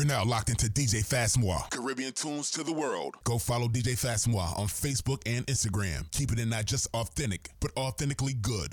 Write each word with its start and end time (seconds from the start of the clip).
You're 0.00 0.06
now 0.06 0.24
locked 0.24 0.48
into 0.48 0.64
DJ 0.68 1.04
Fastmoir. 1.04 1.68
Caribbean 1.68 2.14
tunes 2.14 2.50
to 2.52 2.64
the 2.64 2.72
world. 2.72 3.16
Go 3.24 3.36
follow 3.36 3.68
DJ 3.68 3.98
Fastmoir 4.02 4.58
on 4.58 4.66
Facebook 4.66 5.20
and 5.26 5.46
Instagram. 5.46 6.10
Keeping 6.10 6.38
it 6.38 6.42
in 6.44 6.48
not 6.48 6.64
just 6.64 6.88
authentic, 6.94 7.50
but 7.60 7.70
authentically 7.76 8.32
good. 8.32 8.72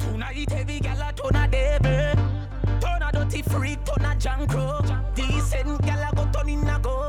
Tonight 0.00 0.50
heavy 0.50 0.80
gala 0.80 1.12
turn 1.12 1.36
a 1.36 1.46
devil 1.46 2.24
Turn 2.80 3.00
a 3.00 3.12
dirty 3.12 3.42
freak, 3.42 3.78
turn 3.84 4.04
a 4.04 4.16
jankro 4.16 5.14
Decent 5.14 5.80
gala 5.82 6.10
go 6.16 6.28
turn 6.32 6.48
in 6.48 6.66
a 6.66 6.80
go-go 6.80 6.99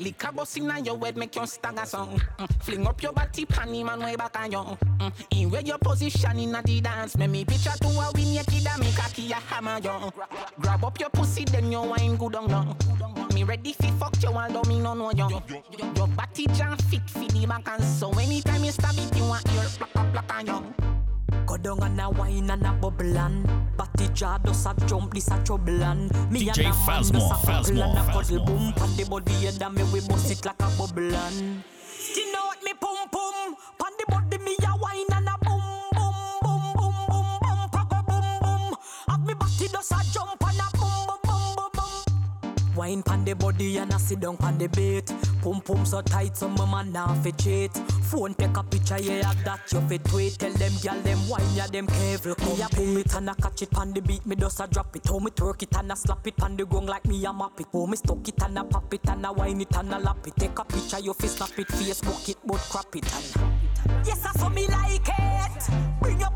Liquor 0.00 0.32
bust 0.32 0.56
inna 0.56 0.80
your 0.80 0.98
head 0.98 1.16
make 1.16 1.34
you 1.34 1.46
stagger 1.46 1.84
song 1.84 2.20
mm. 2.38 2.62
Fling 2.62 2.86
up 2.86 3.02
your 3.02 3.12
body 3.12 3.44
panty 3.46 3.84
man 3.84 4.00
way 4.00 4.14
back 4.16 4.38
on 4.38 4.52
you 4.52 4.58
mm. 4.58 5.12
In 5.32 5.50
where 5.50 5.60
your 5.62 5.78
position 5.78 6.38
inna 6.38 6.62
the 6.64 6.80
dance 6.80 7.16
Make 7.16 7.30
me 7.30 7.44
picture 7.44 7.72
to 7.80 7.88
a 7.88 8.10
win 8.14 8.34
your 8.34 8.44
kid 8.44 8.66
and 8.66 8.80
make 8.80 8.98
a 8.98 9.10
key 9.10 9.32
a 9.32 9.34
hammer 9.34 9.78
you 9.82 10.12
Grab 10.60 10.84
up 10.84 11.00
your 11.00 11.10
pussy 11.10 11.44
then 11.44 11.72
you 11.72 11.82
wine 11.82 12.16
good 12.16 12.36
on 12.36 12.48
you 12.48 13.34
Me 13.34 13.42
ready 13.44 13.72
fi 13.72 13.90
fuck 13.92 14.22
you 14.22 14.28
although 14.28 14.62
me 14.68 14.78
no 14.78 14.94
know 14.94 15.10
you 15.10 15.28
Your 15.96 16.08
body 16.08 16.46
jam 16.54 16.76
fit 16.76 17.08
fi 17.10 17.26
the 17.26 17.46
back 17.46 17.68
and 17.68 17.82
so 17.82 18.10
Anytime 18.12 18.64
you 18.64 18.70
stab 18.70 18.94
it 18.96 19.16
you 19.16 19.24
want 19.24 19.44
your 19.52 19.64
plak 19.64 19.92
plak 19.92 20.12
plak 20.12 20.34
on 20.38 20.46
you 20.46 20.87
Go 21.48 21.56
down 21.56 21.82
and 21.82 21.98
a 21.98 22.10
wine 22.10 22.50
and 22.50 22.66
a 22.66 22.72
bubble 22.72 23.16
and 23.16 23.48
Batty 23.78 24.08
jaw 24.12 24.36
does 24.36 24.66
a 24.66 24.74
jump, 24.86 25.14
this 25.14 25.28
a 25.28 25.42
trouble 25.44 25.82
and 25.82 26.10
Me 26.30 26.44
DJ 26.44 26.66
and 26.66 26.74
a 26.74 26.86
man 26.86 27.00
does 27.00 27.10
Fazmo, 27.10 27.24
a 27.24 27.46
couple 27.46 27.82
and 27.82 27.98
a 27.98 28.12
cuddle 28.12 28.44
boom 28.44 28.72
Pan 28.74 28.96
the 28.98 29.04
body 29.08 29.32
head 29.32 29.62
and 29.62 29.74
me 29.74 29.82
we 29.84 30.00
bust 30.00 30.30
it 30.30 30.44
like 30.44 30.60
a 30.60 30.68
bubble 30.76 31.14
and 31.14 31.62
Skin 31.86 32.34
out 32.36 32.62
me 32.62 32.72
pum 32.74 33.08
pum 33.10 33.56
Pan 33.80 33.92
the 33.98 34.04
body 34.10 34.38
me 34.44 34.56
a 34.60 34.76
wine 34.76 35.06
and 35.10 35.26
a 35.26 35.38
boom 35.42 35.62
boom 35.96 36.14
boom 36.42 36.74
boom 36.76 37.06
boom 37.08 37.38
boom 37.40 37.70
Pago 37.72 38.02
boom 38.06 38.40
boom 38.42 38.76
Have 39.08 39.24
me 39.26 39.32
body 39.32 39.68
does 39.68 39.90
a 39.90 40.12
jump 40.12 40.17
Wine 42.78 43.02
pan 43.02 43.24
the 43.24 43.34
body 43.34 43.76
and 43.78 43.92
a 43.92 43.98
sit 43.98 44.20
down 44.20 44.36
pan 44.36 44.56
the 44.56 44.68
bait 44.68 45.12
Pum 45.42 45.60
pum 45.60 45.84
so 45.84 46.00
tight 46.00 46.36
so 46.36 46.48
my 46.48 46.64
man 46.64 46.92
now 46.92 47.12
fi 47.24 47.32
cheat. 47.32 47.72
Phone 48.04 48.34
take 48.34 48.56
a 48.56 48.62
picture 48.62 49.00
yeah 49.00 49.34
that 49.44 49.60
you 49.72 49.80
fit 49.88 50.04
tweet. 50.04 50.38
Tell 50.38 50.52
them 50.52 50.70
gyal 50.74 51.02
them 51.02 51.18
wine 51.28 51.56
ya 51.56 51.66
them 51.66 51.88
careful. 51.88 52.36
Me 52.46 52.62
a 52.62 52.68
pull 52.68 52.96
it 52.96 53.12
and 53.16 53.30
a 53.30 53.34
catch 53.34 53.62
it 53.62 53.70
pan 53.72 53.92
the 53.92 54.00
beat 54.00 54.24
Me 54.26 54.36
just 54.36 54.60
a 54.60 54.68
drop 54.68 54.94
it. 54.94 55.08
How 55.08 55.18
me 55.18 55.32
twerk 55.32 55.60
it 55.62 55.76
and 55.76 55.90
a 55.90 55.96
slap 55.96 56.24
it 56.28 56.36
pan 56.36 56.56
the 56.56 56.66
gong 56.66 56.86
like 56.86 57.04
me 57.06 57.24
a 57.24 57.32
map 57.32 57.60
it. 57.60 57.66
How 57.72 57.86
me 57.86 57.96
stuck 57.96 58.28
it 58.28 58.40
and 58.44 58.58
a 58.58 58.62
pop 58.62 58.94
it 58.94 59.08
and 59.08 59.26
a 59.26 59.32
wine 59.32 59.60
it 59.60 59.76
and 59.76 59.94
a 59.94 59.98
lap 59.98 60.24
it. 60.24 60.36
Take 60.36 60.56
a 60.56 60.64
picture 60.64 61.00
you 61.00 61.14
fi 61.14 61.26
snap 61.26 61.58
it 61.58 61.66
Facebook 61.66 62.28
it 62.28 62.38
but 62.46 62.58
crap 62.70 62.94
it 62.94 63.12
and 63.12 64.06
Yes 64.06 64.24
I 64.24 64.38
saw 64.38 64.48
me 64.48 64.68
like 64.68 65.08
it. 65.18 65.70
Bring 66.00 66.20
your 66.20 66.30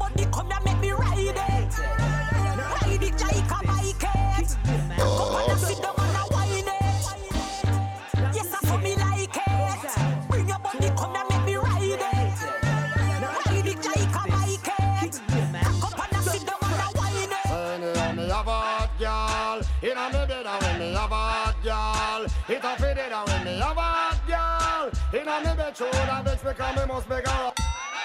Inna 25.33 25.51
me 25.51 25.57
bed 25.57 25.77
show 25.77 25.91
that 25.91 26.25
bitch 26.27 26.45
because 26.45 26.77
me 26.77 26.85
must 26.87 27.09
make 27.09 27.27
her 27.27 27.53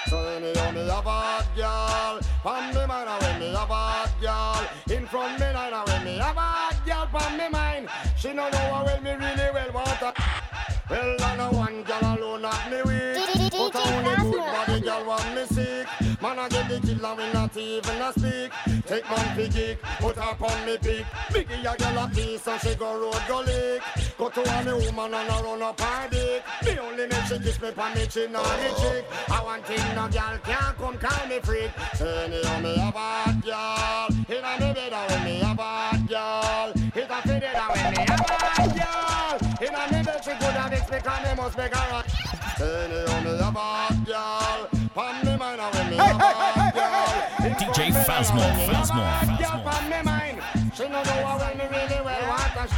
so 0.08 0.24
anyhow 0.24 0.70
me 0.70 0.88
have 0.88 1.06
a 1.06 1.44
girl. 1.54 2.20
Pon 2.42 2.74
me 2.74 2.86
mind 2.86 3.10
when 3.20 3.40
me 3.40 3.52
have 3.52 3.70
a 3.70 4.08
girl. 4.22 4.96
In 4.96 5.06
front 5.06 5.38
me 5.38 5.44
and 5.44 5.88
when 5.88 6.04
me 6.04 6.16
have 6.16 6.36
a 6.38 6.86
girl. 6.86 7.06
Pon 7.12 7.36
me 7.36 7.48
mind 7.50 7.88
She 8.16 8.32
no 8.32 8.48
know 8.48 8.58
how 8.58 8.84
well 8.86 9.00
me 9.02 9.10
really 9.10 9.50
well 9.52 9.72
want 9.72 9.88
her. 9.88 10.14
Well 10.88 11.16
I 11.20 11.36
know 11.36 11.50
one 11.50 11.82
girl 11.82 12.00
alone 12.02 12.44
have 12.44 12.70
me 12.70 12.78
weak. 12.82 13.52
But 13.52 13.76
only 13.76 14.30
good 14.30 14.38
body 14.38 14.80
girl 14.80 15.04
want 15.04 15.34
me 15.34 15.44
sick 15.44 15.86
Man 16.20 16.36
I 16.36 16.48
get 16.48 16.68
the 16.68 16.80
killer 16.80 17.14
we 17.14 17.32
not 17.32 17.56
even 17.56 18.02
a 18.02 18.12
speak. 18.12 18.50
Take 18.86 19.08
man 19.08 19.36
fi 19.36 19.76
Put 20.00 20.16
her 20.16 20.44
on 20.44 20.66
me 20.66 20.76
peak. 20.78 21.06
Biggie 21.30 21.60
a 21.60 21.76
girl 21.78 22.04
a 22.04 22.08
piece 22.08 22.48
and 22.48 22.60
she 22.60 22.74
go 22.74 22.98
road 22.98 23.22
go 23.28 23.40
lick 23.40 23.82
Go 24.18 24.28
to 24.28 24.42
a 24.42 24.64
me 24.64 24.72
woman 24.72 25.14
and 25.14 25.30
I 25.30 25.42
run 25.42 25.62
up 25.62 25.80
her 25.80 26.08
dick. 26.10 26.42
Me 26.64 26.78
only 26.80 27.06
make 27.06 27.24
she 27.26 27.38
kiss 27.38 27.60
me 27.62 27.70
pon 27.70 27.94
me 27.94 28.06
chin 28.06 28.34
or 28.34 28.42
the 28.42 28.68
cheek. 28.80 29.04
I 29.30 29.42
want 29.44 29.64
thing 29.64 29.94
no 29.94 30.08
girl 30.08 30.38
can't 30.42 30.76
come 30.76 30.98
call 30.98 31.26
me 31.28 31.38
freak. 31.38 31.70
Say 31.94 32.28
me 32.28 32.42
have 32.42 32.96
a 32.96 32.98
hot 32.98 33.38
girl. 33.44 34.36
Inna 34.36 34.52
me 34.58 34.74
bed 34.74 34.92
and 34.92 35.24
me 35.24 35.40
a 35.40 35.46
hot 35.46 36.08
girl. 36.08 36.72
It 36.96 37.06
a 37.08 37.22
fit 37.22 37.42
it 37.44 37.54
and 37.54 37.96
me 37.96 38.04
a 38.04 38.16
hot 38.26 38.74
girl. 38.74 39.68
Inna 39.68 39.92
me 39.92 40.04
bed 40.04 40.24
she 40.24 40.30
good 40.30 40.42
and 40.42 40.70
mix 40.70 40.90
me 40.90 40.98
cause 40.98 41.24
me 41.24 41.34
must 41.36 41.56
make 41.56 41.74
her 41.76 42.04
Say 42.58 42.88
me 42.90 42.96
a 42.98 43.06
Pon 43.06 43.22
me 43.22 43.30
me 43.30 43.38
a 43.38 43.44
hot 43.44 44.04
girl 44.04 44.77
DJ 47.58 47.76
come 47.76 47.94
me 47.94 48.00
Fazmo, 48.02 48.40
when 48.40 48.56
me 48.56 48.62
have 48.64 48.90
a 48.90 48.92
Fazmo, 48.92 49.02
hot 49.06 49.38
girl 49.38 49.48
Fazmo. 49.48 49.70
Pon 49.70 49.90
me 49.90 50.02
mind 50.02 50.42
She 50.74 50.82
no 50.82 51.02
know 51.02 51.26
how 51.26 51.38
well 51.38 51.54
me 51.54 51.66
really 51.70 52.00
well 52.04 52.28
want 52.28 52.72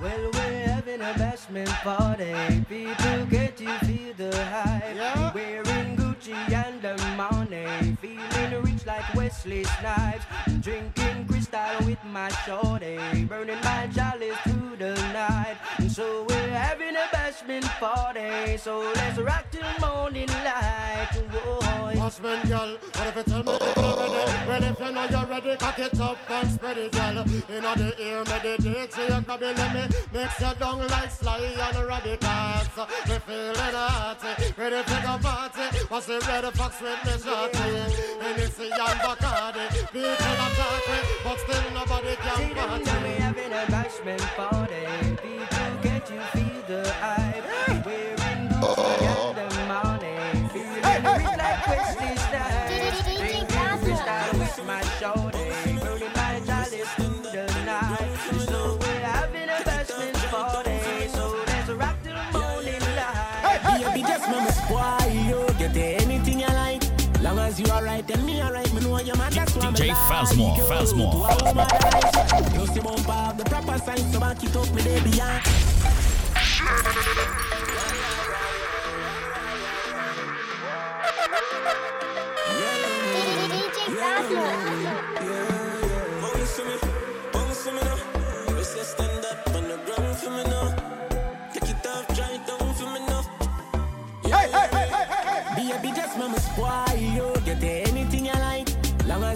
Well, 0.00 0.30
we're 0.32 0.68
having 0.68 1.02
a 1.02 1.12
bashment 1.12 1.68
party. 1.82 2.64
People 2.66 3.26
get 3.26 3.60
you 3.60 3.72
feel 3.80 4.14
the 4.16 4.44
hype. 4.46 4.96
Yeah. 4.96 5.32
Wearing 5.34 5.96
Gucci 5.96 6.32
and 6.32 6.80
the 6.80 6.96
money. 7.16 7.96
Feeling 8.00 8.62
rich 8.62 8.86
like 8.86 9.14
Wesley 9.14 9.64
Snipes. 9.64 10.24
Drinking 10.62 11.26
crystal 11.28 11.84
with 11.84 12.02
my 12.06 12.30
shorty. 12.46 13.24
Burning 13.24 13.60
my 13.62 13.86
chalice 13.94 14.38
through 14.76 14.94
the 14.94 14.94
night. 15.12 15.56
And 15.78 15.90
so 15.90 16.24
we're 16.28 16.48
having 16.48 16.96
a 16.96 17.06
bashment 17.14 17.64
party. 17.80 18.56
So 18.56 18.80
let's 18.94 19.18
rock 19.18 19.46
till 19.50 19.88
morning 19.88 20.28
light. 20.28 21.08
Whoa. 21.32 21.60
Husband, 21.98 22.48
girl, 22.48 22.76
what 22.94 23.06
if 23.08 23.16
you 23.16 23.22
tell 23.22 23.42
me 23.42 23.52
you're 23.52 23.74
ready? 23.76 24.48
Well, 24.48 24.64
if 24.64 24.80
you 24.80 24.92
know 24.92 25.06
you're 25.10 25.26
ready, 25.26 25.56
cock 25.56 25.78
it 25.78 26.00
up 26.00 26.30
and 26.30 26.50
spread 26.50 26.78
it, 26.78 26.92
girl. 26.92 27.14
Know 27.14 27.74
the 27.74 27.94
ear, 28.00 28.24
meditate, 28.24 28.92
so 28.92 29.02
you 29.02 29.22
can 29.22 29.38
be 29.38 29.46
let 29.46 29.74
me 29.74 29.96
mix 30.12 30.40
you 30.40 30.54
down 30.58 30.86
like 30.88 31.10
Sly 31.10 31.38
and 31.38 31.86
Radicals. 31.86 32.88
Me 33.08 33.18
feeling 33.26 33.74
hot, 33.74 34.22
ready 34.56 34.82
to 34.82 35.02
go 35.02 35.18
party. 35.18 35.78
What's 35.88 36.06
the 36.06 36.20
red 36.26 36.44
fox 36.54 36.80
with 36.80 37.04
me 37.04 37.12
shorty? 37.22 37.58
Hennessy 38.20 38.70
and 38.70 39.00
Bacardi, 39.00 39.92
people 39.92 40.10
are 40.10 40.54
talking, 40.58 41.04
but 41.24 41.38
still 41.38 41.70
nobody 41.74 42.10
See 42.10 42.16
can 42.16 42.54
them 42.54 42.68
party. 42.68 42.84
now 42.84 43.02
we 43.02 43.10
having 43.10 43.52
a 43.52 43.64
bashment 43.66 44.36
party. 44.36 44.59
People 44.68 45.70
get 45.82 46.10
you 46.10 46.20
feel 46.32 46.62
the. 46.66 46.82
Wearing 47.84 49.09
you 68.10 68.16
alright, 68.16 68.16
then 68.16 68.26
me 68.26 68.42
alright 68.42 68.72
Me 68.74 68.80
know 68.80 69.00
you're 69.00 69.16
mad, 69.16 69.32
that's 69.32 69.54
why 69.54 69.70
me 69.70 69.76
DJ 69.76 69.88
like 69.88 69.96
Fazmo, 69.96 70.56
you. 70.56 70.62
Fazmo, 70.64 71.10
To 71.12 71.44
all 71.46 71.54
my 71.54 71.62
life, 71.64 72.54
You 72.54 72.66
see 72.66 72.80
bump 72.80 72.98
have 73.00 73.36
the 73.38 73.44
proper 73.44 73.78
sign 73.78 74.12
So 74.12 74.20
back 74.20 74.42
it 74.42 74.56
up, 74.56 74.74
me 74.74 74.82
they 74.82 75.00
behind 75.00 75.42
DJ 83.50 83.78
Fazmo. 84.00 84.42
Bounce 86.20 86.56
to 86.56 86.62
me, 86.64 86.74
bounce 87.32 87.64
to 87.64 87.70
me 87.72 87.80
now. 87.80 87.98
You 88.56 88.64
say 88.64 88.82
stand 88.82 89.24
up 89.24 89.54
on 89.54 89.64
the 89.68 89.76
ground 89.86 90.16
for 90.18 90.30
me 90.30 90.42
now. 90.44 90.59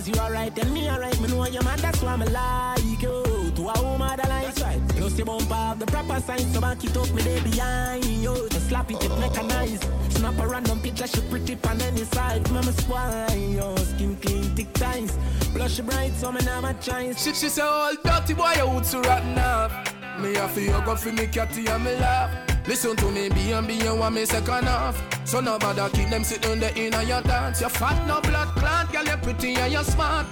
As 0.04 0.08
you 0.10 0.20
alright, 0.20 0.54
then 0.54 0.70
me 0.74 0.90
alright. 0.90 1.18
Me 1.18 1.28
know 1.28 1.46
you're 1.46 1.62
mad, 1.62 1.78
that's 1.78 2.02
why 2.02 2.14
me 2.16 2.26
like 2.26 3.00
you. 3.00 3.22
To 3.56 3.68
a 3.70 3.82
woman 3.82 4.18
that 4.18 4.28
like. 4.28 4.54
That's 4.54 4.60
right. 4.60 4.96
You 4.96 5.08
see 5.08 5.22
bump 5.22 5.48
have 5.48 5.78
the 5.78 5.86
proper 5.86 6.20
sign, 6.20 6.40
so 6.52 6.60
back 6.60 6.84
it 6.84 6.94
up, 6.94 7.10
me 7.14 7.22
they 7.22 7.40
behind 7.40 8.04
you. 8.04 8.46
Just 8.50 8.68
slap 8.68 8.90
it, 8.90 9.02
it 9.02 9.18
mechanized. 9.18 9.86
Snap 10.10 10.38
a 10.38 10.46
random 10.46 10.78
picture, 10.80 11.06
she 11.06 11.22
pretty 11.22 11.56
on 11.66 11.80
any 11.80 12.04
side. 12.04 12.50
Me 12.52 12.60
spoil 12.60 13.30
you. 13.32 13.76
Skin 13.78 14.16
clean, 14.16 14.42
thick 14.54 14.70
ties. 14.74 15.16
Blush 15.54 15.80
bright, 15.80 16.12
so 16.16 16.30
me 16.30 16.44
not 16.44 16.60
my 16.60 16.74
choice. 16.74 17.24
She, 17.24 17.32
she 17.32 17.48
say, 17.48 17.62
oh, 17.64 17.96
dirty 18.04 18.34
boy, 18.34 18.52
you 18.58 18.68
would 18.68 18.84
so 18.84 19.00
rotten 19.00 19.38
up. 19.38 19.72
Me 20.20 20.34
have 20.34 20.54
to 20.54 20.70
hug 20.70 20.86
up 20.86 20.98
for 20.98 21.12
me 21.12 21.26
catty 21.28 21.66
and 21.66 21.82
me 21.82 21.96
laugh. 21.96 22.53
Listen 22.66 22.96
to 22.96 23.10
me, 23.10 23.28
be 23.28 23.52
and 23.52 23.66
be 23.66 23.74
you 23.74 23.94
want 23.94 24.14
me 24.14 24.24
second 24.24 24.64
half. 24.64 24.96
So 25.26 25.40
nobody 25.40 25.82
keep 25.96 26.08
them 26.08 26.24
sitting 26.24 26.60
there 26.60 26.72
in 26.76 26.92
your 27.06 27.20
dance. 27.22 27.60
You 27.60 27.68
fat, 27.68 28.06
no 28.06 28.20
blood 28.20 28.48
clot, 28.56 28.90
girl, 28.92 29.04
you 29.04 29.16
pretty 29.18 29.54
and 29.54 29.72
you 29.72 29.84
smart. 29.84 30.26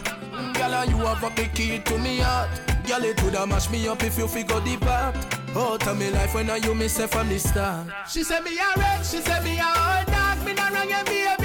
Girl, 0.54 0.84
you 0.86 0.96
have 0.96 1.22
a 1.22 1.30
big 1.30 1.54
key 1.54 1.78
to 1.78 1.98
me 1.98 2.18
heart. 2.18 2.48
Girl, 2.86 3.04
it 3.04 3.22
woulda 3.22 3.46
mash 3.46 3.70
me 3.70 3.86
up 3.86 4.02
if 4.02 4.16
you 4.16 4.26
figure 4.26 4.60
the 4.60 4.76
part. 4.78 5.14
Oh, 5.54 5.76
tell 5.76 5.94
me 5.94 6.10
life 6.10 6.34
when 6.34 6.48
I 6.48 6.56
you 6.56 6.88
say 6.88 7.06
from 7.06 7.28
the 7.28 7.38
start. 7.38 7.88
She 8.08 8.22
said 8.24 8.42
me 8.42 8.58
a 8.58 8.80
red, 8.80 9.04
she 9.04 9.18
said 9.18 9.44
me 9.44 9.58
a 9.58 9.66
old 9.66 10.06
dog. 10.06 10.44
Me 10.44 10.54
not 10.54 10.72
wrong, 10.72 10.90
and 10.90 11.06
baby 11.06 11.26
more 11.26 11.41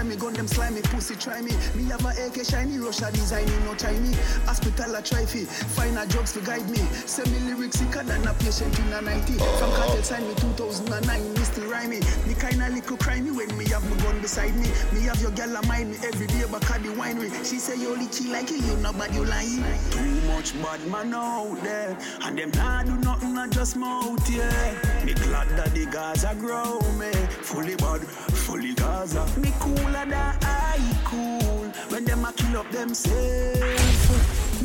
toss 0.00 0.08
them 0.08 0.08
grimy, 0.08 0.16
gun 0.16 0.32
them 0.34 0.48
slimy, 0.48 0.82
pussy 0.82 1.14
try 1.16 1.40
me. 1.42 1.52
Me 1.74 1.84
have 1.90 2.04
a 2.04 2.26
AK 2.26 2.44
shiny, 2.44 2.78
Russia 2.78 3.10
designing, 3.12 3.64
no 3.64 3.74
tiny. 3.74 4.14
Hospital 4.46 4.94
a 4.94 5.02
try 5.02 5.24
fi, 5.24 5.44
find 5.44 5.98
a 5.98 6.06
drugs 6.06 6.32
to 6.32 6.40
guide 6.40 6.68
me. 6.70 6.78
Send 7.06 7.30
me 7.32 7.40
lyrics 7.40 7.78
sicker 7.78 8.02
than 8.02 8.26
a 8.26 8.34
patient 8.34 8.78
in 8.78 8.92
a 8.92 9.00
90. 9.02 9.34
From 9.34 9.70
cartel 9.72 10.02
sign 10.02 10.26
me 10.26 10.34
2009, 10.34 11.34
me 11.34 11.40
still 11.40 11.70
rhyme 11.70 11.90
me. 11.90 12.00
Me 12.26 12.34
kinda 12.34 12.68
little 12.70 12.96
crimey 12.96 13.34
when 13.34 13.56
me 13.58 13.68
have 13.68 13.84
my 13.90 13.96
gun 14.02 14.20
beside 14.20 14.54
me. 14.56 14.68
Me 14.92 15.02
have 15.06 15.20
your 15.20 15.32
gal 15.32 15.54
a 15.56 15.66
mind 15.66 15.90
me 15.90 15.96
every 16.02 16.26
day 16.26 16.44
back 16.50 16.70
at 16.70 16.82
the 16.82 16.90
winery. 16.90 17.30
She 17.44 17.58
say 17.58 17.76
you 17.76 17.92
only 17.92 18.06
chill 18.08 18.32
like 18.32 18.50
you, 18.50 18.76
nobody 18.78 19.14
you 19.14 19.24
lying. 19.24 19.64
Too 19.90 20.20
much 20.28 20.54
bad 20.62 20.80
man 20.86 21.14
out 21.14 21.58
there, 21.62 21.96
and 22.22 22.38
them 22.38 22.50
nah 22.54 22.82
do 22.82 22.96
nothing, 22.96 23.36
I 23.36 23.48
just 23.48 23.76
mouth 23.76 24.30
yeah. 24.30 25.04
Me 25.04 25.14
glad 25.14 25.48
that 25.56 25.74
the 25.74 25.86
Gaza 25.86 26.34
grow 26.38 26.78
me, 26.98 27.12
fully 27.42 27.76
bad, 27.76 28.00
fully 28.46 28.74
Gaza. 28.74 29.26
Me 29.38 29.50
I 29.96 30.78
cool 31.04 31.64
when 31.88 32.04
them 32.04 32.24
a 32.24 32.32
kill 32.32 32.60
up 32.60 32.70
themselves. 32.70 33.80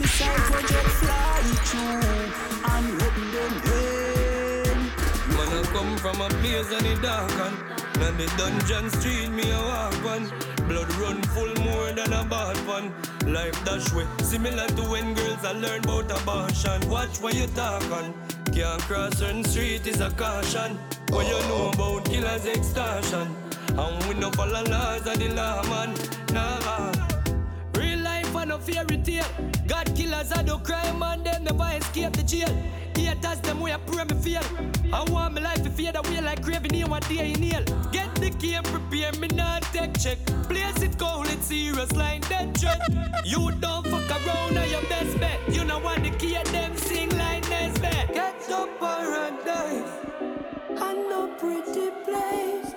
Cypher 0.06 0.62
jet 0.68 0.86
fly 1.01 1.42
through 1.68 2.72
and 2.72 3.01
open 3.01 3.31
them 3.31 3.54
head. 3.66 4.77
Man, 5.33 5.50
I 5.51 5.63
come 5.74 5.98
from 5.98 6.22
a 6.22 6.30
place 6.30 6.72
in 6.72 6.83
the 6.83 7.01
dark 7.01 7.31
and 7.31 7.75
Now 8.00 8.12
the 8.12 8.27
dungeon 8.38 8.89
street 8.92 9.30
me 9.30 9.51
a 9.51 9.60
walk 9.60 10.04
Blood 10.67 10.91
run 10.95 11.21
full 11.33 11.53
more 11.63 11.91
than 11.91 12.12
a 12.12 12.23
bad 12.23 12.57
one. 12.67 12.91
Life 13.31 13.63
dash 13.65 13.94
way. 13.94 14.06
Similar 14.23 14.67
to 14.67 14.81
when 14.83 15.13
girls 15.13 15.45
I 15.45 15.51
learn 15.51 15.83
about 15.83 16.12
abortion. 16.12 16.89
Watch 16.89 17.21
what 17.21 17.35
you 17.35 17.47
talk 17.47 17.83
on. 17.91 18.13
Can't 18.51 18.81
cross 18.81 19.17
certain 19.17 19.44
street 19.44 19.85
is 19.85 20.01
a 20.01 20.09
caution. 20.12 20.77
What 21.09 21.27
you 21.27 21.39
know 21.50 21.69
oh. 21.69 21.71
about 21.73 22.06
killers 22.06 22.45
extortion. 22.45 23.27
And 23.77 24.06
we 24.06 24.15
no 24.15 24.31
follow 24.31 24.63
laws 24.63 25.06
of 25.06 25.19
the 25.19 25.29
law 25.29 25.62
man. 25.69 25.94
Nah. 26.33 26.91
Real 27.75 28.00
life 28.00 28.35
and 28.35 28.50
no 28.50 28.57
fairy 28.57 28.97
tale. 28.97 29.25
God 29.68 29.94
killers 29.95 30.31
I 30.31 30.41
do 30.44 30.57
crime 30.59 31.03
and 31.03 31.23
them 31.25 31.44
never 31.44 31.69
escape 31.77 32.13
the 32.13 32.23
jail. 32.23 32.50
Haters 32.95 33.39
them 33.41 33.59
way 33.59 33.73
I 33.73 33.77
pray 33.77 34.03
me 34.06 34.15
fail. 34.15 34.44
I 34.94 35.03
want 35.11 35.35
my 35.35 35.41
life 35.41 35.63
to 35.63 35.69
fade 35.69 35.95
away 35.95 36.21
like 36.21 36.41
craving 36.44 36.73
here 36.73 36.88
one 36.88 37.01
day 37.01 37.33
in 37.33 37.41
nail. 37.41 37.63
Get 37.91 38.13
game 38.39 38.63
prepare 38.63 39.11
me 39.13 39.27
not 39.29 39.63
take 39.73 39.97
check. 39.99 40.17
Place 40.49 40.81
it 40.81 40.97
cold, 40.97 41.27
it's 41.27 41.47
serious 41.47 41.91
like 41.93 42.27
dead 42.29 42.57
check. 42.59 42.79
You 43.23 43.51
don't 43.59 43.85
fuck 43.87 44.09
around 44.11 44.57
on 44.57 44.69
your 44.69 44.81
best 44.83 45.19
bet. 45.19 45.39
You 45.49 45.63
know 45.65 45.79
want 45.79 46.03
the 46.03 46.11
key 46.11 46.37
them 46.51 46.75
sing 46.77 47.09
like 47.17 47.43
Nesbet. 47.45 48.13
Get 48.13 48.51
up 48.51 48.69
paradise. 48.79 49.91
I 50.77 50.93
know 50.93 51.27
pretty 51.39 51.89
place. 52.03 52.73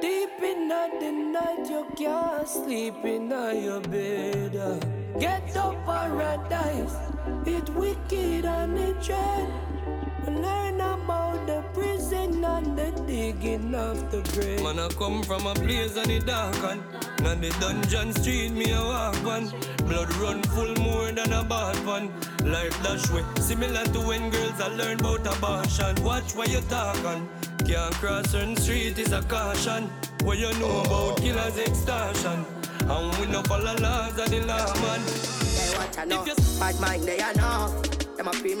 Deep 0.00 0.42
in 0.42 0.68
the 0.68 1.12
night, 1.12 1.68
you 1.68 1.86
can't 1.96 2.48
sleep 2.48 3.04
in 3.04 3.30
your 3.30 3.80
bed. 3.80 4.54
Get 5.18 5.56
up 5.56 5.76
paradise, 5.84 6.96
it 7.46 7.68
wicked 7.70 8.44
and 8.44 8.78
it 8.78 9.02
dread. 9.02 9.48
We 10.26 10.34
learn 10.34 10.80
about 10.80 11.46
the 11.46 11.62
prison 11.72 12.44
and 12.44 12.78
the 12.78 12.90
digging 13.06 13.74
of 13.74 14.10
the 14.10 14.20
grave. 14.32 14.62
Man, 14.62 14.78
I 14.78 14.88
come 14.88 15.22
from 15.22 15.46
a 15.46 15.54
place 15.54 15.96
and 15.96 16.10
the 16.10 16.20
dark 16.20 16.56
and 16.62 16.82
Now 17.22 17.34
the 17.34 17.50
dungeon 17.60 18.12
street 18.12 18.50
me 18.50 18.72
a 18.72 18.80
walk 18.80 19.24
on 19.24 19.48
Blood 19.86 20.14
run 20.16 20.42
full 20.42 20.74
more 20.76 21.10
than 21.10 21.32
a 21.32 21.42
bad 21.42 21.76
one. 21.86 22.10
Life 22.44 22.82
dash 22.82 23.10
way 23.10 23.24
Similar 23.40 23.84
to 23.84 24.00
when 24.00 24.30
girls 24.30 24.60
I 24.60 24.68
learn 24.68 25.00
about 25.00 25.26
abortion. 25.26 26.04
Watch 26.04 26.34
what 26.34 26.50
you 26.50 26.60
talk 26.68 27.02
on. 27.04 27.28
Can't 27.66 27.94
cross 27.94 28.30
certain 28.30 28.56
street 28.56 28.98
is 28.98 29.12
a 29.12 29.22
caution. 29.22 29.84
What 30.22 30.38
you 30.38 30.52
know 30.58 30.80
about 30.82 31.18
killers 31.18 31.58
extortion? 31.58 32.44
And 32.80 33.16
we 33.18 33.26
no 33.26 33.42
follow 33.42 33.74
laws 33.76 34.18
of 34.18 34.30
the 34.30 34.40
law 34.40 34.74
man. 34.82 35.00
Hey, 35.00 35.76
watch 35.78 35.98
I 35.98 36.04
know. 36.04 36.22
If 36.22 36.28
you 36.28 36.58
Bad 36.60 36.80
mind, 36.80 37.02
they 37.04 37.20
are 37.20 37.34
know. 37.34 37.82
Them 38.16 38.28
a 38.28 38.32
pay 38.32 38.54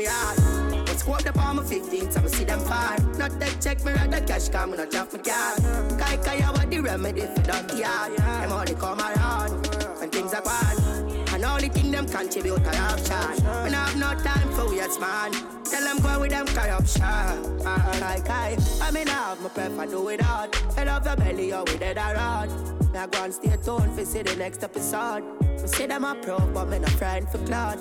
up 1.08 1.22
the 1.22 1.32
palm 1.32 1.58
of 1.58 1.68
15, 1.68 2.10
so 2.10 2.20
I 2.20 2.26
see 2.26 2.44
them 2.44 2.60
far. 2.60 2.98
Not 3.18 3.38
that 3.38 3.56
check 3.60 3.84
me 3.84 3.92
rather 3.92 4.20
cash, 4.20 4.48
come 4.48 4.76
not 4.76 4.90
drop 4.90 5.12
my 5.12 5.18
car. 5.18 5.56
Kai 5.98 6.16
Kai, 6.16 6.38
I 6.46 6.50
want 6.50 6.70
the 6.70 6.80
remedy 6.80 7.22
for 7.22 7.40
that 7.42 7.76
yard. 7.76 8.16
Them 8.16 8.52
only 8.52 8.74
come 8.74 8.98
around 8.98 9.66
when 9.98 10.10
things 10.10 10.34
are 10.34 10.42
gone. 10.42 11.10
And 11.32 11.44
only 11.44 11.68
thing 11.68 11.90
them 11.90 12.06
contribute 12.06 12.64
to 12.64 12.78
option. 12.78 13.44
When 13.62 13.74
I 13.74 13.88
have 13.88 13.96
no 13.96 14.14
time 14.22 14.48
for 14.50 14.74
yes, 14.74 14.98
man. 14.98 15.32
Tell 15.64 15.82
them 15.84 15.98
go 16.02 16.20
with 16.20 16.30
them 16.30 16.46
corruption. 16.46 17.02
Uh, 17.02 17.98
Kai 18.00 18.20
Kai, 18.20 18.56
I 18.82 18.90
mean, 18.90 19.08
I 19.08 19.12
have 19.12 19.40
my 19.40 19.48
prefer 19.48 19.86
do 19.86 20.08
it 20.08 20.22
out. 20.24 20.54
Head 20.76 20.88
of 20.88 21.06
your 21.06 21.16
belly, 21.16 21.52
or 21.52 21.64
with 21.64 21.82
it 21.82 21.96
around. 21.96 22.92
Now 22.92 23.06
go 23.06 23.24
and 23.24 23.32
stay 23.32 23.56
tuned 23.62 23.94
for 23.94 24.04
see 24.04 24.22
the 24.22 24.34
next 24.36 24.64
episode. 24.64 25.22
We 25.62 25.68
see 25.68 25.86
them 25.86 26.04
a 26.04 26.14
pro, 26.16 26.40
but 26.52 26.66
me 26.66 26.80
not 26.80 26.90
friend 26.90 27.28
for 27.28 27.38
cloud. 27.38 27.78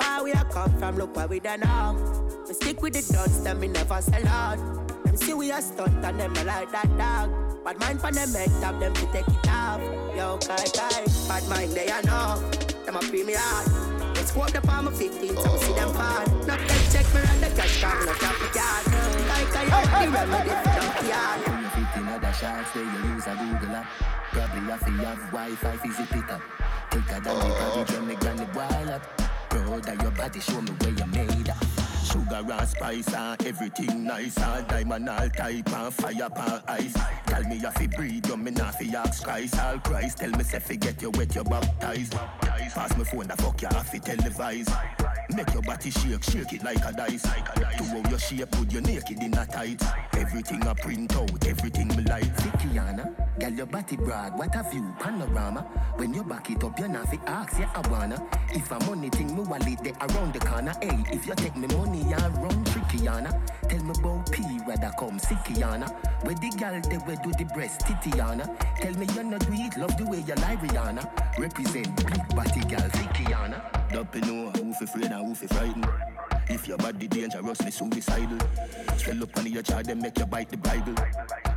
Far 0.00 0.24
we 0.24 0.32
a 0.32 0.44
come 0.50 0.76
from, 0.78 0.96
look 0.96 1.14
where 1.14 1.28
we 1.28 1.38
done 1.38 1.60
now. 1.60 2.27
We 2.48 2.54
stick 2.54 2.80
with 2.80 2.94
the 2.94 3.12
guns, 3.12 3.42
them 3.42 3.60
me 3.60 3.68
never 3.68 4.00
sell 4.00 4.26
out. 4.26 4.56
Them 5.04 5.16
see 5.18 5.34
we 5.34 5.50
a 5.50 5.60
stunt 5.60 6.02
and 6.02 6.18
them 6.18 6.32
a 6.32 6.44
like 6.44 6.72
that 6.72 6.88
dog. 6.96 7.28
Bad 7.62 7.78
mind 7.78 8.00
for 8.00 8.10
them 8.10 8.32
head 8.32 8.48
top, 8.62 8.80
them 8.80 8.94
to 8.94 9.06
take 9.12 9.28
it 9.28 9.48
off. 9.52 9.82
Yo, 10.16 10.38
kai 10.38 10.56
kai, 10.72 11.04
bad 11.28 11.44
mind 11.50 11.72
they 11.72 11.88
a 11.92 12.00
know. 12.08 12.40
Them 12.86 12.96
a 12.96 13.00
pay 13.00 13.22
me 13.22 13.34
hard. 13.36 14.16
Let's 14.16 14.32
go 14.32 14.46
the 14.46 14.62
palm 14.62 14.88
of 14.88 14.96
15, 14.96 15.36
so 15.36 15.52
we 15.52 15.58
see 15.58 15.74
them 15.74 15.92
fall. 15.92 16.24
Not 16.48 16.56
them 16.56 16.82
check 16.88 17.04
me 17.12 17.20
on 17.20 17.36
the 17.44 17.52
cash 17.52 17.82
card, 17.82 18.06
not 18.06 18.16
drop 18.16 18.38
the 18.40 18.48
card. 18.48 18.84
Kai 19.28 19.44
kai, 19.52 19.68
I'm 19.68 20.08
the 20.08 20.16
remedy 20.16 20.48
for 20.48 20.72
that 20.72 21.04
yard. 21.04 21.40
Fifteen 21.76 22.08
other 22.08 22.32
shots 22.32 22.72
where 22.72 22.84
you 22.88 23.12
use 23.12 23.26
a 23.28 23.36
Google 23.36 23.76
app. 23.76 23.86
Probably 24.32 24.60
have 24.72 24.84
to 24.86 24.92
have 25.04 25.20
Wi-Fi 25.36 25.76
fizzy 25.84 26.06
pick 26.08 26.32
up. 26.32 26.40
Thicker 26.90 27.20
than 27.20 27.24
the 27.24 27.44
oh. 27.44 27.84
body, 27.84 27.92
when 27.92 28.08
me 28.08 28.14
granny 28.16 28.46
boil 28.56 28.88
up. 28.88 29.04
Proud 29.50 29.86
of 29.86 30.00
your 30.00 30.10
body, 30.12 30.40
show 30.40 30.62
me 30.62 30.70
where 30.80 30.96
you 30.96 31.06
made 31.12 31.50
up. 31.50 31.57
Sugar 32.28 32.52
and 32.52 32.68
spice 32.68 33.14
and 33.14 33.46
everything 33.46 34.04
nice 34.04 34.38
All 34.42 34.62
diamond, 34.62 35.08
all 35.08 35.28
type 35.30 35.72
and 35.72 35.94
fire 35.94 36.30
pan 36.30 36.62
ice. 36.68 36.94
Tell 37.26 37.42
me 37.44 37.56
if 37.56 37.80
you 37.80 37.88
breathe, 37.88 38.26
you 38.26 38.36
me 38.36 38.50
not 38.50 38.74
fi 38.74 38.94
ask 38.96 39.24
Christ. 39.24 39.58
All 39.58 39.78
Christ, 39.78 40.18
tell 40.18 40.30
me 40.30 40.44
say 40.44 40.76
get 40.76 41.00
you 41.00 41.10
wet, 41.10 41.34
you 41.34 41.44
baptized. 41.44 42.12
Pass 42.12 42.96
me 42.98 43.04
phone, 43.04 43.28
the 43.28 43.36
fuck 43.36 43.62
you 43.62 43.68
have 43.68 43.90
to 43.90 43.98
televise. 43.98 44.68
Make 45.34 45.52
your 45.52 45.62
body 45.62 45.90
shake, 45.90 46.22
shake 46.22 46.52
it 46.52 46.64
like 46.64 46.84
a 46.84 46.92
dice. 46.92 47.22
To 47.22 47.84
how 47.84 48.10
your 48.10 48.18
shape, 48.18 48.50
put 48.50 48.72
you 48.72 48.80
naked 48.80 49.22
in 49.22 49.34
a 49.34 49.46
tight 49.46 49.82
Everything 50.14 50.62
I 50.66 50.74
print 50.74 51.14
out, 51.16 51.46
everything 51.46 51.88
me 51.88 52.02
like. 52.04 52.24
Fikiana, 52.36 53.14
girl 53.38 53.52
your 53.52 53.66
body 53.66 53.96
broad, 53.96 54.38
what 54.38 54.54
a 54.54 54.68
view, 54.70 54.94
panorama. 54.98 55.60
When 55.96 56.12
you 56.12 56.24
back 56.24 56.50
it 56.50 56.62
up, 56.64 56.78
you 56.78 56.88
not 56.88 57.08
fi 57.08 57.18
ask, 57.26 57.58
yeah 57.58 57.70
I 57.74 57.88
wanna. 57.88 58.22
If 58.50 58.70
a 58.70 58.78
money 58.84 59.10
thing, 59.10 59.34
me 59.34 59.42
wallet 59.42 59.78
there 59.82 59.94
around 60.00 60.34
the 60.34 60.40
corner. 60.40 60.74
Hey, 60.82 61.04
if 61.12 61.26
you 61.26 61.34
take 61.34 61.56
me 61.56 61.66
money, 61.68 62.04
you 62.18 62.28
run 62.42 62.64
trickyana 62.64 63.30
Tell 63.68 63.82
me 63.84 63.90
about 63.98 64.32
P, 64.32 64.42
rather 64.66 64.92
come 64.98 65.18
sickyana 65.18 65.88
Where 66.24 66.34
the 66.34 66.50
girl, 66.58 66.80
they 66.80 66.98
will 66.98 67.20
do 67.22 67.32
the 67.32 67.44
breast, 67.54 67.80
titiana? 67.80 68.46
Tell 68.80 68.94
me 68.94 69.06
you're 69.14 69.24
not 69.24 69.40
do 69.40 69.52
it, 69.52 69.76
love 69.76 69.96
the 69.96 70.04
way 70.06 70.24
you 70.26 70.34
lie, 70.36 70.56
Rihanna. 70.56 71.38
Represent 71.38 71.96
big 71.96 72.28
body 72.34 72.60
girl, 72.60 72.88
Fikiana 72.90 73.92
Don't 73.92 74.14
you 74.14 74.20
know 74.20 74.50
who 74.50 74.72
fi 74.72 74.84
afraid 74.84 75.12
and 75.12 75.26
who 75.26 75.34
fi 75.34 75.46
frightened 75.46 75.86
if 76.50 76.66
your 76.66 76.78
body 76.78 77.06
dangerously 77.06 77.70
suicidal. 77.70 78.38
Swell 78.96 79.22
up 79.22 79.36
on 79.36 79.46
your 79.46 79.62
child, 79.62 79.86
then 79.86 80.00
make 80.00 80.18
you 80.18 80.26
bite 80.26 80.48
the 80.48 80.56
Bible. 80.56 80.94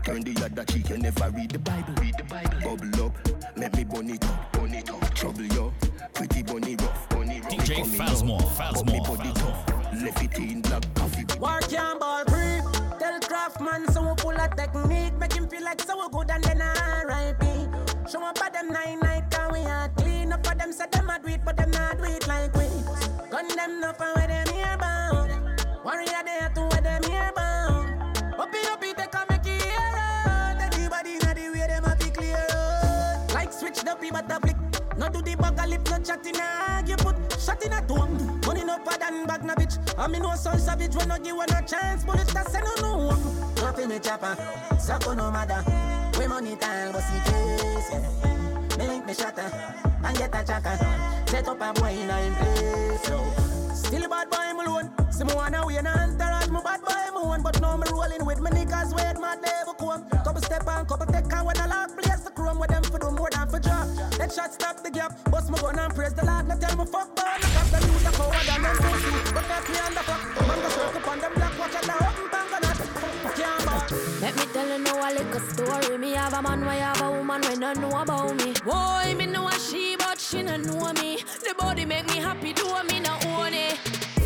Turn 0.03 0.22
the 0.22 0.44
other 0.44 0.65
cheek, 0.65 0.89
you 0.89 0.98
never 0.98 1.30
read 1.30 1.51
the 1.51 1.60
Bible. 1.60 1.94
Read 2.01 2.15
the 2.18 2.24
Bible. 2.25 2.60
Bubble 2.62 3.06
up, 3.06 3.58
make 3.58 3.75
me 3.75 3.84
bun 3.84 4.10
it 4.10 4.25
up, 4.25 4.51
bun 4.53 4.72
Trouble 5.15 5.44
you, 5.44 5.74
pretty 6.13 6.44
bunny 6.44 6.75
rough, 6.75 7.10
bunny 7.10 7.41
rough. 7.41 7.51
DJ 7.51 7.75
Coming 7.75 8.00
Fazmore, 8.00 8.41
up, 8.41 9.71
Left 10.01 10.24
it 10.24 10.38
in 10.39 10.62
black 10.62 10.81
coffee 10.96 11.25
Work 11.39 11.70
can 11.70 12.00
ball 12.00 12.25
free. 12.25 12.58
Tell 12.98 13.20
Craftman 13.20 13.91
so 13.93 14.01
we 14.01 14.15
pull 14.15 14.31
a 14.31 14.50
technique. 14.50 15.13
Make 15.20 15.34
him 15.34 15.48
feel 15.48 15.63
like 15.63 15.79
so 15.81 15.96
we 15.96 16.10
good 16.10 16.31
and 16.31 16.43
then 16.43 16.60
R.I.P. 16.60 18.10
Show 18.12 18.24
up 18.24 18.41
at 18.43 18.53
them 18.53 18.70
nine 18.70 19.00
night 19.00 19.31
and 19.38 19.51
we 19.53 19.60
are 19.60 19.89
clean 19.89 20.34
up 20.34 20.43
for 20.43 20.55
them. 20.55 20.74
Say 20.74 20.86
them 20.91 21.08
a 21.08 21.20
do 21.20 21.27
it, 21.27 21.41
but 21.46 21.55
them 21.55 21.70
not 21.70 22.00
do 22.00 22.05
it 22.05 22.27
like 22.27 22.51
we. 22.55 22.65
Gun 23.29 23.48
them 23.50 23.84
up 23.84 24.01
and 24.01 24.15
where 24.15 24.27
them 24.27 24.55
here, 24.55 24.77
but 24.79 25.86
Warrior 25.86 26.24
there 26.25 26.50
to 26.50 26.62
where 26.62 26.81
them 26.81 27.03
here 27.03 27.31
bound. 27.36 28.17
Up 28.39 28.55
it, 28.55 28.72
up 28.72 28.84
it, 28.84 28.98
take 28.98 29.13
a 29.13 29.25
make 29.29 29.46
it 29.46 29.62
here 29.62 29.77
out. 29.77 30.62
Everybody 30.62 31.13
know 31.13 31.34
the 31.36 31.50
way 31.53 31.67
them 31.67 31.86
a 31.86 31.96
be 31.96 32.10
clear 32.10 32.48
out. 32.50 33.34
Like 33.36 33.53
switch 33.53 33.81
the 33.81 33.96
pee 34.01 34.10
but 34.10 34.31
a 34.31 34.39
flick. 34.39 34.58
No 34.98 35.10
do 35.10 35.22
the 35.22 35.34
a 35.34 35.67
lip, 35.67 35.88
no 35.91 36.00
chatting 36.00 36.41
argue 36.41 36.98
put 36.98 37.21
shot 37.41 37.63
in 37.65 37.74
a 37.74 37.81
dome. 37.81 38.39
Money 38.45 38.63
no 38.63 38.77
pad 38.79 39.01
and 39.01 39.27
bag 39.27 39.43
na 39.43 39.55
bitch. 39.55 39.77
I 39.98 40.07
me 40.07 40.19
know 40.19 40.36
some 40.36 40.60
savage 40.60 40.95
when 40.95 41.07
no 41.10 41.17
give 41.17 41.36
one 41.36 41.50
a 41.50 41.62
chance. 41.65 42.03
Bullet 42.03 42.27
that 42.27 42.50
say 42.50 42.62
no 42.62 42.74
no. 42.81 43.10
Nothing 43.62 43.89
me 43.89 44.00
chopper, 44.00 44.36
suck 44.79 45.05
no 45.15 45.31
matter. 45.31 45.63
We 46.19 46.27
money 46.27 46.55
time, 46.55 46.91
but 46.91 47.01
see 47.01 47.31
case. 47.31 47.89
Yeah. 47.91 48.31
Me 49.12 49.13
shatter 49.13 49.51
and 50.03 50.17
get 50.17 50.33
a 50.33 50.43
chaka. 50.45 50.77
Set 51.27 51.48
up 51.48 51.62
a 51.62 51.74
boy 51.74 51.91
in 51.91 52.10
a 52.10 52.36
place. 52.38 53.71
Still 53.91 54.07
bad 54.07 54.29
boy, 54.29 54.53
me 54.55 54.63
alone. 54.63 54.89
See 55.12 55.25
me 55.25 55.33
wanna 55.36 55.65
win 55.65 55.86
a 55.86 55.91
entourage, 55.91 56.48
me 56.48 56.62
bad 56.63 56.79
boy, 56.79 57.12
me 57.12 57.27
one. 57.27 57.43
But 57.43 57.60
now 57.60 57.75
me 57.75 57.83
rolling 57.91 58.25
with 58.25 58.39
me 58.39 58.50
niggas, 58.51 58.95
wait, 58.95 59.19
my 59.19 59.36
devil 59.43 59.74
come. 59.74 60.07
Couple 60.24 60.41
step 60.41 60.65
on, 60.65 60.86
couple 60.86 61.07
take 61.07 61.27
on 61.36 61.43
when 61.43 61.57
I 61.60 61.65
lock 61.65 61.98
place 62.00 62.21
the 62.21 62.31
chrome. 62.31 62.57
With 62.57 62.69
them 62.69 62.83
for 62.83 63.00
do 63.00 63.12
more 63.12 63.27
than 63.29 63.50
for 63.50 63.60
drop. 63.60 63.88
That 64.15 64.31
shot 64.31 64.53
stop 64.53 64.81
the 64.81 64.91
gap. 64.91 65.12
Bust 65.29 65.51
me 65.51 65.60
gun 65.60 65.77
and 65.77 65.93
praise 65.93 66.13
the 66.13 66.24
Lord. 66.25 66.48
Now 66.48 66.55
tell 66.55 66.77
me 66.77 66.86
fuck 66.86 67.13
burn. 67.17 67.36
I 67.36 67.51
got 67.51 67.67
the 67.67 67.79
news, 67.86 68.03
the 68.07 68.12
power, 68.15 68.43
than 68.48 68.62
them 68.63 68.77
pussy. 68.79 69.12
But 69.36 69.45
that's 69.51 69.67
me 69.67 69.77
on 69.83 69.93
the 69.93 70.03
fuck. 70.07 70.48
Man, 70.48 70.60
go 70.63 70.69
circle 70.69 71.10
on 71.12 71.19
them 71.19 71.33
black 71.36 71.60
watch 71.60 71.75
at 71.75 71.83
the 71.83 71.95
open 72.00 72.27
bang 72.31 72.48
on. 72.55 72.62
Let 74.21 74.36
me 74.38 74.45
tell 74.53 74.67
you 74.69 74.79
now 74.79 75.03
a 75.03 75.10
little 75.12 75.39
story. 75.51 75.98
Me 75.98 76.12
have 76.12 76.31
a 76.31 76.41
man, 76.41 76.63
why 76.63 76.75
have 76.75 77.01
a 77.01 77.12
woman 77.12 77.41
when 77.41 77.62
I 77.62 77.74
know 77.74 77.91
about 77.91 78.38
me. 78.38 78.53
Boy, 78.63 79.15
me 79.17 79.25
know 79.25 79.50
a 79.50 79.60
she, 79.60 79.98
but 79.98 80.17
she 80.32 80.42
no 80.42 80.56
know 80.56 80.94
me. 80.94 81.18
The 81.44 81.54
body 81.58 81.86
make 81.86 82.08
me 82.08 82.18
happy, 82.18 82.54
do 82.54 82.64
me 82.90 83.00
no 83.02 83.14
own 83.36 83.54
it. 83.54 83.78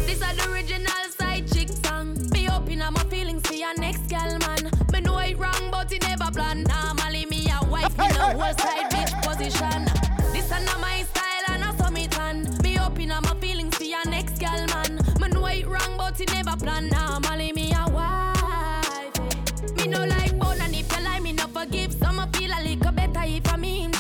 This 0.06 0.22
is 0.22 0.38
the 0.38 0.52
original 0.52 1.04
side 1.18 1.52
chick 1.52 1.70
song. 1.84 2.16
Be 2.32 2.48
open 2.48 2.82
up 2.82 2.94
my 2.94 3.04
feelings 3.06 3.42
for 3.48 3.56
your 3.56 3.76
next 3.78 4.08
gal, 4.08 4.38
man. 4.40 4.70
Me 4.94 5.02
know 5.02 5.18
it 5.18 5.38
wrong, 5.38 5.72
but 5.72 5.92
it 5.92 6.04
never 6.04 6.30
plan. 6.32 6.64
Normally 6.64 7.26
me 7.26 7.48
a 7.50 7.66
wife 7.66 7.98
in 7.98 8.16
a 8.18 8.34
whole 8.38 8.54
side 8.54 8.92
bitch 8.92 9.14
position. 9.24 9.86
This 10.32 10.46
is 10.46 10.66
not 10.66 10.80
my 10.80 11.04
style 11.04 11.46
and 11.50 11.64
I 11.64 11.76
saw 11.76 11.90
me 11.90 12.08
tan. 12.08 12.56
Be 12.62 12.78
open 12.78 13.12
up 13.12 13.24
my 13.24 13.34
feelings 13.40 13.76
for 13.76 13.86
your 13.86 14.06
next 14.06 14.38
gal, 14.38 14.64
man. 14.68 15.00
Me 15.20 15.28
know 15.30 15.46
it 15.48 15.68
wrong, 15.68 15.98
but 15.98 16.20
it 16.22 16.32
never 16.32 16.56
plan. 16.56 16.88
Normally 16.90 17.52
me 17.52 17.74
a 17.74 17.90
wife. 17.90 19.20
Eh. 19.20 19.74
Me 19.78 19.88
no 19.88 20.06
like 20.06 20.38
bone 20.38 20.62
and 20.62 20.76
if 20.76 20.92
you 20.96 21.04
lie, 21.04 21.20
me 21.20 21.34
no 21.34 21.48
forgive. 21.48 21.94
Some 21.94 22.22
feel 22.34 22.52
a 22.52 22.62
little 22.62 22.92
better 22.92 23.24
if 23.24 23.52
I 23.52 23.58
me 23.58 23.95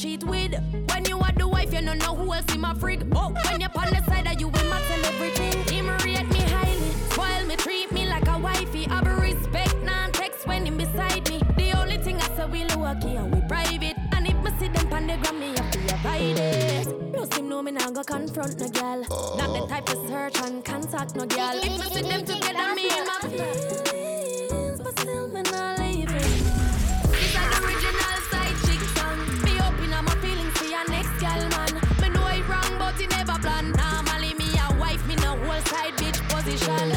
go 18.47 18.53
confront 18.53 18.75
no 18.75 18.81
girl. 18.81 19.37
Not 19.37 19.53
the 19.53 19.67
type 19.67 19.85
to 19.85 20.07
search 20.07 20.39
and 20.41 20.63
contact 20.65 21.15
no 21.15 21.25
girl. 21.25 21.51
If 21.55 21.63
me 21.63 21.85
see 21.93 22.01
them 22.01 22.25
together, 22.25 22.75
me 22.75 22.89
and 22.89 23.07
my 23.07 23.19
feelings, 23.29 24.79
but 24.81 24.99
still 24.99 25.27
me 25.29 25.41
not 25.43 25.79
leaving. 25.79 26.05
This 26.07 27.25
is 27.25 27.33
the 27.33 27.63
original 27.65 28.17
side 28.31 28.57
chick 28.65 28.81
song. 28.97 29.19
Be 29.43 29.53
open 29.59 29.93
up 29.93 30.03
my 30.05 30.15
feelings 30.21 30.57
for 30.57 30.65
your 30.65 30.87
next 30.89 31.19
gal, 31.19 31.41
man. 31.49 31.73
Me 32.01 32.09
know 32.09 32.27
it 32.27 32.47
wrong, 32.47 32.77
but 32.77 32.99
it 32.99 33.09
never 33.11 33.37
plan. 33.39 33.71
Normally 33.71 34.33
me 34.35 34.49
a 34.57 34.73
wife, 34.79 35.05
me 35.07 35.15
no 35.15 35.37
whole 35.37 35.61
side 35.71 35.93
bitch 35.97 36.19
position. 36.29 36.89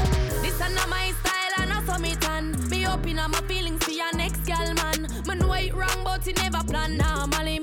This 0.43 0.55
is 0.55 0.75
not 0.75 0.88
my 0.88 1.12
style 1.21 1.55
and 1.62 1.73
I 1.73 1.83
saw 1.85 1.99
me 1.99 2.14
tan. 2.17 2.57
Be 2.69 2.87
open 2.87 3.19
up 3.19 3.31
my 3.31 3.40
feelings 3.43 3.83
for 3.85 3.93
your 3.93 4.12
next 4.14 4.45
gal, 4.45 4.75
man. 4.75 5.07
Me 5.26 5.35
know 5.35 5.52
it 5.52 5.75
wrong, 5.75 6.05
but 6.05 6.26
it 6.26 6.37
never 6.38 6.62
plan. 6.64 6.97
Normally 6.99 7.58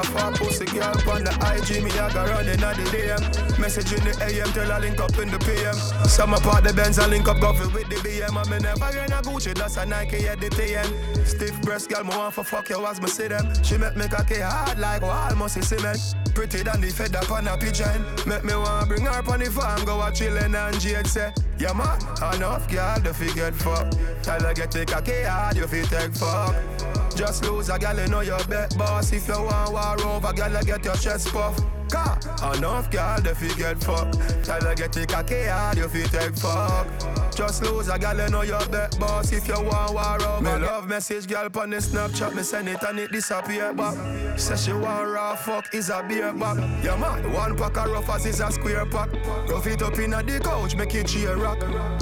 a 0.00 0.04
fat 0.04 0.34
pussy 0.34 0.64
girl 0.66 0.96
on 1.10 1.24
the 1.24 1.32
IG, 1.52 1.84
me 1.84 1.90
a 1.90 2.08
go 2.12 2.24
running 2.24 2.62
at 2.62 2.76
the 2.76 2.84
DM. 2.88 3.58
Message 3.58 3.92
in 3.92 4.04
the 4.04 4.12
AM, 4.24 4.48
tell 4.52 4.70
I 4.72 4.78
link 4.78 5.00
up 5.00 5.16
in 5.18 5.30
the 5.30 5.38
PM. 5.38 5.74
Some 6.08 6.34
apart 6.34 6.64
the 6.64 6.72
Benz, 6.72 6.98
I 6.98 7.06
link 7.06 7.28
up 7.28 7.38
coffee 7.38 7.68
with 7.72 7.88
the 7.88 7.96
BM. 7.96 8.32
I 8.32 8.50
me 8.50 8.58
never 8.62 8.92
get 8.92 9.10
a 9.10 9.22
Gucci, 9.22 9.54
that's 9.54 9.76
a 9.76 9.84
Nike 9.86 10.26
at 10.28 10.40
the 10.40 10.48
TN. 10.48 11.26
Stiff 11.26 11.60
breast 11.62 11.90
girl, 11.90 12.04
me 12.04 12.16
want 12.16 12.34
for 12.34 12.44
fuck 12.44 12.68
you 12.70 12.84
as 12.86 13.00
me 13.00 13.08
see 13.08 13.28
them. 13.28 13.46
She 13.62 13.76
make 13.76 13.96
me 13.96 14.08
cocky 14.08 14.40
hard 14.40 14.78
like 14.78 15.02
must 15.36 15.54
see 15.54 15.62
cement. 15.62 16.00
Pretty 16.34 16.62
than 16.62 16.80
the 16.80 16.90
fed 16.90 17.14
up 17.16 17.30
on 17.30 17.48
a 17.48 17.56
pigeon. 17.56 18.04
Make 18.26 18.44
me 18.44 18.54
wanna 18.54 18.86
bring 18.86 19.04
her 19.04 19.22
on 19.30 19.40
the 19.40 19.50
farm, 19.50 19.84
go 19.84 20.00
a 20.00 20.10
chillin' 20.10 20.54
and 20.54 20.80
Jade 20.80 21.06
say, 21.06 21.32
Yeah 21.58 21.72
man, 21.74 21.98
enough 22.34 22.70
girl, 22.70 23.00
the 23.00 23.12
fi 23.12 23.32
get 23.34 23.54
fuck. 23.54 23.90
Tell 24.22 24.40
her 24.40 24.54
get 24.54 24.70
the 24.70 24.86
cocky 24.86 25.22
hard, 25.22 25.56
you 25.56 25.66
fi 25.66 25.82
take 25.82 26.14
fuck. 26.14 26.99
Just 27.20 27.44
lose 27.44 27.68
a 27.68 27.78
gal, 27.78 28.00
you 28.00 28.06
know 28.06 28.20
your 28.20 28.42
bet 28.44 28.74
boss. 28.78 29.12
If 29.12 29.28
you 29.28 29.34
want 29.34 29.72
war 29.72 30.06
over, 30.06 30.32
gal, 30.32 30.58
get 30.64 30.82
your 30.82 30.94
chest 30.94 31.28
puff. 31.28 31.54
Car, 31.90 32.18
enough 32.54 32.90
gal, 32.90 33.20
they 33.20 33.34
fi 33.34 33.54
get 33.58 33.82
fuck. 33.82 34.10
Tell 34.42 34.60
her 34.60 34.74
get 34.74 34.92
the 34.92 35.06
cocky 35.06 35.44
hard, 35.44 35.76
you 35.76 35.88
fi 35.88 36.02
take 36.02 36.36
fuck. 36.36 36.86
Just 37.34 37.62
lose 37.62 37.88
a 37.88 37.98
gal, 37.98 38.16
you 38.16 38.28
know 38.28 38.42
your 38.42 38.64
bet 38.68 38.98
boss. 38.98 39.32
If 39.32 39.48
you 39.48 39.54
want 39.54 39.94
war 39.94 40.22
over, 40.22 40.42
me 40.42 40.66
love 40.66 40.88
message 40.88 41.26
gal 41.26 41.44
on 41.44 41.70
the 41.70 41.76
Snapchat, 41.76 42.34
me 42.34 42.42
send 42.42 42.68
it 42.68 42.82
and 42.82 42.98
it 42.98 43.12
disappear 43.12 43.72
back. 43.72 44.38
Say 44.38 44.56
she 44.56 44.72
want 44.72 45.10
raw 45.10 45.34
fuck 45.36 45.74
is 45.74 45.90
a 45.90 46.04
beer 46.08 46.32
back. 46.32 46.58
Yeah 46.84 46.96
man, 46.96 47.32
one 47.32 47.56
pack 47.56 47.76
of 47.76 47.90
rough 47.90 48.10
as 48.10 48.26
is 48.26 48.40
a 48.40 48.50
square 48.50 48.86
pack. 48.86 49.10
Rough 49.48 49.66
it 49.66 49.82
up 49.82 49.98
in 49.98 50.14
a 50.14 50.22
the 50.22 50.40
couch, 50.40 50.76
make 50.76 50.94
it 50.94 51.06
cheer 51.06 51.36
rock. 51.36 51.60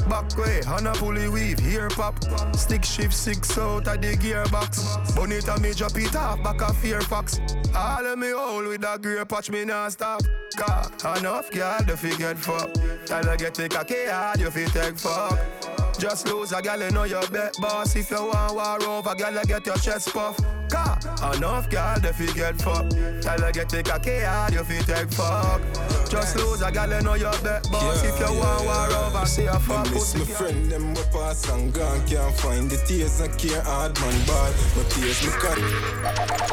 Back 0.09 0.37
way, 0.37 0.61
on 0.66 0.87
a 0.87 0.92
pulley 0.92 1.28
weave, 1.28 1.59
here 1.59 1.88
pop. 1.90 2.23
Stick 2.54 2.85
shift 2.85 3.14
six 3.14 3.57
out 3.59 3.87
of 3.87 4.00
the 4.00 4.16
gearbox. 4.16 5.14
Bonita 5.14 5.61
me 5.61 5.73
drop 5.73 5.97
it 5.97 6.16
off, 6.16 6.42
back 6.42 6.61
a 6.62 6.73
fear 6.75 7.00
fox. 7.00 7.40
All 7.75 8.07
of 8.07 8.18
me 8.18 8.30
hold 8.30 8.66
with 8.66 8.85
a 8.85 8.99
grey 8.99 9.25
patch, 9.25 9.50
me 9.50 9.64
nah 9.78 9.88
stop. 9.88 10.23
Car, 10.56 11.18
enough 11.18 11.50
girl, 11.50 11.78
the 11.87 11.97
fi 11.97 12.16
get 12.16 12.38
fuck. 12.38 12.70
Tell 13.06 13.25
her 13.25 13.37
get 13.37 13.54
the 13.54 13.68
cocky 13.68 14.06
hard, 14.06 14.40
you 14.40 14.50
fi 14.50 14.64
take 14.66 14.99
fuck. 14.99 15.88
Just 15.99 16.28
lose 16.28 16.52
a 16.52 16.62
gal, 16.62 16.81
you 16.81 16.90
know 16.93 17.02
your 17.05 17.26
bet 17.28 17.57
boss. 17.61 17.97
If 17.97 18.11
you 18.11 18.25
want 18.25 18.55
war 18.55 18.83
over, 18.85 19.14
gal, 19.17 19.35
you 19.35 19.45
get 19.45 19.67
your 19.67 19.76
chest 19.76 20.12
puff. 20.12 20.38
Car, 20.71 20.97
enough 21.35 21.69
girl, 21.69 21.99
the 21.99 22.12
fi 22.12 22.33
get 22.33 22.57
fuck. 22.62 22.88
Tell 23.21 23.40
her 23.40 23.50
get 23.50 23.69
the 23.69 23.83
cocky 23.83 24.21
hard, 24.21 24.52
you 24.52 24.62
fi 24.62 24.78
take 24.83 25.11
fuck. 25.11 25.61
Just 26.09 26.37
lose 26.37 26.62
a 26.62 26.71
gal, 26.71 26.88
you 26.88 27.02
know 27.02 27.14
your 27.14 27.37
bet 27.43 27.69
boss. 27.71 28.05
if 28.05 28.19
you 28.21 28.38
want 28.38 28.64
war 28.64 28.93
over, 29.07 29.26
see 29.26 29.47
a 29.47 29.59
fuck 29.59 29.90
Miss 29.90 30.14
pussy. 30.14 30.19
my 30.19 30.25
friend, 30.25 30.71
them 30.71 30.95
we 30.95 31.02
pass 31.12 31.49
and 31.50 31.75
gone 31.75 32.07
Can't 32.07 32.35
find 32.37 32.71
the 32.71 32.76
tears 32.87 33.21
and 33.21 33.37
care 33.37 33.61
hard 33.62 33.99
man 34.00 34.26
bad 34.26 34.55
My 34.76 34.83
tears 34.88 35.23
me 35.25 35.31
cut 35.33 35.57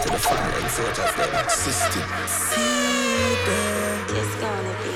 To 0.02 0.10
the 0.10 0.18
fallen 0.18 0.70
soldiers 0.70 1.14
them 1.16 1.50
System 1.50 2.04
It's 4.10 4.36
gonna 4.42 4.74
be. 4.84 4.96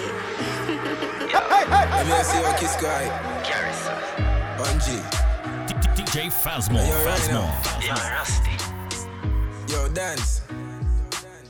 Let 1.31 2.05
me 2.07 2.23
see 2.23 2.41
what 2.41 2.57
kiss 2.57 2.75
guy 2.81 3.28
Bungie 4.59 4.99
DJ 5.95 6.29
Phasmo. 6.29 6.85
Yo, 6.85 7.05
right 7.05 7.21
Phasmo. 7.21 7.47
now. 7.87 8.25
Yo, 9.69 9.87
dance. 9.93 10.41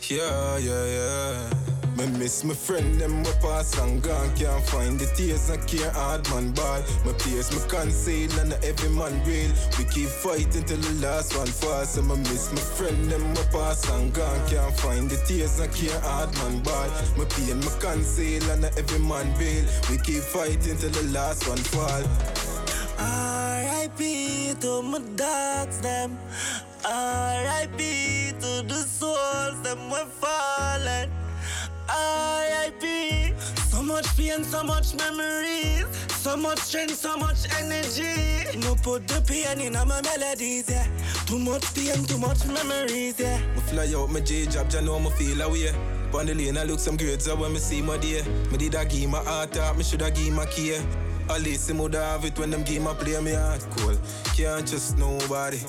Yeah, 0.08 0.58
yeah, 0.60 0.86
yeah. 0.86 1.50
Me 1.98 2.06
miss 2.20 2.44
my 2.44 2.54
friend, 2.54 3.01
them 3.01 3.24
we 3.24 3.32
pass 3.42 3.75
and 3.80 4.04
gone. 4.04 4.30
Can't 4.36 4.63
find 4.66 5.00
the 5.00 5.08
tears 5.18 5.50
and 5.50 5.66
care 5.68 5.89
hard 5.89 6.30
man 6.30 6.51
bad. 6.51 6.84
My 7.04 7.13
tears 7.13 7.51
me 7.51 7.58
conceal 7.68 8.32
and 8.39 8.54
every 8.63 8.89
man 8.89 9.24
real. 9.25 9.51
We 9.80 9.86
keep 9.86 10.10
fighting 10.10 10.63
till 10.66 10.78
the 10.78 11.08
last 11.08 11.36
one 11.36 11.48
falls. 11.48 11.89
So 11.89 12.04
me 12.04 12.16
miss 12.18 12.51
my 12.51 12.62
friend, 12.62 13.10
them 13.10 13.28
we 13.34 13.42
pass 13.51 13.89
and 13.89 14.13
gone. 14.13 14.48
Can't 14.48 14.78
find 14.78 15.10
the 15.10 15.18
tears 15.25 15.60
and 15.60 15.74
care 15.74 16.00
hard 16.01 16.32
man 16.36 16.62
bad. 16.62 16.92
My 17.18 17.25
pain 17.25 17.60
me 17.60 17.72
conceal 17.80 18.44
and 18.51 18.66
every 18.66 19.00
man 19.00 19.36
real. 19.39 19.66
We 19.89 19.98
keep 19.98 20.22
fighting 20.22 20.78
till 20.78 20.92
the 20.92 21.04
last 21.12 21.48
one 21.50 21.58
fall. 21.58 22.59
R.I.P. 23.00 24.56
to 24.62 24.82
my 24.82 25.00
dogs, 25.15 25.79
them. 25.79 26.18
R.I.P. 26.86 28.32
to 28.39 28.63
the 28.68 28.84
souls, 28.84 29.62
them 29.62 29.89
we're 29.89 30.06
falling. 30.06 31.12
R.I.P. 31.89 33.34
So 33.70 33.82
much 33.82 34.08
pain, 34.18 34.44
so 34.44 34.63
much 34.63 34.94
memories. 34.96 35.86
So 36.10 36.36
much 36.36 36.60
strength, 36.60 36.96
so 36.96 37.15
much 37.18 37.48
energy. 37.60 38.60
No 38.60 38.75
put 38.75 39.08
the 39.08 39.22
pain 39.22 39.62
in 39.62 39.74
my 39.74 39.86
melodies, 39.86 40.70
yeah. 40.70 40.86
Too 41.25 41.39
much 41.39 41.74
pain, 41.74 42.03
too 42.03 42.18
much 42.18 42.46
memories, 42.46 43.18
yeah. 43.20 43.39
Me 43.56 43.62
fly 43.62 43.94
out 43.96 44.10
my 44.10 44.20
J 44.20 44.46
job, 44.46 44.72
you 44.74 44.82
know 44.82 45.00
me 45.00 45.10
feel 45.12 45.41
away. 45.41 45.74
Pon 46.12 46.25
the 46.25 46.36
lane, 46.36 46.58
I 46.58 46.63
look 46.63 46.79
some 46.79 46.98
grades 46.98 47.27
up 47.27 47.39
when 47.39 47.53
me 47.53 47.60
see 47.60 47.82
my 47.82 47.98
day. 47.98 48.24
Me 48.51 48.58
did 48.58 48.75
a 48.75 48.84
give 48.84 49.10
my 49.10 49.20
heart 49.24 49.56
up, 49.58 49.77
me 49.77 49.84
shoulda 49.84 50.12
give 50.12 50.34
my 50.34 50.46
care. 50.46 50.82
At 51.29 51.41
least 51.41 51.69
me 51.69 52.00
have 52.00 52.25
it 52.25 52.39
when 52.39 52.50
them 52.50 52.63
game 52.63 52.88
I 52.88 52.93
play 52.95 53.19
me 53.21 53.33
heart 53.33 53.65
cold. 53.77 54.00
Can't 54.36 54.67
trust 54.67 54.98
nobody. 54.98 55.59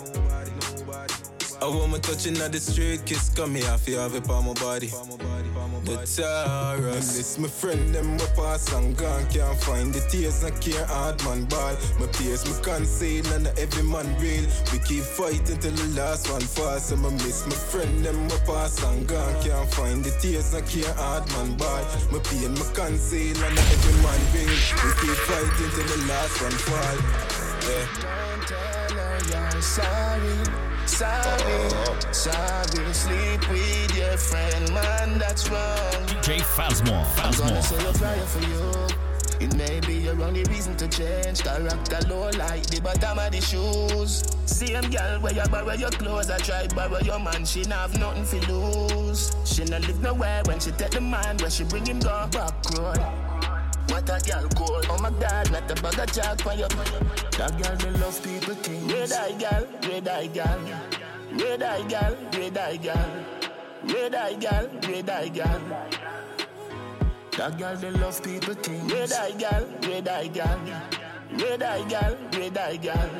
I 1.63 1.67
want 1.67 1.93
me 1.93 1.99
touching 1.99 2.39
at 2.39 2.53
the 2.53 2.59
street, 2.59 3.05
kiss 3.05 3.29
come 3.29 3.55
here, 3.55 3.71
if 3.75 3.87
you 3.87 3.99
have 3.99 4.15
it 4.15 4.29
on 4.31 4.47
my 4.47 4.55
body. 4.55 4.87
The 5.85 5.97
Taurus. 6.09 7.19
Miss 7.19 7.39
my 7.39 7.49
friend, 7.49 7.95
them 7.95 8.17
my 8.17 8.25
pass 8.35 8.73
and 8.73 8.97
gone, 8.97 9.27
can't 9.29 9.61
find 9.61 9.93
the 9.93 10.01
tears, 10.09 10.43
I 10.43 10.53
care 10.53 10.87
hard 10.87 11.23
man 11.25 11.45
ball. 11.45 11.77
My 11.99 12.07
peers, 12.07 12.47
me 12.47 12.57
conceal, 12.63 13.27
and 13.35 13.47
every 13.59 13.83
man 13.83 14.09
real. 14.19 14.49
We 14.73 14.79
keep 14.79 15.05
fighting 15.05 15.59
till 15.59 15.73
the 15.73 16.01
last 16.01 16.31
one 16.31 16.41
falls. 16.41 16.87
So 16.87 16.97
I 16.97 17.11
miss 17.11 17.45
my 17.45 17.53
friend, 17.53 18.07
them 18.07 18.17
my 18.29 18.39
pass 18.47 18.83
and 18.83 19.07
gone, 19.07 19.43
can't 19.43 19.71
find 19.75 20.03
the 20.03 20.17
tears, 20.19 20.55
I 20.55 20.63
care 20.63 20.95
hard 20.95 21.29
man 21.33 21.59
ball. 21.59 21.85
My 22.11 22.21
pain, 22.25 22.55
me 22.55 22.65
conceal, 22.73 23.37
and 23.37 23.59
every 23.59 23.97
man 24.01 24.21
real. 24.33 24.49
We 24.81 24.91
keep 24.97 25.19
fighting 25.29 25.71
till 25.77 25.89
the 25.93 26.09
last 26.09 26.41
one 26.41 26.57
fall. 26.65 26.97
Yeah. 27.69 27.85
Don't 28.01 28.49
tell 28.49 28.97
her 28.97 29.53
you're 29.53 29.61
sorry. 29.61 30.70
Sorry, 30.91 32.13
sorry, 32.13 32.93
sleep 32.93 33.49
with 33.49 33.97
your 33.97 34.17
friend, 34.19 34.75
man, 34.75 35.19
that's 35.19 35.49
wrong. 35.49 36.07
DJ 36.07 36.41
Phasmore, 36.41 37.07
I'm 37.25 37.33
gonna 37.39 37.63
say 37.63 37.89
a 37.89 37.93
prayer 37.93 38.27
for 38.27 38.41
you. 38.41 39.01
It 39.41 39.57
may 39.57 39.81
be 39.81 39.95
your 39.95 40.21
only 40.21 40.43
reason 40.45 40.77
to 40.77 40.89
change. 40.89 41.43
Character 41.43 42.01
low 42.09 42.29
like 42.31 42.67
the 42.67 42.81
bottom 42.83 43.19
of 43.19 43.31
the 43.33 43.41
shoes. 43.41 44.23
Same 44.45 44.91
girl 44.91 45.21
where 45.21 45.33
you 45.33 45.45
borrow 45.51 45.73
your 45.73 45.91
clothes, 45.91 46.29
I 46.29 46.39
try 46.39 46.67
borrow 46.67 46.99
your 46.99 47.19
man. 47.19 47.47
She 47.47 47.63
not 47.63 47.91
have 47.91 47.99
nothing 47.99 48.41
to 48.41 48.53
lose. 48.53 49.35
She 49.45 49.65
not 49.65 49.81
live 49.87 50.03
nowhere 50.03 50.43
when 50.45 50.61
she 50.61 50.73
take 50.73 50.91
the 50.91 51.01
man 51.01 51.39
where 51.39 51.51
she 51.51 51.65
bring 51.65 51.87
him 51.87 52.01
go 52.01 52.29
back 52.33 52.53
road. 52.77 53.20
What 53.91 54.09
a 54.09 54.21
girl 54.31 54.49
cold. 54.55 54.87
Oh 54.89 54.99
my 54.99 55.11
god, 55.11 55.51
not 55.51 55.71
a 55.71 55.75
bag 55.83 55.99
of 55.99 56.13
jack 56.13 56.41
for 56.41 56.55
you. 56.55 56.69
That 57.39 57.53
girl 57.61 57.77
they 57.77 57.91
love 57.99 58.23
people 58.23 58.55
things. 58.55 58.93
Red 58.93 59.13
eye 59.13 59.33
girl, 59.39 59.67
red 59.89 60.09
eye 60.09 60.27
girl. 60.29 60.61
Red 61.33 61.63
eye 61.63 61.89
girl, 61.89 62.17
red 62.33 62.59
eye 62.59 62.77
girl. 62.77 63.11
Red 63.83 64.15
eye 64.15 64.35
girl, 64.35 64.69
red 64.89 65.11
eye 65.11 65.29
girl. 65.29 65.61
That 67.37 67.59
girl 67.59 67.77
they 67.77 67.91
love 67.91 68.23
people 68.23 68.55
things. 68.55 68.93
Red 68.93 69.13
eye 69.13 69.33
girl, 69.33 69.67
red 69.83 70.09
eye 70.09 70.29
girl. 70.29 70.61
Red 71.33 71.63
eye 71.63 71.89
girl, 71.89 72.17
red 72.33 72.59
eye 72.59 72.77
girl. 72.77 73.11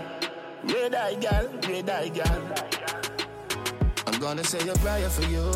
Red 0.65 0.95
eye 0.95 1.15
girl, 1.15 1.49
red 1.69 1.91
eye 1.91 2.09
girl. 2.09 2.55
I'm 4.07 4.21
gonna 4.21 4.45
say 4.45 4.69
a 4.69 4.75
prayer 4.75 5.11
for 5.11 5.23
you. 5.23 5.51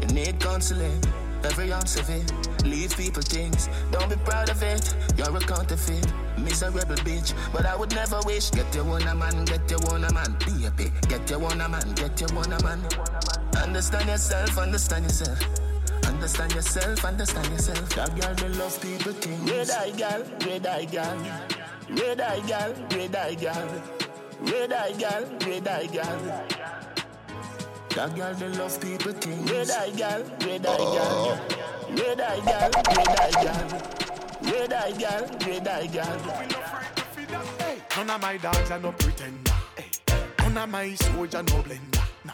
You 0.00 0.06
need 0.06 0.40
counseling, 0.40 1.02
every 1.44 1.70
ounce 1.70 1.96
of 1.96 2.08
it. 2.08 2.47
Leave 2.64 2.96
people 2.96 3.22
things, 3.22 3.68
don't 3.90 4.08
be 4.08 4.16
proud 4.16 4.50
of 4.50 4.62
it. 4.62 4.94
You're 5.16 5.36
a 5.36 5.40
counterfeit, 5.40 6.06
miserable 6.38 6.96
bitch. 7.06 7.32
But 7.52 7.66
I 7.66 7.76
would 7.76 7.94
never 7.94 8.20
wish. 8.26 8.50
Get 8.50 8.74
your 8.74 8.84
one 8.84 9.02
a 9.02 9.14
man, 9.14 9.44
get 9.44 9.70
your 9.70 9.80
one 9.80 10.04
a 10.04 10.12
man. 10.12 10.36
Bit. 10.76 11.08
Get 11.08 11.30
your 11.30 11.38
one 11.38 11.60
a 11.60 11.68
man, 11.68 11.92
get 11.94 12.20
your 12.20 12.30
one 12.34 12.52
a 12.52 12.62
man. 12.62 12.80
Understand 13.56 14.08
yourself, 14.08 14.58
understand 14.58 15.04
yourself. 15.04 15.38
Understand 16.04 16.52
yourself, 16.54 17.04
understand 17.04 17.50
yourself. 17.50 17.88
That 17.90 18.20
girl, 18.20 18.34
they 18.34 18.48
love 18.58 18.80
people 18.80 19.12
things. 19.12 19.50
Red 19.50 19.70
eye 19.70 19.90
girl, 19.90 20.24
red 20.46 20.66
eye 20.66 20.84
girl. 20.84 21.18
Red 21.90 22.20
eye 22.20 22.40
girl, 22.46 22.74
red 22.90 23.16
eye 23.16 23.34
girl. 23.34 23.82
Red 24.40 24.72
eye 24.72 24.92
girl, 24.92 25.24
red 25.46 25.68
eye 25.68 25.86
girl. 25.86 26.77
That 27.94 28.14
girl, 28.14 28.34
they 28.34 28.48
love 28.48 28.80
people 28.80 29.12
things. 29.12 29.50
Red 29.50 29.70
eye 29.70 29.90
oh. 29.92 29.96
girl, 29.96 30.22
red 30.46 30.66
eye 30.66 30.76
girl. 30.76 31.40
Red 31.90 32.20
eye 32.20 32.40
girl, 32.44 32.70
red 32.96 33.18
eye 33.18 33.42
girl. 33.42 33.98
Red 34.42 34.72
eye 34.72 34.92
girl, 34.92 35.22
red 35.46 35.68
eye 35.68 35.86
girl. 35.86 36.18
Hey, 37.58 37.82
none 37.96 38.10
of 38.10 38.20
my 38.20 38.36
dogs 38.36 38.70
are 38.70 38.78
no 38.78 38.92
pretender. 38.92 39.52
Hey, 39.76 39.90
none 40.40 40.58
of 40.58 40.68
my 40.68 40.94
soldier 40.94 41.42
no 41.42 41.62
blender. 41.62 42.04
Nah. 42.24 42.32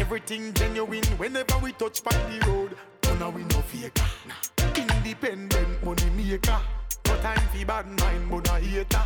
Everything 0.00 0.52
genuine 0.54 1.04
whenever 1.18 1.58
we 1.58 1.72
touch 1.72 2.02
by 2.02 2.10
the 2.12 2.46
road. 2.46 2.76
None 3.04 3.22
of 3.22 3.34
we 3.34 3.42
no 3.42 3.60
faker. 3.62 4.04
Nah. 4.26 4.94
Independent 4.96 5.84
money 5.84 6.10
maker. 6.16 6.60
No 7.06 7.16
time 7.20 7.48
for 7.48 7.64
bad 7.64 7.86
mind, 8.00 8.30
but 8.30 8.48
a 8.48 8.58
hater. 8.60 9.04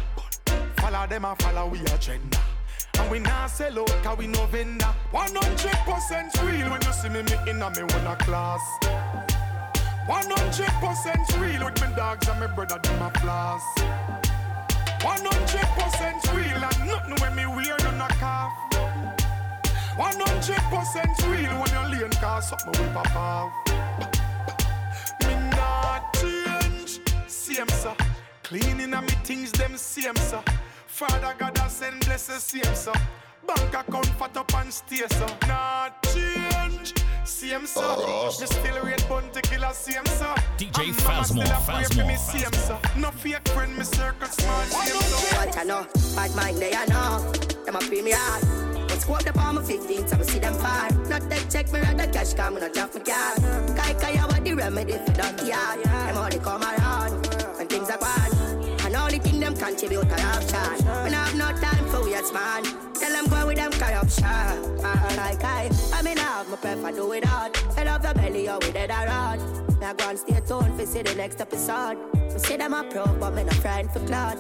Follow 0.77 1.07
them 1.07 1.25
and 1.25 1.43
follow 1.43 1.67
we 1.69 1.81
a 1.81 1.99
trender. 1.99 2.41
And 3.01 3.11
we 3.11 3.19
not 3.19 3.49
sell 3.49 3.79
out 3.79 3.89
cause 4.03 4.19
we 4.19 4.27
no 4.27 4.45
vendor. 4.47 4.93
100% 5.13 6.47
real 6.47 6.71
when 6.71 6.83
you 6.83 6.93
see 6.93 7.09
me, 7.09 7.23
me 7.23 7.51
in 7.51 7.63
a 7.63 7.71
me 7.71 7.83
wanna 7.83 8.17
class 8.17 8.61
100% 10.07 11.41
real 11.41 11.65
with 11.65 11.81
me 11.81 11.97
dogs 11.97 12.29
and 12.29 12.41
me 12.41 12.47
brother 12.55 12.79
them 12.83 13.03
a 13.03 13.11
floss. 13.21 13.63
100% 15.01 16.35
real 16.35 16.63
and 16.69 16.87
nothing 16.87 17.17
when 17.21 17.35
me 17.35 17.47
wear 17.47 17.77
none 17.85 18.01
a 18.01 18.09
cough 18.21 18.53
100% 19.97 21.31
real 21.31 21.55
when 21.61 21.71
you 21.73 22.01
lean 22.01 22.11
cause 22.21 22.49
something 22.51 22.73
we 22.73 22.93
pop 22.93 23.17
off. 23.17 23.53
Me 25.27 25.35
not 25.57 26.13
change, 26.15 27.01
same 27.27 27.69
sir. 27.69 27.95
Cleaning 28.43 28.93
and 28.93 29.07
me 29.07 29.15
things 29.25 29.53
them 29.53 29.77
same 29.77 30.17
sir 30.17 30.43
Father 31.01 31.35
God 31.39 31.59
I 31.59 31.69
send 31.69 32.05
blessings 32.05 32.43
same 32.43 32.75
sir 32.75 32.93
Bank 33.47 33.73
account 33.73 34.05
fat 34.19 34.37
up 34.37 34.55
and 34.57 34.71
stay 34.71 34.97
sir 35.09 35.27
Not 35.49 36.03
change, 36.13 36.93
same 37.25 37.65
sir 37.65 37.81
Oh. 37.83 38.27
Me 38.39 38.47
still 38.47 38.85
rate 38.85 39.07
bounty 39.09 39.41
killer 39.41 39.73
same 39.73 40.05
sir 40.05 40.35
DJ 40.59 40.89
And 40.89 41.05
mama 41.05 41.25
still 41.25 41.43
Phasmore, 41.43 41.57
a 41.57 41.65
pray 41.65 41.85
for 41.85 42.05
me 42.07 42.17
Phasmore, 42.17 42.43
same 42.43 42.53
sir 42.53 42.79
No 42.99 43.11
fake 43.13 43.49
friend 43.49 43.79
me 43.79 43.85
circle 43.85 44.29
smart 44.29 44.67
same 44.69 45.01
sir 45.01 45.37
What 45.39 45.57
I 45.57 45.65
know, 45.65 45.87
bad 46.15 46.37
mind 46.37 46.59
they 46.59 46.75
I 46.75 46.85
know. 46.85 47.33
Them 47.65 47.77
a 47.77 47.79
pay 47.79 48.03
me 48.03 48.13
hard. 48.15 48.89
But 48.89 49.01
squat 49.01 49.25
the 49.25 49.33
palm 49.33 49.57
of 49.57 49.67
15, 49.67 50.07
so 50.07 50.19
I 50.19 50.23
see 50.23 50.39
them 50.39 50.53
far. 50.53 50.91
Not 51.09 51.31
that 51.31 51.47
check 51.51 51.73
me 51.73 51.81
rather 51.81 52.09
cash 52.13 52.35
come 52.35 52.61
not 52.61 52.75
drop 52.75 52.95
my 52.95 53.01
car. 53.01 53.37
Kai 53.75 53.95
kai 53.95 54.23
I 54.23 54.27
want 54.27 54.45
the 54.45 54.53
remedy 54.53 54.99
for 54.99 55.13
that 55.13 55.47
yard. 55.47 55.83
Them 55.83 56.17
all 56.19 56.29
they 56.29 56.39
come 56.39 56.63
around 56.63 57.27
when 57.57 57.69
things 57.69 57.89
are 57.89 57.97
bad. 57.97 58.20
Contribute 59.61 60.09
to 60.09 60.23
option. 60.23 61.05
We 61.05 61.11
not 61.11 61.29
have 61.29 61.37
no 61.37 61.49
time 61.61 61.85
for 61.89 62.03
weirds 62.03 62.33
man. 62.33 62.65
Tell 62.95 63.13
them 63.13 63.27
go 63.27 63.47
with 63.47 63.57
them 63.57 63.73
corruption. 63.73 64.25
Uh, 64.25 65.15
like 65.17 65.45
I, 65.45 65.71
I 65.93 66.03
mean 66.03 66.19
I 66.19 66.23
have 66.23 66.49
my 66.49 66.57
prefer 66.57 66.93
do 66.93 67.13
it 67.13 67.25
hard. 67.25 67.55
Head 67.77 67.87
off 67.89 68.03
your 68.03 68.15
belly 68.15 68.49
or 68.49 68.59
with 68.59 68.75
it 68.75 68.89
around. 68.89 69.41
A 69.83 69.95
go 69.95 70.09
and 70.09 70.19
stay 70.19 70.41
tuned 70.41 70.75
for 70.79 70.87
see 70.87 71.03
the 71.03 71.15
next 71.15 71.41
episode. 71.41 71.99
We 72.33 72.39
see 72.39 72.57
them 72.57 72.73
a 72.73 72.85
pro, 72.85 73.05
but 73.19 73.35
me 73.35 73.45
no 73.45 73.53
friend 73.53 73.91
for 73.91 74.01
cloud. 74.01 74.39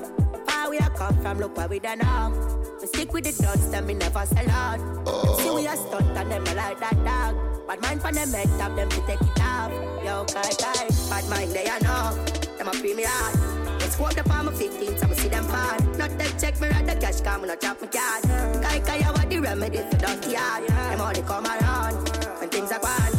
Far 0.48 0.70
we 0.70 0.78
a 0.78 0.88
come 0.90 1.16
from, 1.20 1.38
look 1.38 1.56
where 1.56 1.68
we 1.68 1.78
done 1.80 1.98
now. 1.98 2.32
We 2.80 2.86
stick 2.86 3.12
with 3.12 3.24
the 3.24 3.42
guns, 3.42 3.70
them 3.70 3.86
me 3.86 3.94
never 3.94 4.24
sell 4.24 4.50
out. 4.50 4.78
Them 5.04 5.34
see 5.36 5.50
we 5.54 5.66
a 5.66 5.76
stunt 5.76 6.16
and 6.16 6.30
them 6.30 6.44
like 6.56 6.80
that 6.80 6.96
dog. 7.04 7.66
Bad 7.66 7.82
mind 7.82 8.00
for 8.00 8.12
them 8.12 8.30
head 8.32 8.48
top, 8.58 8.74
them 8.74 8.88
to 8.88 9.00
take 9.06 9.20
it 9.20 9.40
off. 9.42 9.70
Yo, 10.02 10.24
kai 10.24 10.50
kai, 10.58 10.88
bad 11.10 11.28
mind 11.28 11.52
they 11.52 11.66
a 11.66 11.78
know. 11.84 12.24
Them 12.56 12.68
a 12.68 13.06
hard. 13.06 13.60
Let's 13.90 13.98
quote 13.98 14.14
the 14.14 14.22
palm 14.22 14.46
of 14.46 14.56
15, 14.56 14.98
so 14.98 15.06
I 15.08 15.09
see 15.09 15.09
them 15.30 15.44
fall. 15.44 15.78
Not 15.96 16.18
them 16.18 16.32
check 16.38 16.60
me 16.60 16.68
at 16.68 16.86
the 16.86 16.94
cash, 16.96 17.20
come 17.20 17.46
no 17.46 17.56
chop 17.56 17.80
me 17.80 17.88
card. 17.88 18.22
Kai 18.62 18.80
kai, 18.80 19.00
I 19.06 19.10
want 19.12 19.30
the 19.30 19.38
remedy 19.38 19.78
for 19.78 19.96
dusty 19.96 20.32
yard. 20.32 20.66
Them 20.66 21.00
only 21.00 21.22
come 21.22 21.46
around 21.46 22.08
when 22.40 22.48
things 22.48 22.72
are 22.72 22.80
gone. 22.80 23.14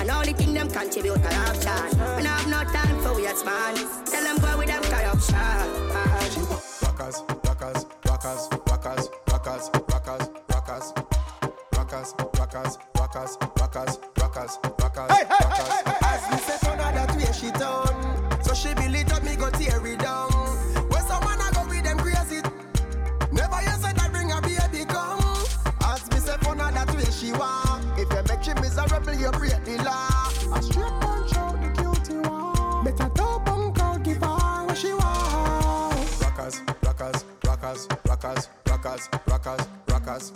And 0.00 0.10
all 0.10 0.24
the 0.24 0.32
kingdom 0.32 0.68
contribute 0.70 1.22
corruption. 1.22 1.98
When 2.16 2.26
I 2.26 2.36
have 2.38 2.48
no 2.48 2.62
time 2.72 2.98
for 3.00 3.20
yes 3.20 3.44
man. 3.44 3.74
Tell 4.06 4.22
them 4.22 4.38
go 4.38 4.58
with 4.58 4.68
them 4.68 4.82
corruption. 4.82 5.34
Rockers, 6.82 7.22
rockers, 7.44 7.86
rockers, 8.04 8.48
rockers, 8.66 9.08
rockers, 9.30 9.70
rockers, 9.88 10.28
rockers. 10.50 10.92
Rockers, 11.76 12.14
rockers, 12.38 12.78
rockers, 12.96 13.38
rockers, 13.56 13.98
rockers, 14.18 14.58
rockers, 14.78 15.10
rockers. 15.20 15.82
As 16.02 16.22
me 16.30 16.38
say 16.38 16.58
turn 16.66 16.78
that 16.78 17.16
way, 17.16 17.32
she 17.32 17.50
turn. 17.52 18.42
So 18.42 18.54
she 18.54 18.74
believe 18.74 19.08
that 19.08 19.22
me 19.22 19.36
go 19.36 19.50
tear 19.50 19.86
it 19.86 19.98
down. 19.98 20.33
Way 27.04 27.12
she 27.12 27.32
want. 27.32 27.84
If 27.98 28.10
you 28.12 28.22
make 28.28 28.42
she 28.42 28.54
miserable, 28.54 29.14
you 29.14 29.30
break 29.32 29.64
the 29.64 29.82
law. 29.82 30.56
A 30.56 30.62
straight 30.62 30.92
punch 31.00 31.36
out 31.36 31.60
the 31.60 31.68
cutie 31.80 32.28
one. 32.28 32.84
Better 32.84 33.08
top 33.14 33.44
punk 33.44 33.78
out, 33.80 34.02
give 34.02 34.16
her 34.18 34.64
what 34.66 34.76
she 34.76 34.92
want. 34.92 36.22
rockers, 36.22 36.62
rockers, 36.82 37.24
rockers, 37.44 37.88
rockers, 38.06 38.48
rockers, 38.68 39.08
rockers, 39.26 39.66
rockers, 39.88 40.32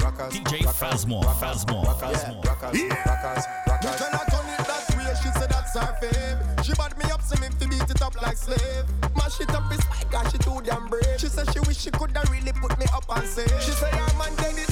rockers. 0.00 0.32
DJ 0.34 0.64
Phasmore, 0.80 1.24
Phasmore, 1.40 1.84
Phasmore. 2.00 2.44
Rockers, 2.44 2.82
rockers, 3.06 3.44
rockers. 3.66 3.96
tell 3.96 4.12
her 4.12 4.24
turn 4.30 4.48
it 4.48 4.66
that 4.66 4.94
way, 4.96 5.14
she 5.22 5.30
said 5.38 5.50
that's 5.50 5.74
her 5.74 5.96
fave. 6.00 6.64
She 6.64 6.72
bad 6.74 6.96
me 6.98 7.04
up, 7.10 7.22
so 7.22 7.40
me 7.40 7.48
fi 7.58 7.66
beat 7.66 7.90
it 7.90 8.02
up 8.02 8.20
like 8.20 8.36
slave. 8.36 8.84
Mash 9.16 9.40
it 9.40 9.50
up, 9.50 9.64
it's 9.72 9.88
my 9.88 10.02
God, 10.10 10.30
she 10.30 10.38
too 10.38 10.60
damn 10.64 10.86
brave. 10.88 11.18
She 11.18 11.26
said 11.28 11.52
she 11.52 11.60
wish 11.60 11.78
she 11.78 11.90
coulda 11.90 12.22
really 12.30 12.52
put 12.52 12.78
me 12.78 12.86
up 12.94 13.04
and 13.16 13.26
save. 13.26 13.50
She 13.62 13.72
say 13.72 13.90
her 13.90 14.18
man 14.18 14.34
dead, 14.36 14.56
he 14.56 14.71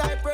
type 0.00 0.29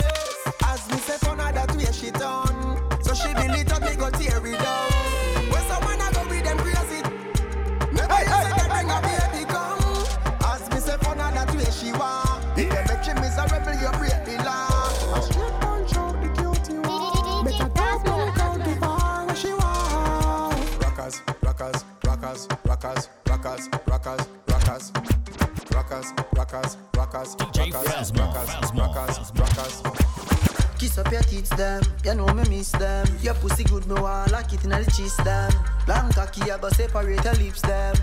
up 31.07 31.33
your 31.33 31.43
them. 31.51 31.83
You 32.05 32.15
know 32.15 32.27
me 32.35 32.43
miss 32.49 32.71
them. 32.73 33.07
Your 33.23 33.35
pussy 33.35 33.65
good, 33.65 33.87
me 33.87 34.01
want 34.01 34.33
lock 34.33 34.53
it 34.53 34.65
in 34.65 34.71
the 34.71 34.93
cheese, 34.97 35.17
them. 35.19 35.53
Long 35.87 36.11
cocky, 36.13 36.51
I 36.51 36.59
go 36.59 36.69
separate 36.71 37.25
your 37.25 37.35
lips, 37.35 37.61
them. 37.63 37.95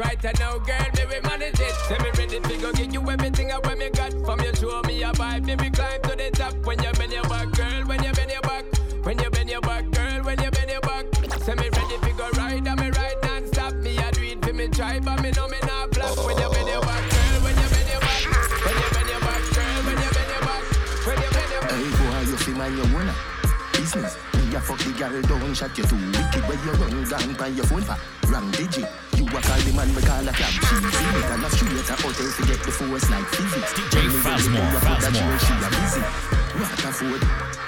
Right 0.00 0.24
and 0.24 0.38
now, 0.38 0.58
girl, 0.58 0.86
we 1.08 1.20
manage 1.20 1.60
it. 1.60 1.74
Say 1.88 1.98
me 1.98 2.10
ready 2.16 2.40
fi 2.40 2.56
go 2.56 2.72
give 2.72 2.92
you 2.92 3.10
everything 3.10 3.52
I 3.52 3.58
want 3.58 3.78
me 3.78 3.90
got, 3.90 4.12
from 4.24 4.40
you 4.40 4.54
show 4.54 4.82
me 4.82 5.02
a 5.02 5.12
vibe, 5.12 5.60
we 5.60 5.70
climb 5.70 6.00
to 6.02 6.16
the 6.16 6.30
top. 6.32 6.54
When 6.64 6.82
you 6.82 6.92
bend 6.92 7.12
your 7.12 7.22
back, 7.24 7.50
girl, 7.52 7.84
when 7.86 8.02
you 8.02 8.12
bend 8.12 8.30
your 8.30 8.40
back, 8.42 8.64
when 9.04 9.18
you 9.18 9.30
bend 9.30 9.50
your 9.50 9.60
back, 9.60 9.90
girl, 9.90 10.22
when 10.24 10.42
you 10.42 10.50
bend 10.50 10.70
your 10.70 10.80
back. 10.80 11.04
Say 11.44 11.54
me 11.54 11.68
ready 11.68 11.96
fi 12.02 12.12
go 12.16 12.28
ride, 12.36 12.66
and 12.66 12.80
me 12.80 12.88
ride 12.90 13.16
non-stop, 13.22 13.74
me 13.74 13.96
a 13.98 14.10
do 14.12 14.22
it 14.22 14.44
fi 14.44 14.52
me 14.52 14.68
try, 14.68 15.00
but 15.00 15.22
me 15.22 15.30
know 15.32 15.48
me 15.48 15.58
not 15.62 15.94
flop. 15.94 16.16
When 16.24 16.36
you 16.38 16.48
bend 16.50 16.68
your 16.68 16.80
back, 16.80 17.04
girl, 17.10 17.36
when 17.44 17.54
you 17.60 17.68
bend 17.68 17.88
your 17.90 18.00
back, 18.00 18.22
when 18.64 18.76
you 18.80 18.88
bend 18.94 19.08
your 19.10 19.20
back, 19.20 19.42
girl, 19.52 19.80
when 19.84 19.96
you 20.00 20.10
bend 20.16 20.30
your 20.32 20.42
back, 20.48 20.62
when 21.06 21.16
you 21.20 21.30
bend 21.36 21.50
your 21.52 21.60
back. 21.60 21.76
Hey 21.76 21.90
boy, 22.00 22.20
you 22.30 22.36
feel 22.40 22.56
man, 22.56 22.72
you 22.72 22.86
wanna 22.94 23.12
ah? 23.12 23.30
business. 23.76 24.16
Me 24.32 24.56
fuck 24.56 24.78
the 24.78 24.92
girl, 24.96 25.22
don't 25.22 25.54
shut 25.54 25.76
you 25.76 25.84
too 25.84 25.96
wicked. 25.96 26.42
Where 26.48 26.58
you 26.64 26.72
run 26.80 27.04
down 27.04 27.34
by 27.34 27.48
your 27.48 27.66
phone 27.66 27.82
for 27.82 27.96
wrong 28.28 28.50
digit. 28.52 28.88
A 29.30 29.40
call 29.40 29.60
the 29.60 29.72
man, 29.72 29.94
we 29.94 30.02
call 30.02 30.28
a 30.28 30.32
cab. 30.32 30.50
She 30.50 30.74
see 30.74 31.18
it 31.18 31.30
and 31.30 31.44
a 31.44 31.50
straight 31.50 31.88
a 31.88 31.94
hotel 32.02 32.32
to 32.32 32.42
get 32.46 32.64
the 32.64 32.72
force 32.72 33.10
like 33.10 33.26
physics. 33.28 33.72
DJ 33.74 34.10
Phasma, 34.24 34.58
Phasma. 34.80 35.38
She 35.38 35.54
a 35.54 35.70
busy. 35.70 36.39
Waterford, 36.54 37.20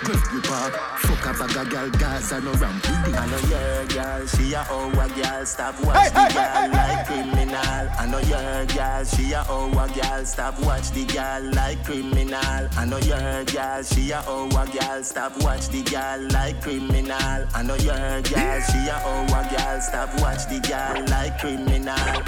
Great 0.02 0.44
Park. 0.44 0.74
Fuck 1.00 1.26
a 1.26 1.38
bag 1.38 1.56
of 1.56 1.70
girl, 1.70 1.90
Gaza 1.90 2.40
no 2.40 2.52
ramp 2.54 2.82
with 2.82 3.08
it. 3.08 3.14
I 3.14 3.26
know 3.26 3.38
your 3.48 3.86
girl, 3.86 4.26
she 4.26 4.52
a 4.54 4.60
our 4.60 5.08
girl. 5.08 5.46
Stop 5.46 5.84
watch 5.84 6.10
the 6.12 6.26
girl 6.34 6.70
like 6.72 7.06
criminal. 7.06 7.88
I 7.98 8.06
know 8.06 8.18
your 8.18 8.66
girl, 8.66 9.04
she 9.04 9.32
a 9.32 9.40
our 9.42 9.88
girl. 9.88 10.24
Stop 10.24 10.60
watch 10.60 10.90
the 10.90 11.04
girl 11.04 11.42
like 11.54 11.84
criminal. 11.84 12.68
I 12.76 12.84
know 12.84 12.98
your 12.98 13.44
girl, 13.44 13.82
she 13.82 14.10
a 14.10 14.18
our 14.18 14.66
girl. 14.66 15.02
Stop 15.02 15.42
watch 15.42 15.68
the 15.68 15.82
girl 15.82 16.20
like 16.32 16.60
criminal. 16.62 17.46
I 17.54 17.62
know 17.62 17.76
your 17.76 18.22
girl, 18.22 18.60
she 18.62 18.88
a 18.88 18.96
our 19.04 19.44
girl. 19.48 19.80
Stop 19.80 20.20
watch 20.20 20.46
the 20.46 20.60
girl 20.66 21.04
like 21.06 21.38
criminal. 21.38 22.22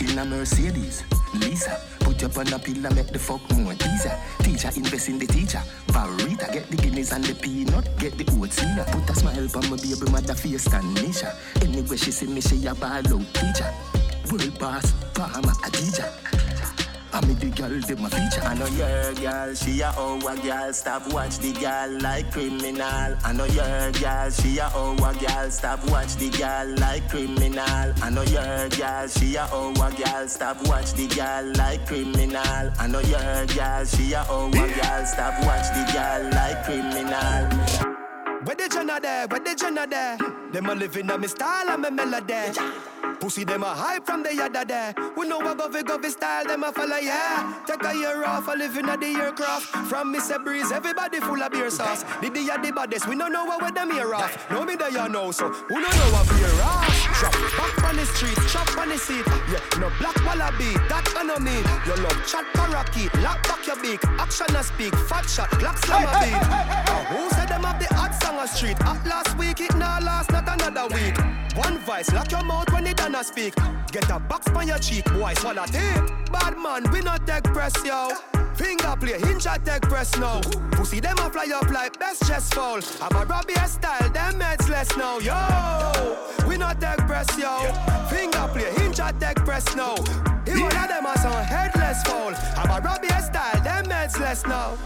In 0.00 0.18
a 0.18 0.24
Mercedes, 0.24 1.02
Lisa. 1.34 1.97
Put 2.18 2.36
up 2.36 2.38
on 2.38 2.52
a 2.52 2.58
pillar, 2.58 2.90
make 2.96 3.12
the 3.12 3.18
fuck 3.20 3.40
more 3.52 3.74
teaser. 3.74 4.18
Teacher 4.40 4.70
invest 4.74 5.08
in 5.08 5.20
the 5.20 5.26
teacher. 5.26 5.62
Barita, 5.86 6.52
get 6.52 6.68
the 6.68 6.76
guineas 6.76 7.12
and 7.12 7.22
the 7.22 7.32
peanut, 7.32 7.96
get 7.96 8.18
the 8.18 8.24
oats 8.40 8.60
in. 8.60 8.76
Put 8.90 9.08
a 9.08 9.14
smile 9.14 9.48
on 9.54 9.70
my 9.70 9.76
baby 9.76 10.10
mother 10.10 10.34
face 10.34 10.66
and 10.66 10.96
Nisha. 10.96 11.32
Anyway, 11.62 11.96
she 11.96 12.10
see 12.10 12.26
me, 12.26 12.40
she 12.40 12.66
a 12.66 12.74
ball 12.74 12.90
out 12.90 13.04
teacher. 13.04 13.72
World 14.32 14.58
boss, 14.58 14.90
farmer, 15.14 15.52
a 15.64 15.70
teacher. 15.70 16.47
I 17.18 17.26
mean 17.26 17.36
the 17.38 17.50
girl, 17.50 17.68
them 17.68 18.04
a 18.04 18.10
feature. 18.10 18.42
I 18.46 18.54
know 18.54 18.66
your 18.78 19.12
girl, 19.14 19.52
she 19.52 19.80
a 19.80 19.88
our 19.88 20.36
girl. 20.36 20.72
Stop 20.72 21.12
watch 21.12 21.38
the 21.38 21.52
girl 21.52 22.00
like 22.00 22.30
criminal. 22.30 23.16
I 23.24 23.32
know 23.32 23.44
your 23.46 23.90
girl, 23.90 24.30
she 24.30 24.58
a 24.58 24.66
our 24.66 25.14
girl. 25.14 25.50
Stop 25.50 25.90
watch 25.90 26.14
the 26.14 26.30
girl 26.30 26.68
like 26.78 27.08
criminal. 27.08 27.92
I 28.00 28.10
know 28.10 28.22
your 28.22 28.68
girl, 28.68 29.08
she 29.08 29.34
a 29.34 29.42
our 29.46 29.90
girl. 29.90 30.28
Stop 30.28 30.64
watch 30.68 30.92
the 30.92 31.08
girl 31.08 31.52
like 31.56 31.88
criminal. 31.88 32.70
I 32.78 32.86
know 32.86 33.00
your 33.00 33.46
girl, 33.46 33.84
she 33.84 34.12
a 34.12 34.20
our 34.22 34.50
girl. 34.52 35.06
Stop 35.06 35.44
watch 35.44 35.66
the 35.74 35.90
girl 35.92 36.30
like 36.30 36.62
criminal. 36.66 37.50
Where 38.44 38.54
the 38.54 38.68
Jenna 38.68 39.00
there? 39.00 39.26
Where 39.26 39.40
the 39.40 39.56
Jenna 39.56 39.88
there? 39.88 40.18
Them 40.52 40.66
a 40.66 40.74
living 40.76 41.10
on 41.10 41.20
me 41.20 41.26
style 41.26 41.68
and 41.68 41.82
me 41.82 41.90
melody. 41.90 42.54
Pussy 43.20 43.42
them 43.42 43.64
a 43.64 43.74
hype 43.74 44.06
from 44.06 44.22
the 44.22 44.32
yada 44.32 44.64
there. 44.64 44.94
We 45.16 45.26
know 45.26 45.38
what 45.38 45.58
govy 45.58 45.82
govy 45.82 46.10
style 46.10 46.44
them 46.44 46.62
a 46.62 46.72
follow 46.72 46.96
yeah. 46.96 47.52
Take 47.66 47.82
a 47.82 47.92
year 47.94 48.24
off, 48.24 48.46
a 48.46 48.52
living 48.52 48.88
at 48.88 49.00
the 49.00 49.06
aircraft. 49.06 49.66
From 49.88 50.14
Mr. 50.14 50.42
Breeze, 50.42 50.70
everybody 50.70 51.18
full 51.18 51.42
of 51.42 51.50
beer 51.50 51.68
sauce. 51.70 52.04
Did 52.20 52.34
The 52.34 52.58
the 52.62 52.72
baddest, 52.72 53.08
we 53.08 53.16
don't 53.16 53.32
know 53.32 53.44
what 53.44 53.60
with 53.60 53.74
them 53.74 53.90
here 53.90 54.14
off. 54.14 54.50
No 54.50 54.64
me 54.64 54.76
there 54.76 54.90
you 54.90 55.08
know, 55.08 55.32
so 55.32 55.48
who 55.48 55.80
don't 55.80 55.96
know 55.96 56.10
what 56.14 56.28
beer 56.28 56.62
off? 56.62 56.88
Drop 57.18 57.32
back 57.32 57.84
on 57.84 57.96
the 57.96 58.06
street, 58.06 58.38
chop 58.48 58.78
on 58.78 58.88
the 58.88 58.98
seat. 58.98 59.26
Yeah, 59.50 59.80
no 59.80 59.90
black 59.98 60.14
wallaby, 60.24 60.74
that 60.88 61.12
I 61.16 61.24
know 61.24 61.38
me. 61.38 61.58
You 61.86 62.00
love 62.00 62.24
chat 62.24 62.44
parakeet, 62.54 63.12
lock 63.20 63.42
back 63.42 63.66
your 63.66 63.82
beak. 63.82 64.04
Action 64.18 64.54
and 64.54 64.64
speak, 64.64 64.94
fat 64.94 65.28
shot, 65.28 65.50
black 65.58 65.76
slam 65.78 66.06
a 66.06 66.14
beat. 66.22 67.18
Who 67.18 67.30
said 67.30 67.48
them 67.48 67.64
have 67.64 67.80
the 67.80 67.92
hot 67.94 68.14
song 68.22 68.38
a 68.38 68.46
street? 68.46 68.80
At 68.82 69.04
last 69.04 69.36
week, 69.36 69.60
it 69.60 69.74
now 69.74 69.98
last, 69.98 70.30
not 70.30 70.46
another 70.46 70.86
week. 70.94 71.16
One 71.58 71.78
vice, 71.78 72.12
lock 72.12 72.30
your 72.30 72.44
mouth 72.44 72.72
when 72.72 72.86
it 72.86 72.96
done 72.96 73.16
a 73.16 73.24
speak. 73.24 73.54
Get 73.90 74.08
a 74.10 74.18
box 74.18 74.48
on 74.54 74.68
your 74.68 74.78
cheek, 74.78 75.04
boy, 75.12 75.34
swallow 75.34 75.66
tape. 75.66 76.06
Bad 76.30 76.56
man, 76.56 76.90
we 76.92 77.00
not 77.00 77.26
take 77.26 77.44
press, 77.44 77.74
yo. 77.84 78.10
Finger 78.54 78.96
play, 78.98 79.18
hinge 79.20 79.46
attack 79.46 79.82
press 79.82 80.16
now. 80.18 80.40
Pussy 80.72 81.00
them 81.00 81.16
a 81.18 81.30
fly 81.30 81.48
up 81.54 81.70
like 81.70 81.98
best 81.98 82.26
chest 82.26 82.54
fall. 82.54 82.80
Have 83.00 83.14
a 83.14 83.24
Robbie 83.24 83.54
style, 83.66 84.10
them 84.10 84.34
meds 84.40 84.68
less 84.68 84.96
now. 84.96 85.18
Yo, 85.18 86.18
we 86.48 86.56
not 86.56 86.80
take 86.80 86.98
press 87.06 87.28
yo. 87.38 87.58
Finger 88.10 88.48
play, 88.52 88.70
hinge 88.76 88.98
attack 88.98 89.36
press 89.44 89.76
now. 89.76 89.94
He 90.44 90.60
one 90.60 90.76
of 90.76 90.88
them 90.88 91.06
a 91.06 91.18
some 91.18 91.32
headless 91.44 92.02
fall. 92.02 92.32
Have 92.32 92.70
a 92.78 92.80
Robbie 92.84 93.08
style, 93.08 93.62
them 93.62 93.84
meds 93.86 94.18
less 94.18 94.44
now. 94.44 94.76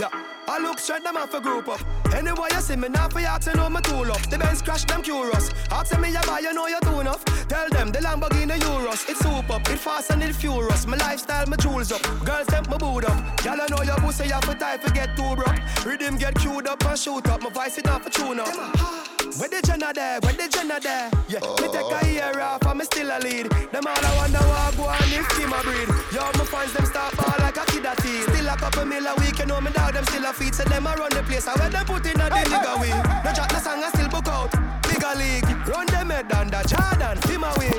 Yeah. 0.00 0.08
I 0.48 0.58
look 0.58 0.78
straight 0.78 1.04
them 1.04 1.16
off 1.16 1.34
a 1.34 1.40
group 1.40 1.68
up. 1.68 1.80
Anyway, 2.14 2.48
you 2.52 2.60
see 2.60 2.76
me 2.76 2.88
now 2.88 3.08
for 3.08 3.20
you 3.20 3.38
to 3.40 3.56
know 3.56 3.68
my 3.68 3.80
tool 3.80 4.10
up. 4.10 4.22
The 4.28 4.38
Benz 4.38 4.62
crash 4.62 4.84
them 4.84 5.02
curious. 5.02 5.50
Ask 5.70 5.98
me 5.98 6.10
you 6.10 6.20
buy, 6.26 6.40
you 6.40 6.52
know 6.52 6.66
you 6.66 6.78
do 6.82 7.00
enough. 7.00 7.24
Tell 7.48 7.68
them 7.70 7.92
the 7.92 8.00
Lamborghini 8.00 8.58
Urus. 8.60 9.08
It's 9.08 9.20
super, 9.20 9.60
it 9.72 9.78
fast 9.78 10.10
and 10.10 10.22
it 10.22 10.34
furious. 10.34 10.86
My 10.86 10.96
lifestyle, 10.96 11.46
my 11.46 11.56
jewels 11.56 11.92
up. 11.92 12.02
Girls 12.24 12.46
them 12.48 12.64
my 12.68 12.76
boot 12.76 13.04
up. 13.04 13.44
Y'all 13.44 13.56
know 13.56 13.82
your 13.82 13.96
pussy, 13.96 14.24
you 14.24 14.40
to 14.40 14.54
type 14.54 14.82
to 14.82 14.90
get 14.92 15.16
too 15.16 15.36
broke. 15.36 15.60
Rhythm 15.84 16.16
get 16.16 16.34
queued 16.34 16.66
up 16.66 16.84
and 16.84 16.98
shoot 16.98 17.26
up. 17.28 17.42
My 17.42 17.50
voice 17.50 17.78
it 17.78 17.88
off 17.88 18.06
a 18.06 18.10
tune 18.10 18.40
up. 18.40 19.11
Where 19.38 19.48
the 19.48 19.62
Jenna 19.64 19.92
there? 19.94 20.20
Where 20.20 20.32
the 20.32 20.48
Jenna 20.48 20.78
there? 20.78 21.08
Yeah, 21.28 21.40
me 21.40 21.68
take 21.72 21.88
a 21.88 22.00
year 22.12 22.40
off 22.40 22.66
and 22.66 22.78
me 22.78 22.84
still 22.84 23.08
a 23.08 23.18
lead. 23.18 23.48
Them 23.72 23.86
all 23.86 23.96
I 23.96 24.12
wonder 24.16 24.44
what 24.44 24.76
go 24.76 24.84
on 24.84 25.08
if 25.08 25.26
team 25.32 25.52
a 25.52 25.58
breed. 25.64 25.88
Yo, 26.12 26.20
my 26.36 26.44
fans 26.44 26.72
them 26.74 26.84
start 26.84 27.16
ball 27.16 27.32
like 27.40 27.56
a 27.56 27.64
kid 27.72 27.86
a 27.86 27.96
teen. 28.02 28.22
Still 28.28 28.48
a 28.48 28.56
couple 28.56 28.84
mil 28.84 29.06
a 29.06 29.14
week, 29.16 29.38
you 29.38 29.46
know 29.46 29.60
me 29.60 29.70
dog 29.72 29.94
them 29.94 30.04
still 30.04 30.24
a 30.26 30.32
feed. 30.32 30.54
So 30.54 30.64
them 30.64 30.86
a 30.86 30.94
run 30.94 31.10
the 31.10 31.22
place. 31.22 31.48
I 31.48 31.56
when 31.56 31.72
them 31.72 31.86
put 31.86 32.04
in 32.04 32.20
a 32.20 32.28
the 32.28 32.44
nigga 32.44 32.80
way. 32.80 32.92
No 33.24 33.32
chat, 33.32 33.52
no 33.52 33.58
song, 33.58 33.82
I 33.82 33.88
still 33.90 34.08
book 34.08 34.28
out. 34.28 34.52
Bigger 34.84 35.14
league, 35.16 35.48
run 35.66 35.86
them 35.86 36.10
head 36.10 36.32
under 36.32 36.62
Jordan, 36.68 37.16
team 37.24 37.44
away. 37.44 37.72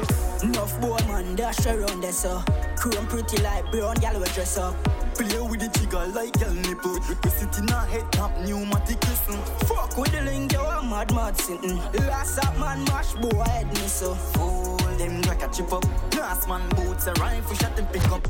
Enough 0.43 0.81
boy 0.81 0.97
man 1.07 1.35
dash 1.35 1.65
around 1.67 2.01
there 2.01 2.11
so 2.11 2.43
Chrome 2.75 3.07
pretty 3.07 3.41
like 3.41 3.63
brown 3.71 3.95
gal 3.95 4.19
we 4.19 4.25
dress 4.35 4.57
up 4.57 4.75
Play 5.15 5.39
with 5.39 5.61
the 5.61 5.69
trigger 5.79 6.05
like 6.07 6.33
gal 6.33 6.51
nipple 6.51 6.99
We 7.23 7.29
sit 7.29 7.57
in 7.59 7.69
a 7.69 7.85
head 7.85 8.11
top 8.11 8.37
pneumatic 8.41 8.99
listen 9.27 9.67
Fuck 9.67 9.97
with 9.97 10.11
the 10.11 10.21
lingo 10.21 10.59
I'm 10.65 10.89
mad 10.89 11.13
mad 11.13 11.37
sitting. 11.37 11.77
Last 12.07 12.43
up 12.43 12.57
man 12.57 12.83
mash 12.85 13.13
boy 13.13 13.43
head 13.43 13.67
me 13.67 13.87
so. 13.87 14.13
Fool 14.13 14.77
them 14.97 15.21
like 15.23 15.43
a 15.43 15.47
chip 15.49 15.71
up. 15.71 15.85
Last 16.15 16.47
man 16.47 16.67
boots 16.69 17.07
a 17.07 17.13
rifle 17.13 17.55
shot 17.55 17.75
them 17.75 17.87
pick 17.87 18.09
up. 18.11 18.27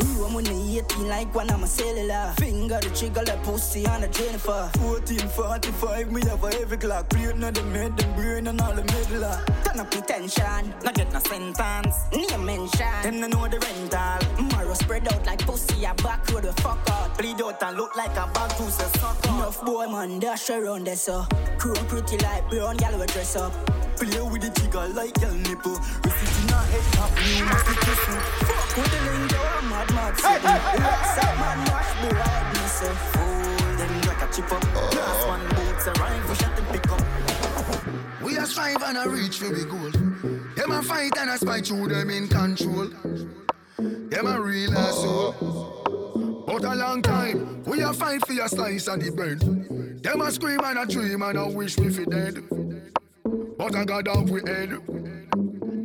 Room 0.00 0.34
when 0.34 0.44
the 0.44 0.78
18 0.78 1.08
like 1.08 1.28
I'm 1.34 1.62
a 1.62 1.66
cellular. 1.66 2.32
Finger 2.38 2.78
the 2.80 2.90
trigger 2.90 3.22
like 3.22 3.42
pussy 3.42 3.86
on 3.86 4.02
a 4.02 4.08
Jennifer. 4.08 4.70
1445 4.78 6.12
me 6.12 6.20
have 6.22 6.44
a 6.44 6.50
heavy 6.54 6.76
clock. 6.76 7.08
Play 7.10 7.32
now 7.34 7.50
them 7.50 7.74
head 7.74 7.96
them 7.96 8.14
brain 8.14 8.46
and 8.46 8.60
all 8.60 8.72
the 8.72 8.82
medulla 8.82 9.44
Turn 9.64 9.80
up 9.80 9.92
attention 9.92 10.74
Not 10.84 10.94
get 10.94 11.12
no 11.12 11.20
sentence. 11.20 11.96
Name 12.12 12.44
mention. 12.44 13.02
Them 13.02 13.20
no 13.20 13.26
know 13.26 13.48
the 13.48 13.58
rental 13.58 14.25
spread 14.96 15.12
out 15.12 15.26
like 15.26 15.46
pussy 15.46 15.84
a 15.84 15.94
back 15.94 16.30
road 16.30 16.44
we 16.44 16.50
fuck 16.62 16.78
out 16.90 17.18
Bleed 17.18 17.40
out 17.40 17.62
and 17.62 17.76
look 17.76 17.96
like 17.96 18.12
a 18.12 18.28
bag 18.32 18.50
to 18.50 18.70
say 18.70 18.98
suck 18.98 19.16
out 19.26 19.26
Enough 19.26 19.64
boy 19.64 19.86
man 19.86 20.18
dash 20.18 20.50
around 20.50 20.86
there 20.86 20.96
so 20.96 21.26
Chrome 21.58 21.86
pretty 21.86 22.18
like 22.18 22.48
brown 22.50 22.76
gal 22.76 22.98
we 22.98 23.06
dress 23.06 23.36
up. 23.36 23.52
Play 23.96 24.20
with 24.20 24.42
the 24.42 24.50
trigger 24.60 24.88
like 24.88 25.14
gal 25.14 25.32
nipple. 25.32 25.78
We 26.04 26.10
sit 26.10 26.44
in 26.44 26.50
a 26.50 26.58
head 26.70 26.84
top 26.92 27.10
new 27.16 27.44
must 27.44 27.66
be 27.66 27.74
kissing. 27.84 28.20
Fuck 28.46 28.76
with 28.76 28.90
the 28.92 29.00
lingo 29.10 29.40
I'm 29.56 29.70
mad 29.70 29.94
mad 29.94 30.16
sitting 30.16 30.44
Last 30.44 31.24
up 31.24 31.38
man 31.40 31.58
mash 31.68 31.92
boy 32.02 32.16
head 32.16 32.46
me 32.54 32.64
so 32.68 32.88
Fool 33.12 33.76
them 33.76 34.00
like 34.02 34.22
a 34.22 34.32
chip 34.32 34.52
up 34.52 34.64
Last 34.74 35.24
oh. 35.24 35.28
one 35.28 35.48
boots 35.48 35.86
a 35.86 35.92
rifle 35.92 36.34
shot 36.34 36.56
them 36.56 36.66
pick 36.72 36.90
up. 36.90 37.02
We 38.22 38.36
a 38.36 38.46
strive 38.46 38.82
and 38.82 38.98
a 38.98 39.08
reach 39.08 39.38
for 39.38 39.48
the 39.48 39.64
goal. 39.64 39.90
Them 40.56 40.70
a 40.70 40.82
fight 40.82 41.16
and 41.18 41.30
a 41.30 41.38
spite 41.38 41.66
through 41.66 41.88
them 41.88 42.10
in 42.10 42.28
control. 42.28 42.88
Them 44.10 44.26
a 44.28 44.40
real 44.40 44.72
asshole. 44.78 46.44
But 46.46 46.64
a 46.64 46.76
long 46.76 47.02
time, 47.02 47.64
we 47.64 47.82
a 47.82 47.92
fight 47.92 48.24
for 48.24 48.34
your 48.34 48.46
slice 48.46 48.86
of 48.86 49.02
the 49.02 49.10
bread. 49.10 49.40
Them 50.02 50.20
a 50.20 50.30
scream 50.30 50.60
and 50.62 50.78
a 50.78 50.86
dream 50.86 51.22
and 51.22 51.36
a 51.36 51.48
wish 51.48 51.76
we 51.76 51.90
fi 51.90 52.04
dead. 52.04 52.44
But 53.58 53.74
I 53.74 53.84
got 53.84 54.06
off 54.06 54.30
we 54.30 54.42
head. 54.46 54.78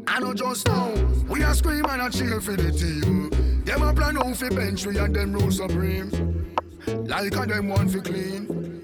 I 0.05 0.19
know 0.19 0.35
just 0.35 0.67
now, 0.67 0.93
we 1.29 1.41
a 1.41 1.53
scream 1.55 1.85
and 1.85 2.01
a 2.03 2.09
cheer 2.11 2.39
for 2.39 2.55
the 2.55 2.71
team. 2.71 3.31
Them 3.65 3.81
a 3.81 3.91
plan 3.91 4.17
out 4.17 4.35
fi 4.35 4.49
bench 4.49 4.85
we 4.85 4.99
and 4.99 5.15
them 5.15 5.33
rule 5.33 5.51
supreme. 5.51 6.55
Like 6.85 7.35
a 7.35 7.45
them 7.47 7.69
one 7.69 7.89
fi 7.89 8.01
clean. 8.01 8.83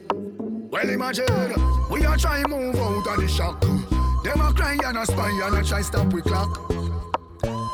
Well 0.72 0.90
imagine, 0.90 1.54
we 1.92 2.04
a 2.06 2.18
try 2.18 2.44
move 2.48 2.76
out 2.76 3.08
of 3.08 3.22
the 3.22 3.28
shock. 3.28 3.62
Them 3.62 4.42
a 4.42 4.52
cry 4.52 4.80
and 4.84 4.98
a 4.98 5.06
spy 5.06 5.30
and 5.46 5.58
a 5.58 5.64
try 5.64 5.82
stop 5.82 6.12
we 6.12 6.24
clock. 6.24 6.72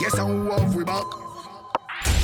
Guess 0.02 0.18
how 0.18 0.30
off 0.52 0.76
we 0.76 0.84
back. 0.84 1.23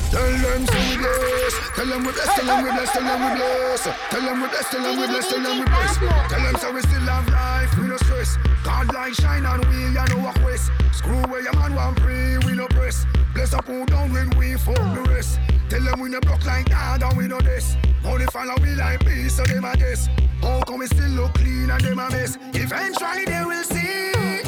Tell 0.09 0.25
them 0.25 0.61
we 0.61 0.97
bless. 0.97 1.53
Tell 1.75 1.85
them 1.85 2.03
we 2.03 2.11
bless. 2.11 2.35
Tell 2.35 2.45
them 2.45 2.63
we 2.63 2.71
bless. 2.71 2.91
Tell 2.91 3.03
them 3.03 3.21
we 3.21 3.37
bless. 3.37 4.09
Tell 4.09 4.21
them 4.21 4.41
we 4.41 4.47
bless. 4.47 4.69
Tell 4.69 4.81
them 4.81 4.99
we 4.99 5.07
bless. 5.07 5.27
Tell 5.29 5.43
them 5.43 5.59
we 5.59 5.65
bless. 5.65 5.97
Tell 6.29 6.41
them 6.41 6.55
so 6.57 6.73
we 6.73 6.81
still 6.81 7.01
have 7.01 7.29
life. 7.29 7.77
We 7.77 7.87
no 7.87 7.97
stress. 7.97 8.37
God 8.63 8.93
light 8.93 9.15
shine 9.15 9.45
on 9.45 9.61
we 9.69 9.85
and 9.85 9.97
our 9.97 10.33
quest. 10.33 10.71
Screw 10.93 11.21
where 11.29 11.43
your 11.43 11.55
man 11.55 11.75
want 11.75 11.97
pray. 11.97 12.37
We 12.39 12.53
no 12.53 12.67
press. 12.67 13.05
Bless 13.33 13.53
up 13.53 13.67
who 13.67 13.85
down 13.85 14.11
when 14.11 14.29
we 14.31 14.55
fuck 14.55 14.75
the 14.75 15.05
rest. 15.09 15.39
Tell 15.69 15.83
them 15.83 15.99
we 15.99 16.09
no 16.09 16.19
broke 16.21 16.43
like 16.45 16.69
God 16.69 17.03
and 17.03 17.15
we 17.15 17.27
no 17.27 17.39
this. 17.39 17.77
Only 18.03 18.25
follow 18.27 18.55
we 18.61 18.73
like 18.75 19.05
me 19.05 19.29
so 19.29 19.43
them 19.43 19.65
a 19.65 19.77
guess. 19.77 20.09
How 20.41 20.61
come 20.61 20.79
we 20.79 20.87
still 20.87 21.09
look 21.09 21.33
clean 21.35 21.69
and 21.69 21.81
them 21.81 21.99
a 21.99 22.09
mess? 22.09 22.37
Eventually 22.53 23.25
they 23.25 23.43
will 23.45 23.63
see 23.63 24.41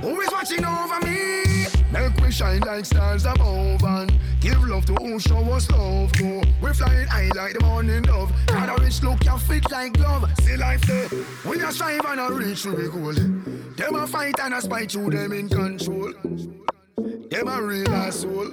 who 0.00 0.20
is 0.20 0.32
watching 0.32 0.64
over 0.64 1.00
me. 1.06 1.75
Make 1.96 2.20
we 2.20 2.30
shine 2.30 2.60
like 2.60 2.84
stars 2.84 3.24
above 3.24 3.82
and 3.82 4.12
give 4.40 4.62
love 4.68 4.84
to 4.86 4.94
who 4.94 5.18
show 5.18 5.38
us 5.52 5.70
love. 5.70 6.12
Go, 6.12 6.42
we 6.60 6.72
flying 6.74 7.06
high 7.06 7.30
like 7.34 7.54
the 7.54 7.64
morning 7.64 8.02
dove. 8.02 8.30
Got 8.46 8.78
a 8.78 8.82
rich 8.82 9.02
look, 9.02 9.24
you 9.24 9.38
fit 9.38 9.70
like 9.70 9.94
glove. 9.94 10.30
See 10.40 10.56
life 10.56 10.82
there. 10.82 11.08
We 11.46 11.62
a 11.62 11.72
strive 11.72 12.04
and 12.04 12.20
a 12.20 12.32
reach 12.32 12.60
for 12.60 12.74
we 12.74 12.88
goal. 12.88 13.14
Them 13.14 13.94
a 13.94 14.06
fight 14.06 14.38
and 14.40 14.54
a 14.54 14.60
spite 14.60 14.92
through 14.92 15.10
them 15.10 15.32
in 15.32 15.48
control. 15.48 16.12
Them 17.30 17.48
a 17.48 17.62
real 17.62 17.88
asshole. 17.88 18.52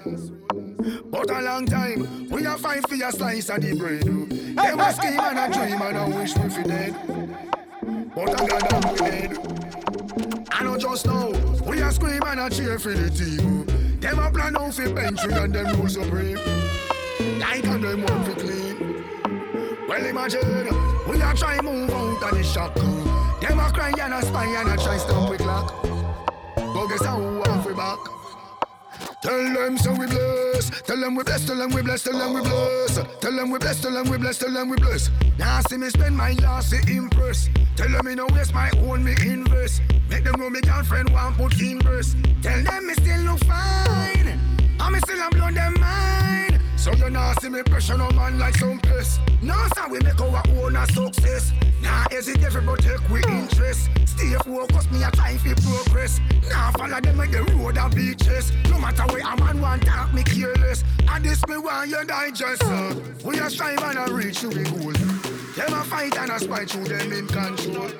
But 1.11 1.29
a 1.29 1.41
long 1.41 1.65
time, 1.65 2.29
we 2.29 2.45
a 2.45 2.57
fight 2.57 2.87
for 2.87 2.95
your 2.95 3.11
slice 3.11 3.49
of 3.49 3.61
the 3.61 3.75
bread. 3.75 4.03
Them 4.03 4.79
a 4.79 4.93
scheme 4.93 5.19
and 5.19 5.39
a 5.39 5.53
dream 5.53 5.81
and 5.81 5.97
a 5.97 6.17
wish 6.17 6.35
we 6.37 6.49
fi 6.49 6.63
dead. 6.63 6.95
But 8.15 8.41
I 8.41 8.47
got 8.47 8.91
we 8.91 8.97
dead. 8.97 9.72
I 10.55 10.63
know 10.63 10.77
just 10.77 11.07
now, 11.07 11.29
we 11.65 11.81
a 11.81 11.91
scream 11.91 12.21
and 12.27 12.39
a 12.39 12.47
cheer 12.47 12.77
for 12.77 12.93
the 12.93 13.09
team. 13.09 13.65
Them 13.99 14.19
a 14.19 14.29
plan 14.29 14.55
out 14.55 14.77
bench 14.93 15.25
we 15.25 15.33
and 15.33 15.51
them 15.53 15.79
rule 15.79 15.89
supreme. 15.89 16.37
Like 17.39 17.65
and 17.65 17.83
them 17.83 18.03
want 18.03 18.27
fi 18.27 18.33
clean. 18.33 19.03
Well 19.87 20.05
imagine, 20.05 20.67
we 21.09 21.19
a 21.19 21.33
try 21.35 21.59
move 21.61 21.89
out 21.89 22.23
of 22.23 22.37
the 22.37 22.43
shock. 22.43 22.75
Them 22.75 23.59
a 23.59 23.71
cry 23.71 23.93
and 23.99 24.13
a 24.13 24.21
spy 24.21 24.45
and 24.45 24.69
a 24.69 24.83
try 24.83 24.97
stop 24.97 25.31
we 25.31 25.37
clock. 25.37 25.73
But 26.55 26.87
guess 26.87 27.03
how 27.03 27.19
we 27.19 27.73
back. 27.73 28.22
Tell 29.23 29.53
them 29.53 29.77
so 29.77 29.93
we 29.93 30.05
bless. 30.05 30.81
Tell 30.81 30.99
them 30.99 31.15
we 31.15 31.23
bless. 31.23 31.45
Tell 31.45 31.55
them 31.55 31.71
we 31.71 31.81
bless. 31.81 32.03
Tell 32.03 32.19
them 32.19 32.33
we 32.33 32.41
bless. 32.41 32.99
Tell 33.21 33.31
them 33.31 33.51
we 33.51 33.57
bless. 33.57 33.81
Tell 33.81 33.93
them 33.93 34.09
we 34.09 34.17
bless. 34.17 34.37
Tell 34.37 34.51
them 34.51 34.67
we 34.67 34.75
bless. 34.75 35.09
Now 35.39 35.61
see 35.61 35.77
me 35.77 35.87
spend 35.87 36.17
my 36.17 36.33
last 36.33 36.71
to 36.71 36.91
impress. 36.91 37.47
Tell 37.77 37.89
them 37.89 38.05
me 38.05 38.15
no 38.15 38.27
waste 38.33 38.53
my 38.53 38.69
own 38.79 39.01
me 39.01 39.13
invest. 39.25 39.81
Make 40.09 40.25
them 40.25 40.35
know 40.41 40.49
me 40.49 40.59
girlfriend 40.59 41.09
want 41.13 41.37
put 41.37 41.57
in 41.61 41.79
verse. 41.79 42.17
Tell 42.41 42.61
them 42.63 42.85
me 42.85 42.95
still 42.95 43.21
look 43.21 43.39
fine. 43.45 44.37
I 44.81 44.89
me 44.89 44.99
still 44.99 45.21
am 45.21 45.29
blow 45.31 45.51
them 45.51 45.79
mind. 45.79 46.42
So 46.83 46.91
you 46.95 47.09
nah 47.09 47.33
see 47.39 47.47
me 47.47 47.63
pressure 47.63 47.97
no 47.97 48.09
man 48.11 48.37
like 48.37 48.57
some 48.57 48.77
piss. 48.77 49.17
Now 49.41 49.67
so 49.73 49.87
we 49.87 49.99
make 50.01 50.19
our 50.19 50.43
own 50.49 50.75
a 50.75 50.85
success. 50.87 51.53
Nah 51.81 52.03
hesitate 52.11 52.51
for 52.51 52.61
protect 52.61 53.09
we 53.09 53.23
interest. 53.23 53.89
Stay 54.05 54.33
focused, 54.43 54.91
me 54.91 55.01
a 55.01 55.09
try 55.11 55.37
fi 55.37 55.53
progress. 55.53 56.19
Nah 56.49 56.71
follow 56.71 56.99
them 56.99 57.17
like 57.17 57.31
the 57.31 57.41
road 57.55 57.77
and 57.77 57.95
beaches. 57.95 58.51
No 58.69 58.77
matter 58.79 59.03
where 59.03 59.21
a 59.21 59.37
man 59.39 59.61
want 59.61 59.85
talk, 59.85 60.13
me 60.13 60.23
careless. 60.23 60.83
And 61.07 61.23
this 61.23 61.39
me 61.47 61.57
want 61.57 61.89
you 61.89 62.03
digest. 62.03 62.63
We 63.23 63.39
a 63.39 63.49
strive 63.49 63.81
and 63.81 63.99
a 63.99 64.13
reach 64.13 64.41
to 64.41 64.49
the 64.49 64.65
goal. 64.65 64.91
Them 65.55 65.79
a 65.79 65.85
fight 65.85 66.17
and 66.17 66.31
a 66.31 66.37
spite 66.37 66.69
through 66.69 66.83
them 66.83 67.13
in 67.13 67.27
control. 67.27 67.91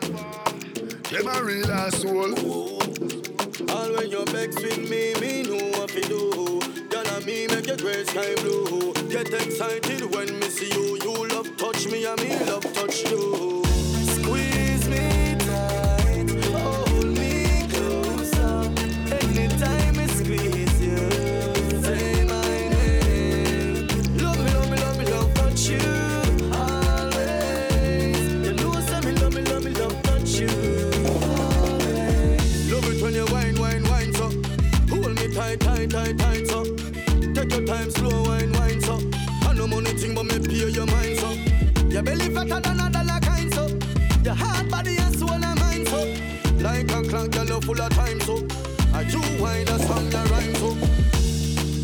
Them 1.14 1.28
a 1.28 1.44
real 1.44 1.72
asshole. 1.72 2.34
All 3.70 3.94
when 3.94 4.10
you 4.10 4.26
vex 4.26 4.56
with 4.56 4.90
me, 4.90 5.14
me 5.22 5.44
know 5.44 5.78
what 5.78 5.90
to 5.90 6.02
do. 6.02 6.60
Girl 6.90 7.08
and 7.08 7.26
me 7.28 7.46
make 7.46 7.68
your 7.68 7.78
gray 7.78 8.04
sky 8.04 8.34
blue. 8.42 8.92
Get 9.10 9.32
excited 9.32 10.12
when 10.12 10.40
me 10.40 10.48
see 10.50 10.72
you. 10.74 10.98
You 11.04 11.28
love 11.28 11.56
touch 11.58 11.86
me 11.86 12.04
and 12.06 12.20
me 12.20 12.36
love 12.48 12.64
touch 12.74 13.04
you. 13.12 13.63
Tight, 35.88 36.18
tight, 36.18 36.18
tight, 36.18 36.48
so. 36.48 36.64
Take 37.34 37.52
your 37.52 37.66
time, 37.66 37.92
slow 37.92 38.24
wine, 38.24 38.52
wine 38.54 38.82
so. 38.82 39.00
I 39.42 39.54
no 39.54 39.68
money 39.68 39.92
thing 39.92 40.16
so 40.16 40.24
me 40.24 40.40
pay 40.40 40.70
your 40.70 40.86
mind 40.86 41.20
so. 41.20 41.32
Your 41.90 42.04
belly 42.04 42.30
fatter 42.30 42.60
than 42.60 42.80
a 42.80 42.90
dollar 42.90 43.20
kind 43.20 43.54
so. 43.54 43.68
Your 44.24 44.34
heart, 44.34 44.70
body 44.70 44.98
and 44.98 45.18
soul 45.18 45.32
and 45.32 45.60
mind 45.60 45.88
so. 45.88 46.06
Like 46.60 46.92
a 46.92 47.02
clock, 47.10 47.32
girl, 47.32 47.46
you 47.46 47.62
full 47.62 47.82
of 47.82 47.90
time 47.94 48.20
so. 48.22 48.36
I 48.94 49.04
do 49.04 49.20
why 49.42 49.64
the 49.64 49.78
song 49.80 50.06
you 50.12 50.24
rhyme 50.32 50.56
so. 50.56 50.74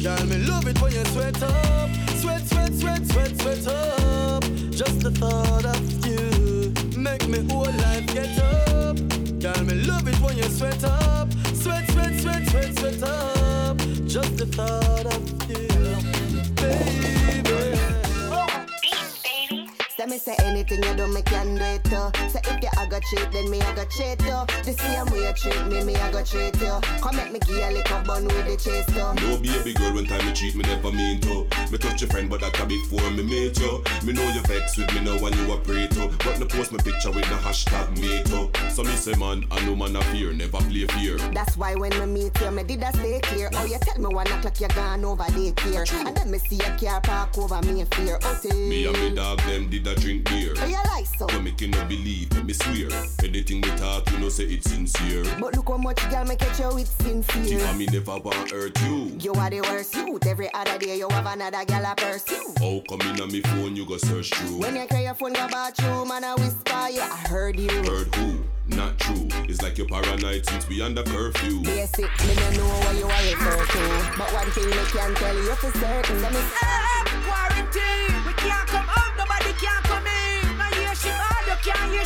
Girl, 0.02 0.26
me 0.28 0.38
love 0.48 0.68
it 0.68 0.82
when 0.82 0.94
you 0.94 1.06
sweat 1.06 1.42
up, 1.44 1.90
sweat, 2.22 2.48
sweat, 2.48 2.74
sweat, 2.74 3.06
sweat, 3.06 3.42
sweat 3.42 3.68
up. 3.68 4.44
Just 4.72 5.00
the 5.02 5.12
thought 5.12 5.66
of 5.66 6.08
you 6.08 6.74
make 6.98 7.28
me 7.28 7.40
whole 7.52 7.66
life 7.66 8.08
get 8.14 8.40
up. 8.40 8.98
Girl, 9.40 9.64
me 9.66 9.74
love 9.84 10.08
it 10.08 10.20
when 10.22 10.38
you 10.38 10.44
sweat 10.44 10.84
up, 10.84 11.34
sweat, 11.54 11.90
sweat, 11.92 12.20
sweat, 12.22 12.48
sweat, 12.48 12.80
sweat 12.80 13.04
up. 13.04 13.39
Just 14.10 14.38
the 14.38 14.46
thought 14.48 15.06
of 15.06 15.39
me 20.10 20.18
say 20.18 20.36
anything 20.40 20.82
you 20.84 20.96
do, 20.96 21.08
me 21.08 21.22
can 21.22 21.56
do 21.56 21.64
it 21.64 21.84
too. 21.84 22.10
Say 22.30 22.42
if 22.44 22.64
you 22.64 22.70
a 22.78 22.88
go 22.88 23.00
cheat, 23.00 23.32
then 23.32 23.50
me 23.50 23.62
a 23.62 23.74
go 23.76 23.86
cheat 23.86 24.18
too. 24.20 24.42
The 24.66 24.74
same 24.74 25.06
way 25.14 25.28
you 25.28 25.34
treat 25.34 25.66
me, 25.68 25.84
me 25.84 25.96
a 25.96 26.12
go 26.12 26.24
treat 26.24 26.60
you. 26.60 26.68
Uh. 26.68 26.82
Come 27.00 27.16
make 27.16 27.32
me 27.32 27.40
give 27.40 27.56
you 27.56 27.64
a 27.64 27.70
little 27.72 28.02
bun 28.02 28.26
with 28.26 28.46
the 28.46 28.58
chase 28.58 28.86
too. 28.88 29.00
Uh. 29.00 29.14
No 29.14 29.38
baby 29.38 29.74
girl, 29.74 29.94
when 29.94 30.06
time 30.08 30.26
you 30.28 30.34
cheat, 30.34 30.56
me 30.56 30.64
never 30.64 30.92
mean 30.92 31.22
to. 31.22 31.46
Me 31.72 31.78
touch 31.78 32.02
your 32.02 32.10
friend, 32.10 32.30
but 32.30 32.42
that 32.42 32.60
a 32.60 32.66
before 32.66 33.10
me 33.12 33.24
meet 33.24 33.60
you. 33.60 33.84
Me 34.04 34.14
know 34.14 34.28
you 34.34 34.42
vex 34.42 34.78
with 34.78 34.92
me 34.96 35.02
now 35.02 35.18
when 35.20 35.34
you 35.38 35.54
a 35.54 35.58
pray 35.58 35.88
to. 35.88 36.10
But 36.26 36.40
me 36.40 36.46
post 36.48 36.72
my 36.72 36.80
picture 36.80 37.12
with 37.12 37.30
the 37.30 37.38
hashtag 37.46 37.96
me 38.02 38.24
too. 38.26 38.50
So 38.74 38.84
me 38.84 38.96
say 38.96 39.14
man, 39.14 39.46
I 39.52 39.64
know 39.66 39.76
man 39.76 39.96
a 39.96 40.02
fear, 40.10 40.34
never 40.34 40.58
play 40.58 40.86
fear. 40.98 41.18
That's 41.34 41.56
why 41.56 41.76
when 41.76 41.92
me 42.00 42.06
meet 42.06 42.42
you, 42.42 42.52
me 42.52 42.64
did 42.64 42.82
a 42.82 42.92
stay 42.98 43.20
clear. 43.22 43.50
Oh, 43.54 43.66
you 43.66 43.78
tell 43.80 44.00
me 44.02 44.14
one 44.14 44.28
o'clock 44.28 44.60
you 44.60 44.68
gone 44.70 45.06
over 45.06 45.24
daycare. 45.24 45.86
And 46.06 46.18
then 46.18 46.32
me 46.32 46.40
see 46.40 46.60
a 46.62 46.76
car 46.78 47.02
park 47.02 47.38
over 47.38 47.62
me 47.62 47.86
fear. 47.94 48.18
Oh, 48.24 48.40
Me 48.56 48.86
and 48.88 48.98
me 49.00 49.14
dog 49.14 49.40
them 49.42 49.70
did 49.70 49.86
a 49.86 49.99
drink 50.00 50.30
beer. 50.30 50.54
Oh, 50.58 50.66
you 50.66 50.78
like 50.96 51.06
so? 51.06 51.28
You 51.30 51.42
make 51.42 51.62
you 51.62 51.68
no 51.68 51.84
believe, 51.86 52.44
me 52.44 52.54
swear. 52.54 52.90
Anything 53.24 53.62
we 53.62 53.70
talk, 53.72 54.10
you 54.12 54.20
know 54.20 54.30
say 54.30 54.46
it's 54.46 54.70
sincere. 54.70 55.24
But 55.40 55.56
look 55.56 55.68
how 55.68 55.78
much 55.78 56.10
girl 56.10 56.26
me 56.26 56.36
catch 56.36 56.60
you 56.60 56.74
with 56.74 56.88
sincere. 57.02 57.60
If 57.60 57.68
I 57.68 57.78
me 57.78 57.86
never 57.88 58.18
want 58.18 58.52
hurt 58.52 58.80
you. 58.84 59.18
You 59.20 59.34
are 59.34 59.50
the 59.50 59.62
worst 59.62 59.96
youth. 59.96 60.26
Every 60.26 60.54
other 60.54 60.78
day 60.78 60.98
you 60.98 61.10
have 61.10 61.26
another 61.26 61.66
girl 61.66 61.86
a 61.86 61.96
pursue. 61.96 62.54
How 62.60 62.82
come 62.90 63.02
in 63.10 63.22
on 63.22 63.32
me 63.32 63.42
phone 63.42 63.76
you 63.76 63.86
go 63.86 63.98
search 63.98 64.34
through? 64.34 64.60
When 64.60 64.76
you 64.76 64.86
carry 64.88 65.04
your 65.04 65.14
phone 65.16 65.34
go 65.34 65.48
bathroom 65.48 66.12
and 66.12 66.26
I 66.26 66.36
whisper, 66.36 66.88
yeah, 66.92 67.10
I 67.12 67.28
heard 67.28 67.60
you. 67.60 67.70
Heard 67.70 68.14
who? 68.16 68.44
Not 68.76 69.00
true. 69.00 69.28
It's 69.50 69.62
like 69.62 69.78
you're 69.78 69.88
paranoid 69.88 70.46
since 70.46 70.68
we 70.70 70.82
under 70.82 71.04
curfew. 71.04 71.62
Basic, 71.62 72.06
me 72.06 72.36
no 72.36 72.50
know 72.52 72.68
what 72.86 72.96
you 72.98 73.06
are 73.06 73.24
referred 73.34 73.68
to. 73.68 74.18
But 74.18 74.32
one 74.32 74.52
thing 74.52 74.70
me 74.70 74.86
can 74.92 75.16
tell 75.16 75.36
you 75.36 75.56
for 75.56 75.72
certain, 75.80 76.22
let 76.22 76.34
me 76.34 76.40
Hey, 76.40 77.04
quarantine. 77.26 78.09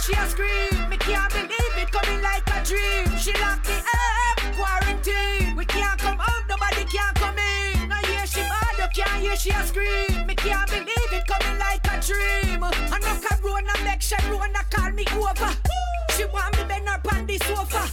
She 0.03 0.13
a 0.13 0.27
scream. 0.27 0.89
Me 0.89 0.97
can't 0.97 1.31
believe 1.31 1.75
it 1.77 1.89
coming 1.91 2.21
like 2.21 2.43
a 2.49 2.59
dream. 2.65 3.17
She 3.17 3.31
locked 3.39 3.67
me 3.69 3.75
up, 3.75 4.37
quarantine. 4.55 5.55
We 5.55 5.65
can't 5.65 5.97
come 5.97 6.19
out, 6.19 6.43
nobody 6.49 6.83
can 6.83 7.13
come 7.15 7.37
in. 7.37 7.91
I 7.91 8.01
hear 8.07 8.27
she 8.27 8.41
bad, 8.41 8.75
you 8.77 9.03
can't 9.03 9.21
hear 9.23 9.35
she 9.37 9.51
a 9.51 9.63
scream. 9.63 10.27
Me 10.27 10.35
can't 10.35 10.69
believe 10.69 11.11
it 11.11 11.25
coming 11.25 11.57
like 11.57 11.85
a 11.87 12.01
dream. 12.01 12.63
I 12.63 12.99
know 12.99 13.15
Corona 13.23 13.73
make 13.85 14.01
Sharona 14.01 14.63
call 14.69 14.91
me 14.91 15.05
over. 15.15 15.51
She 16.17 16.25
want 16.25 16.57
me 16.57 16.63
bend 16.65 16.89
up 16.89 17.07
on 17.13 17.25
the 17.25 17.37
sofa. 17.37 17.89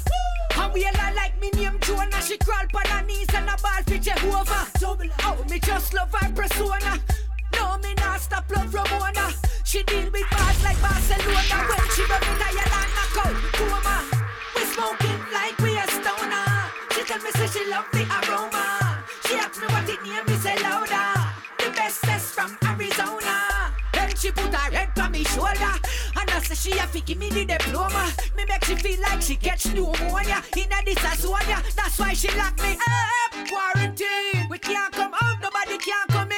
And 0.56 0.72
we 0.74 0.84
all 0.86 1.14
like 1.14 1.40
me 1.40 1.50
name 1.50 1.78
Jonah. 1.80 2.20
She 2.22 2.36
crawl 2.38 2.66
on 2.74 2.86
her 2.86 3.06
knees 3.06 3.28
and 3.34 3.48
a 3.48 3.56
ball 3.62 3.82
for 3.86 3.98
Jehovah. 3.98 4.66
Oh, 5.22 5.44
me 5.48 5.60
just 5.60 5.94
love 5.94 6.12
her 6.12 6.32
persona. 6.32 6.98
No, 7.60 7.76
me 7.84 7.92
not 7.94 8.20
stop 8.20 8.44
love 8.56 8.72
Ramona. 8.72 9.26
She 9.64 9.82
deal 9.82 10.08
with 10.10 10.28
bars 10.30 10.62
like 10.64 10.80
Barcelona. 10.80 11.56
When 11.68 11.84
she 11.94 12.02
run 12.08 12.22
in 12.24 12.40
Ireland, 12.48 12.90
knock 12.96 13.16
out 13.20 13.36
coma. 13.56 13.96
We 14.56 14.62
smoking 14.72 15.20
like 15.36 15.58
we 15.60 15.76
a 15.76 15.84
stoner. 15.96 16.48
She 16.92 17.02
tell 17.04 17.20
me 17.20 17.30
say 17.32 17.46
she 17.52 17.70
love 17.70 17.84
the 17.92 18.02
aroma. 18.16 19.04
She 19.26 19.34
ask 19.36 19.60
me 19.60 19.66
what 19.68 19.88
it 19.88 20.02
name, 20.02 20.24
me 20.26 20.36
say 20.40 20.56
louder. 20.62 21.12
The 21.58 21.70
bestest 21.76 22.32
from 22.34 22.56
Arizona. 22.64 23.36
Then 23.92 24.16
she 24.16 24.30
put 24.30 24.54
her 24.54 24.70
head 24.74 24.98
on 24.98 25.12
me 25.12 25.24
shoulder. 25.24 25.74
And 26.16 26.30
I 26.30 26.40
say 26.40 26.54
she 26.54 26.78
a 26.78 26.86
fi 26.86 27.00
give 27.00 27.18
me 27.18 27.28
the 27.28 27.44
diploma. 27.44 28.10
Me 28.36 28.44
make 28.48 28.64
she 28.64 28.74
feel 28.74 29.00
like 29.02 29.20
she 29.20 29.36
catch 29.36 29.66
pneumonia. 29.66 30.42
Inna 30.56 30.80
this 30.84 31.04
a 31.04 31.14
zone, 31.16 31.46
That's 31.76 31.98
why 31.98 32.14
she 32.14 32.28
lock 32.38 32.56
me 32.62 32.72
up. 32.72 33.48
Quarantine. 33.48 34.48
We 34.48 34.58
can't 34.58 34.92
come 34.92 35.12
out, 35.14 35.36
nobody 35.42 35.76
can't 35.78 36.08
come 36.08 36.29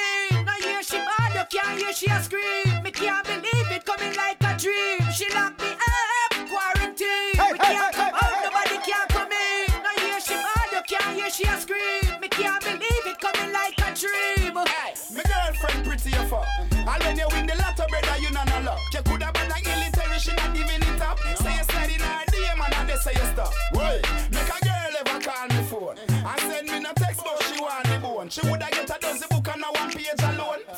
she 1.53 1.59
bad, 1.59 1.77
you 1.77 1.77
can't 1.77 1.79
hear 1.79 1.93
she 1.93 2.07
a 2.07 2.21
scream. 2.21 2.83
Me 2.83 2.91
can't 2.91 3.25
believe 3.25 3.69
it 3.71 3.85
coming 3.85 4.15
like 4.15 4.37
a 4.41 4.57
dream. 4.57 4.99
She 5.11 5.27
lock 5.33 5.59
me 5.61 5.69
up. 5.69 6.49
Quarantine. 6.49 7.37
we 7.51 7.57
can't 7.57 7.93
come 7.93 8.13
out, 8.13 8.33
nobody 8.43 8.77
can 8.81 9.07
come 9.09 9.31
in. 9.31 9.67
Now 9.83 9.95
hear 10.01 10.19
she 10.21 10.33
bad, 10.33 10.67
you 10.71 10.81
can't 10.87 11.15
hear 11.15 11.29
she 11.29 11.43
a 11.45 11.57
scream. 11.59 12.21
Me 12.21 12.27
can't 12.27 12.63
believe 12.63 13.05
it 13.05 13.19
coming 13.19 13.51
like 13.53 13.77
a 13.79 13.93
dream. 13.93 14.53
Hey, 14.65 14.93
my 15.13 15.23
girlfriend 15.23 15.85
pretty 15.85 16.15
as 16.15 16.29
fuck. 16.29 16.45
And 16.73 17.03
when 17.03 17.17
you 17.17 17.27
win 17.31 17.45
the 17.45 17.55
lotto, 17.55 17.85
brother, 17.87 18.17
you 18.21 18.31
not 18.31 18.47
no 18.49 18.61
luck. 18.61 18.79
You 18.93 19.01
coulda 19.03 19.31
been 19.33 19.49
like 19.49 19.65
military, 19.65 20.19
she 20.19 20.33
not 20.33 20.53
giving 20.53 20.81
it 20.81 21.01
up. 21.01 21.19
Say 21.37 21.53
you 21.53 21.63
slide 21.69 21.91
in 21.93 22.01
her 22.01 22.25
DM 22.33 22.59
and 22.65 22.73
I 22.73 22.95
say 22.97 23.13
you 23.13 23.27
stop. 23.33 23.53
Wait, 23.73 24.01
make 24.31 24.49
a 24.49 24.57
girl 24.65 24.93
ever 25.05 25.19
call 25.21 25.47
me 25.47 25.61
phone 25.69 25.97
and 26.09 26.39
send 26.49 26.67
me 26.69 26.79
no 26.79 26.91
text, 26.95 27.21
but 27.23 27.37
she 27.43 27.61
want 27.61 27.85
the 27.85 27.99
bone. 28.01 28.29
She 28.29 28.41
woulda 28.47 28.67
get 28.71 28.89
a 28.89 28.97
dozen 28.99 29.27
book 29.29 29.47
and 29.53 29.63
a 29.63 29.69
one 29.79 29.91
page 29.91 30.23
alone. 30.23 30.72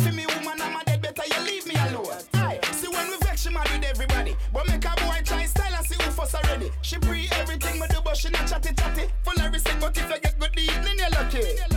She 6.85 6.99
pre 6.99 7.27
everything 7.31 7.79
me 7.79 7.87
do, 7.89 7.97
but 8.03 8.15
she 8.15 8.29
not 8.29 8.47
chatty 8.47 8.71
chatty. 8.75 9.07
Full 9.23 9.43
of 9.43 9.51
respect, 9.51 9.81
but 9.81 9.97
if 9.97 10.07
you 10.07 10.19
get 10.19 10.37
good 10.37 10.59
evening, 10.59 10.99
you're 10.99 11.09
lucky. 11.09 11.74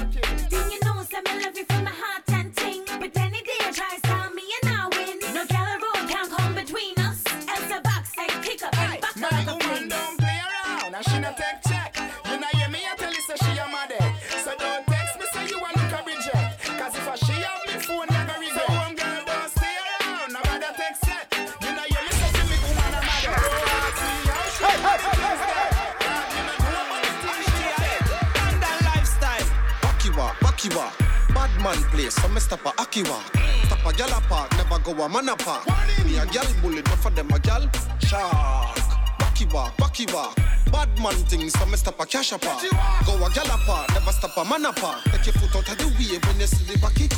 Place, 31.99 32.15
so 32.15 32.29
me 32.29 32.41
stop 32.41 32.65
a 32.65 32.71
hockey 32.79 33.03
walk. 33.03 33.27
Stop 33.67 33.87
a 33.87 33.91
gyal 33.99 34.17
a 34.17 34.21
park, 34.29 34.51
never 34.57 34.79
go 34.79 34.93
a 35.03 35.09
man 35.09 35.29
a 35.29 35.37
park. 35.37 35.67
Me 36.05 36.17
a 36.17 36.25
gyal 36.27 36.49
bully, 36.63 36.79
enough 36.79 37.05
of 37.05 37.15
them 37.17 37.29
a 37.31 37.39
gyal 37.39 37.65
shark. 38.07 38.79
Wacky 39.21 39.53
walk, 39.53 39.77
wacky 39.79 40.13
walk. 40.15 40.37
Bad 40.71 40.91
man 41.03 41.15
things, 41.27 41.53
so 41.59 41.67
me 41.67 41.77
stop 41.77 41.99
a 41.99 42.07
cash 42.07 42.33
a 42.33 42.39
park. 42.39 42.63
Go 43.05 43.15
a 43.15 43.29
gyal 43.35 43.53
a 43.55 43.59
park, 43.67 43.89
never 43.95 44.13
stop 44.13 44.37
a 44.37 44.45
man 44.45 44.65
a 44.67 44.73
park. 44.73 45.03
Take 45.11 45.27
your 45.27 45.35
foot 45.35 45.57
out 45.57 45.69
of 45.73 45.79
the 45.79 45.87
way 45.99 46.19
when 46.27 46.41
you 46.41 46.47
see 46.47 46.65
the 46.71 46.79
backy. 46.79 47.09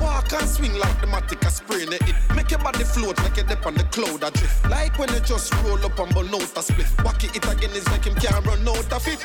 Walk 0.00 0.32
and 0.32 0.48
swing 0.48 0.74
like 0.74 0.98
the 1.00 1.06
matic 1.06 1.46
a 1.46 1.50
spray 1.50 1.84
it. 1.84 2.02
Make 2.34 2.50
your 2.50 2.60
body 2.60 2.84
float 2.84 3.18
like 3.18 3.36
you 3.36 3.44
dip 3.44 3.66
on 3.66 3.74
the 3.74 3.84
cloud 3.84 4.20
drift. 4.20 4.70
Like 4.70 4.98
when 4.98 5.12
you 5.12 5.20
just 5.20 5.52
roll 5.62 5.84
up 5.84 5.98
and 5.98 6.14
burn 6.14 6.28
out 6.28 6.56
a 6.56 6.62
spliff. 6.64 6.96
Wacky 7.04 7.28
it 7.36 7.44
again 7.44 7.76
is 7.76 7.86
like 7.88 8.04
him 8.06 8.14
can't 8.14 8.44
run 8.46 8.66
out 8.68 8.92
of 8.92 9.06
it. 9.06 9.20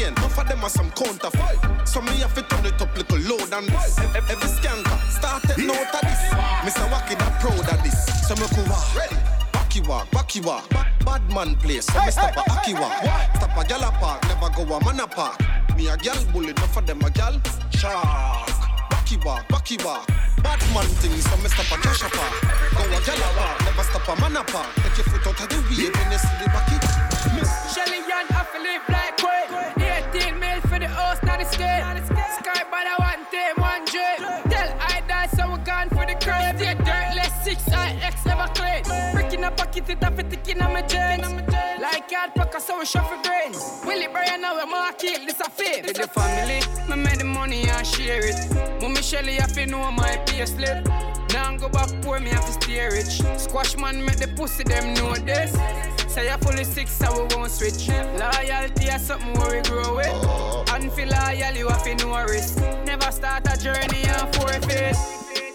Acting, 0.00 0.16
enough 0.16 0.38
of 0.38 0.48
them 0.48 0.64
are 0.64 0.70
some 0.70 0.90
counterfeit. 0.92 1.88
So 1.88 2.00
me 2.00 2.12
have 2.20 2.34
to 2.34 2.42
turn 2.42 2.64
it 2.66 2.80
up 2.80 2.96
little 2.96 3.18
load 3.18 3.52
and 3.52 3.68
this. 3.68 3.98
Ev- 3.98 4.30
Every 4.30 4.48
skanker 4.48 4.98
started 5.10 5.58
note 5.58 5.94
of 5.94 6.00
this. 6.00 6.20
Mr. 6.64 6.88
Wacky 6.88 7.18
that 7.18 7.40
proud 7.40 7.58
of 7.60 7.82
this. 7.82 8.28
So 8.28 8.34
me 8.36 8.46
cool 8.54 8.64
walk. 8.64 8.94
Ready. 8.96 9.16
Wacky 9.52 9.86
walk, 9.86 10.10
wacky 10.10 10.44
walk. 10.44 10.68
Bad, 10.70 10.86
bad 11.04 11.30
man 11.30 11.56
place. 11.56 11.86
So 11.86 12.00
me 12.04 12.10
stop 12.10 12.36
a 12.36 12.40
hockey 12.50 12.74
walk. 12.74 12.92
Stop 13.36 13.56
a 13.56 13.62
gyal 13.68 13.92
park, 14.00 14.22
never 14.28 14.50
go 14.54 14.74
a 14.74 14.84
man 14.84 15.00
a 15.00 15.06
park. 15.06 15.38
Me 15.76 15.88
a 15.88 15.96
gyal 15.96 16.32
bully, 16.32 16.50
enough 16.50 16.76
of 16.76 16.86
them 16.86 17.00
a 17.00 17.10
gyal 17.10 17.36
shark. 17.76 18.48
Wacky 18.90 19.22
walk, 19.24 19.46
wacky 19.48 19.82
walk. 19.84 20.06
Bad 20.42 20.60
man 20.72 20.86
things, 21.04 21.28
so 21.28 21.36
me 21.38 21.48
stop 21.48 21.78
a 21.78 21.82
cash 21.82 22.02
a 22.02 22.08
park. 22.08 22.34
Go 22.72 22.82
a 22.84 23.00
gyal 23.04 23.20
a 23.20 23.28
park, 23.38 23.60
never 23.64 23.82
stop 23.84 24.08
a 24.08 24.20
man 24.20 24.36
a 24.36 24.44
park. 24.44 24.66
Take 24.76 24.98
your 24.98 25.06
foot 25.12 25.26
out 25.26 25.40
of 25.40 25.48
the 25.48 25.56
way 25.68 25.90
when 25.90 26.12
you 26.12 26.18
see 26.18 26.36
the 26.40 26.46
wacky. 26.50 26.78
Shelly 27.74 27.98
Young, 28.08 28.26
I 28.30 28.44
feel 28.50 28.62
live 28.62 28.82
like 28.88 29.16
Breaking 39.40 39.52
up 39.52 39.56
pocket 39.56 39.88
it 39.88 40.04
off 40.04 40.18
it 40.18 40.48
in 40.48 40.58
my 40.58 40.82
jeans. 40.82 41.26
Like 41.80 42.12
hard 42.12 42.34
packer, 42.34 42.60
so 42.60 42.78
we 42.78 42.84
shuffle 42.84 43.22
grains. 43.22 43.80
Willie 43.86 44.06
Brian 44.12 44.42
now 44.42 44.54
we 44.54 44.70
mark 44.70 45.02
it, 45.02 45.26
this 45.26 45.40
a 45.40 45.44
fave. 45.44 45.86
With 45.86 45.96
the 45.96 46.08
family, 46.08 46.60
me 46.90 47.02
make 47.02 47.18
the 47.18 47.24
money 47.24 47.66
and 47.66 47.86
share 47.86 48.20
it. 48.22 48.82
Mommy 48.82 49.00
Shelly 49.00 49.36
have 49.36 49.52
to 49.54 49.64
know 49.64 49.90
my 49.92 50.18
pay 50.26 50.44
slip. 50.44 50.86
Now 51.32 51.56
go 51.56 51.70
back 51.70 51.88
poor, 52.02 52.20
me 52.20 52.28
have 52.28 52.44
to 52.44 52.52
stay 52.52 52.84
rich. 52.88 53.22
Squash 53.40 53.78
man 53.78 54.04
make 54.04 54.16
the 54.16 54.28
pussy 54.36 54.62
them 54.62 54.92
know 54.92 55.14
this. 55.14 55.52
Say 56.12 56.26
you're 56.26 56.36
fully 56.38 56.64
sick, 56.64 56.88
so 56.88 57.26
we 57.26 57.34
won't 57.34 57.50
switch. 57.50 57.88
Loyalty 57.88 58.88
is 58.88 59.00
something 59.00 59.32
where 59.40 59.56
we 59.56 59.62
grow 59.62 59.96
with. 59.96 60.06
Uh-huh. 60.06 60.74
And 60.74 60.92
feel 60.92 61.08
loyal, 61.08 61.56
you 61.56 61.68
have 61.68 61.84
to 61.84 61.94
know 61.94 62.22
risk. 62.24 62.58
Never 62.84 63.10
start 63.10 63.46
a 63.50 63.58
journey 63.58 64.02
and 64.04 64.34
forfeit. 64.34 64.96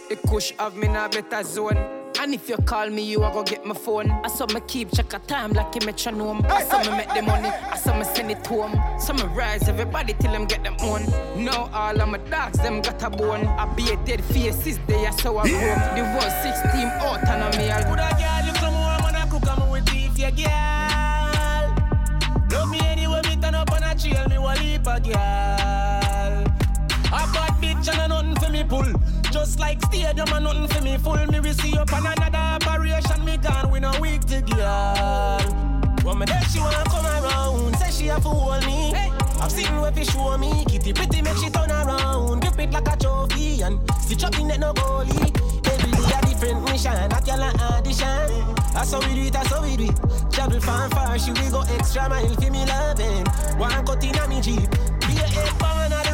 The 0.09 0.17
kush 0.27 0.53
have 0.57 0.75
me 0.75 0.87
in 0.87 0.95
a 0.95 1.07
better 1.07 1.43
zone. 1.43 2.04
And 2.19 2.33
if 2.33 2.49
you 2.49 2.57
call 2.57 2.89
me, 2.89 3.03
you 3.03 3.23
a 3.23 3.31
go 3.31 3.43
get 3.43 3.65
my 3.65 3.75
phone. 3.75 4.09
I 4.09 4.27
saw 4.27 4.45
me 4.47 4.61
keep 4.67 4.91
check 4.91 5.13
a 5.13 5.19
time 5.19 5.53
like 5.53 5.75
a 5.75 5.85
metronome. 5.85 6.45
I 6.47 6.63
saw 6.63 6.79
me 6.83 6.97
make 6.97 7.13
the 7.13 7.21
money, 7.21 7.49
I 7.49 7.77
saw 7.77 7.97
me 7.97 8.05
send 8.05 8.31
it 8.31 8.45
home. 8.47 8.79
So 8.99 9.13
me 9.13 9.23
rise 9.35 9.67
everybody 9.67 10.13
till 10.13 10.31
them 10.31 10.45
get 10.45 10.63
them 10.63 10.75
on. 10.77 11.03
Now 11.43 11.69
all 11.73 12.01
of 12.01 12.09
my 12.09 12.17
dogs, 12.17 12.57
them 12.59 12.81
got 12.81 13.03
a 13.03 13.09
bone. 13.09 13.45
I 13.45 13.65
be 13.75 13.89
a 13.91 13.97
dead 14.05 14.23
faces, 14.23 14.79
they 14.87 15.05
are 15.05 15.11
so 15.11 15.37
I 15.37 15.47
grow. 15.47 15.59
The 15.59 16.03
world 16.13 16.33
16 16.41 16.87
out 17.05 17.27
and 17.27 17.43
a 17.43 17.57
meal. 17.57 17.77
Good 17.89 17.99
a 17.99 18.09
girl, 18.17 18.45
you 18.45 18.53
come 18.53 18.73
home 18.73 19.05
and 19.07 19.17
I 19.17 19.27
cook 19.29 19.47
and 19.47 19.71
with 19.71 19.85
beef, 19.91 20.17
yeah, 20.17 20.31
girl. 20.31 21.75
Love 22.51 22.69
me 22.69 22.79
anyway, 22.81 23.21
me 23.23 23.35
turn 23.41 23.55
up 23.55 23.71
on 23.71 23.83
a 23.83 23.93
trail, 23.93 24.27
me 24.29 24.37
will 24.37 24.55
leap 24.55 24.87
a 24.87 24.99
girl. 24.99 25.15
A 27.07 27.21
bad 27.33 27.53
bitch 27.61 27.87
and 27.91 27.99
a 28.01 28.07
nothing 28.07 28.35
for 28.35 28.49
me 28.51 28.63
pull. 28.63 28.94
Just 29.45 29.59
like 29.59 29.79
stadium 29.83 30.27
and 30.33 30.43
nothing 30.43 30.67
for 30.67 30.81
me 30.81 30.97
full. 30.97 31.27
Me 31.27 31.37
receive 31.37 31.75
up 31.75 31.93
on 31.93 32.03
another 32.03 32.65
operation. 32.65 33.23
Me 33.23 33.37
gone 33.37 33.69
with 33.69 33.83
a 33.83 34.01
week 34.01 34.21
to 34.25 34.41
girl. 34.41 35.37
When 36.01 36.17
me 36.17 36.25
there 36.25 36.41
she 36.49 36.57
wanna 36.57 36.83
come 36.85 37.05
around, 37.05 37.75
say 37.75 37.91
she 37.91 38.07
a 38.07 38.19
fool 38.19 38.57
me. 38.65 38.91
I've 39.39 39.51
seen 39.51 39.79
where 39.79 39.91
fi 39.91 40.01
show 40.01 40.35
me. 40.39 40.65
Kitty 40.65 40.93
pretty 40.93 41.21
make 41.21 41.37
she 41.37 41.51
turn 41.51 41.69
around, 41.69 42.39
grip 42.41 42.57
it 42.57 42.71
like 42.71 42.87
a 42.91 42.97
trophy 42.97 43.61
and 43.61 43.79
stitch 44.01 44.23
up 44.23 44.35
in 44.39 44.49
it 44.49 44.59
no 44.59 44.73
goalie. 44.73 45.29
Every 45.69 45.91
day 45.91 46.17
a 46.17 46.25
different 46.25 46.63
mission, 46.63 47.09
not 47.09 47.27
your 47.27 47.37
audition. 47.37 48.55
That's 48.73 48.91
how 48.93 48.99
we 49.01 49.13
do 49.13 49.27
it, 49.27 49.33
that's 49.33 49.53
how 49.53 49.61
we 49.61 49.77
do 49.77 49.83
it. 49.83 50.31
Travel 50.31 50.59
far 50.59 50.89
far, 50.89 51.19
she 51.19 51.29
will 51.29 51.51
go 51.51 51.61
extra 51.77 52.09
mile 52.09 52.33
for 52.33 52.49
me 52.49 52.65
loving. 52.65 53.25
One 53.59 53.85
cut 53.85 54.03
in 54.03 54.15
a 54.15 54.27
me 54.27 54.41
jeep, 54.41 54.71
be 55.05 55.13
a 55.21 55.53
pound 55.59 56.04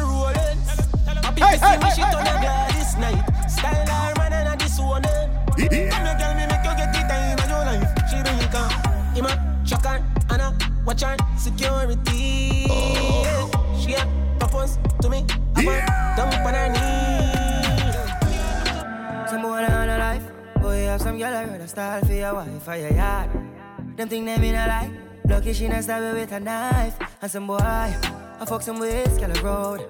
on 1.40 1.48
the 1.48 1.56
rollin'. 1.56 1.58
Happy 1.58 1.58
to 1.58 1.58
see 1.58 1.76
me 1.78 1.88
she 1.90 2.02
turn 2.02 2.26
a 2.26 2.34
Gladys 2.40 2.92
night. 2.98 3.24
Style 3.50 3.86
her 3.86 4.12
man 4.18 4.32
and 4.32 4.48
a 4.48 4.56
this 4.64 4.78
one. 4.78 5.04
eh. 5.06 5.10
Come 5.48 5.68
here, 5.70 6.16
girl, 6.18 6.34
me 6.34 6.44
make 6.46 6.64
you 6.64 6.74
get 6.76 6.90
the 6.92 7.00
time 7.08 7.38
of 7.38 7.48
your 7.48 7.64
life. 7.64 7.88
She 8.10 8.16
bring 8.22 8.38
it 8.38 8.50
come, 8.50 8.72
him 9.14 9.26
a 9.26 9.32
shock 9.66 9.84
her, 9.84 9.98
and 10.30 10.42
a 10.42 10.54
watch 10.84 11.02
her 11.02 11.16
security. 11.38 12.66
Yeah. 12.68 13.46
She 13.78 13.94
a 13.94 14.06
propose 14.38 14.78
to 15.00 15.08
me, 15.08 15.24
I'm 15.56 15.68
a 15.68 15.70
dump 16.16 16.34
on 16.46 16.54
her 16.54 16.68
knee. 16.68 17.92
Some 19.28 19.42
boy 19.42 19.64
on 19.64 19.88
a 19.88 19.98
life, 19.98 20.24
boy 20.60 20.84
have 20.84 21.00
some 21.00 21.18
girl 21.18 21.34
I 21.34 21.44
rather 21.44 21.66
style 21.66 22.04
for 22.04 22.12
your 22.12 22.34
wife 22.34 22.68
or 22.68 22.76
your 22.76 22.92
yard. 22.92 23.30
Them 23.96 24.08
think 24.08 24.26
they 24.26 24.38
mean 24.38 24.54
a 24.54 24.66
life, 24.66 24.90
lucky 25.26 25.52
she 25.52 25.68
not 25.68 25.82
stab 25.84 26.02
you 26.02 26.12
with 26.20 26.32
a 26.32 26.40
knife. 26.40 26.96
And 27.20 27.30
some 27.30 27.46
boy, 27.46 27.58
I 27.58 28.44
fuck 28.46 28.62
some 28.62 28.78
ways, 28.80 29.18
girl 29.18 29.30
a 29.30 29.42
road. 29.42 29.86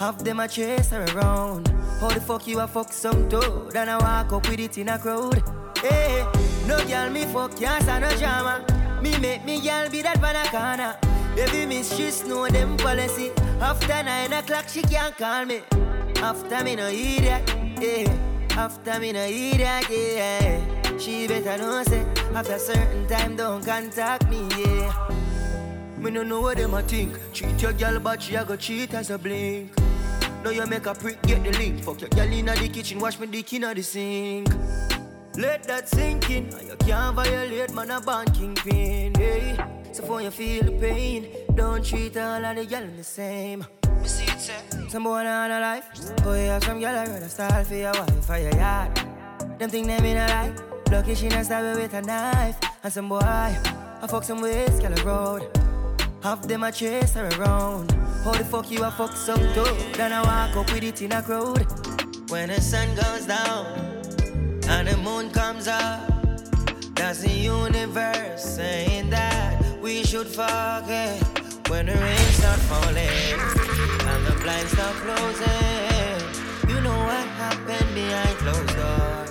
Half 0.00 0.24
them 0.24 0.40
a 0.40 0.48
chase 0.48 0.88
her 0.92 1.04
around. 1.14 1.68
How 2.00 2.08
the 2.08 2.22
fuck 2.22 2.46
you 2.46 2.58
a 2.60 2.66
fuck 2.66 2.90
some 2.90 3.28
toad 3.28 3.76
and 3.76 3.90
I 3.90 3.98
walk 3.98 4.32
up 4.32 4.48
with 4.48 4.58
it 4.58 4.78
in 4.78 4.88
a 4.88 4.98
crowd? 4.98 5.42
Hey, 5.76 6.26
no 6.66 6.82
girl 6.86 7.10
me 7.10 7.26
fuck 7.26 7.54
can't 7.54 7.86
no 7.86 8.08
drama. 8.16 8.64
Me 9.02 9.18
make 9.18 9.44
me 9.44 9.60
girl 9.60 9.90
be 9.90 10.00
that 10.00 10.16
van 10.16 10.36
a 10.36 10.48
corner. 10.48 10.96
Baby 11.36 11.66
miss 11.66 11.94
she 11.94 12.26
know 12.26 12.48
them 12.48 12.78
policy. 12.78 13.30
After 13.60 14.02
nine 14.02 14.32
o'clock 14.32 14.70
she 14.70 14.80
can't 14.80 15.14
call 15.18 15.44
me. 15.44 15.60
After 16.16 16.64
me 16.64 16.76
no 16.76 16.88
idiot, 16.88 17.54
yeah. 17.78 18.56
After 18.56 18.98
me 19.00 19.12
no 19.12 19.26
idiot, 19.26 19.84
yeah. 19.90 20.96
She 20.96 21.28
better 21.28 21.58
know 21.58 21.82
say 21.82 22.06
after 22.34 22.58
certain 22.58 23.06
time 23.06 23.36
don't 23.36 23.62
contact 23.62 24.30
me, 24.30 24.48
yeah. 24.56 25.19
Me 26.00 26.10
no 26.10 26.22
know 26.22 26.40
what 26.40 26.56
them 26.56 26.72
a 26.72 26.80
think. 26.82 27.14
Treat 27.34 27.60
your 27.60 27.74
girl, 27.74 28.00
but 28.00 28.22
she 28.22 28.34
a 28.34 28.42
go 28.42 28.56
cheat 28.56 28.94
as 28.94 29.10
a 29.10 29.18
blink. 29.18 29.70
Now 30.42 30.48
you 30.48 30.66
make 30.66 30.86
a 30.86 30.94
prick, 30.94 31.20
get 31.22 31.44
the 31.44 31.50
link. 31.58 31.84
Fuck 31.84 32.00
your 32.00 32.08
girl 32.08 32.32
inna 32.32 32.54
the 32.54 32.68
kitchen, 32.68 32.98
wash 32.98 33.18
me 33.18 33.26
dick 33.26 33.52
inna 33.52 33.74
the 33.74 33.82
sink. 33.82 34.48
Let 35.36 35.64
that 35.64 35.90
sink 35.90 36.30
in. 36.30 36.44
and 36.54 36.68
You 36.68 36.76
can't 36.76 37.14
violate, 37.14 37.74
man, 37.74 37.90
a 37.90 38.00
band 38.00 38.32
kingpin. 38.32 39.14
Hey. 39.14 39.58
So 39.92 40.02
for 40.04 40.22
you 40.22 40.30
feel 40.30 40.64
the 40.64 40.72
pain, 40.72 41.28
don't 41.54 41.84
treat 41.84 42.16
all 42.16 42.44
of 42.44 42.56
the 42.56 42.64
girl 42.64 42.86
the 42.96 43.04
same. 43.04 43.66
Some 44.88 45.04
boy 45.04 45.26
on 45.26 45.50
a 45.50 45.60
life, 45.60 45.84
boy 46.24 46.46
have 46.46 46.64
some 46.64 46.80
girl 46.80 46.96
I 46.96 47.04
rather 47.04 47.28
style 47.28 47.62
for 47.62 47.74
your 47.74 47.92
wife 47.92 48.30
or 48.30 48.38
your 48.38 48.54
yard. 48.56 48.96
Them 49.58 49.68
think 49.68 49.86
them 49.86 50.04
in 50.06 50.16
a 50.16 50.26
life, 50.26 50.62
lucky 50.90 51.14
she 51.14 51.28
not 51.28 51.44
stab 51.44 51.76
with 51.76 51.92
a 51.92 52.00
knife. 52.00 52.58
And 52.82 52.90
some 52.90 53.10
boy, 53.10 53.18
I 53.20 54.06
fuck 54.08 54.24
some 54.24 54.40
ways, 54.40 54.80
girl 54.80 54.98
a 54.98 55.04
road. 55.04 55.60
Half 56.22 56.42
them 56.42 56.64
a 56.64 56.70
chase 56.70 57.14
her 57.14 57.28
around. 57.38 57.92
How 58.24 58.32
the 58.32 58.44
fuck 58.44 58.70
you 58.70 58.84
a 58.84 58.90
fuck 58.90 59.16
some 59.16 59.40
toad? 59.54 59.74
Then 59.94 60.12
I 60.12 60.22
walk 60.22 60.54
up 60.54 60.70
with 60.74 60.84
it 60.84 61.00
in 61.00 61.12
a 61.12 61.22
crowd. 61.22 61.66
When 62.30 62.50
the 62.50 62.60
sun 62.60 62.94
goes 62.94 63.24
down 63.24 63.64
and 64.68 64.86
the 64.86 64.98
moon 64.98 65.30
comes 65.30 65.66
up, 65.66 66.06
that's 66.94 67.22
the 67.22 67.30
universe 67.30 68.44
saying 68.44 69.08
that 69.08 69.62
we 69.80 70.04
should 70.04 70.26
forget. 70.26 71.16
When 71.68 71.86
the 71.86 71.94
rain 71.94 72.26
start 72.36 72.60
falling 72.68 73.40
and 74.10 74.26
the 74.26 74.38
blinds 74.42 74.72
start 74.72 74.94
closing, 74.96 76.68
you 76.68 76.82
know 76.82 76.98
what 76.98 77.26
happened 77.40 77.94
behind 77.94 78.36
closed 78.38 78.76
doors. 78.76 79.29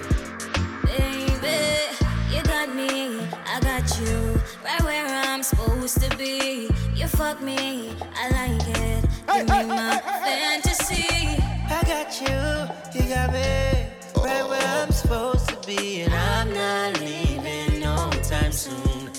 Supposed 5.50 6.02
to 6.02 6.18
be. 6.18 6.70
You 6.96 7.08
fuck 7.08 7.42
me, 7.42 7.90
I 8.16 8.30
like 8.38 8.68
it. 8.78 9.06
Give 9.34 9.50
me 9.50 9.64
my 9.66 9.98
fantasy. 10.24 11.42
I 11.78 11.82
got 11.92 12.10
you, 12.22 12.40
you 12.94 13.10
got 13.14 13.32
me 13.34 13.88
right 14.24 14.46
where 14.52 14.62
oh. 14.62 14.84
I'm 14.84 14.92
supposed 14.92 15.48
to 15.50 15.56
be, 15.68 16.02
and 16.02 16.14
I'm 16.14 16.54
not 16.54 17.00
leaving 17.00 17.80
no 17.80 17.96
time 18.22 18.52
soon. 18.52 19.10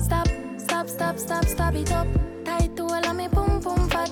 Stop, 0.00 0.28
stop, 0.58 0.88
stop, 0.88 1.18
stop, 1.18 1.44
stop 1.44 1.74
it 1.74 1.92
up. 1.92 2.08
Tight 2.44 2.76
to 2.76 2.82
all 2.84 3.06
of 3.10 3.16
me 3.16 3.28
pum 3.28 3.60
pum 3.60 3.88
fat. 3.90 4.10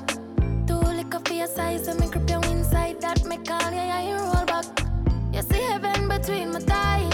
Too 0.67 0.83
liquor 0.99 1.21
for 1.25 1.35
your 1.35 1.47
size, 1.47 1.89
and 1.89 1.99
me 2.01 2.07
grip 2.09 2.29
you 2.29 2.41
inside 2.51 3.01
that. 3.01 3.25
Me 3.25 3.37
call 3.39 3.71
you, 3.71 3.85
yeah, 3.91 4.03
you 4.11 4.17
roll 4.17 4.45
back. 4.45 4.67
You 5.33 5.43
see 5.43 5.63
heaven 5.63 6.09
between 6.09 6.53
my 6.53 6.61
thighs. 6.61 7.14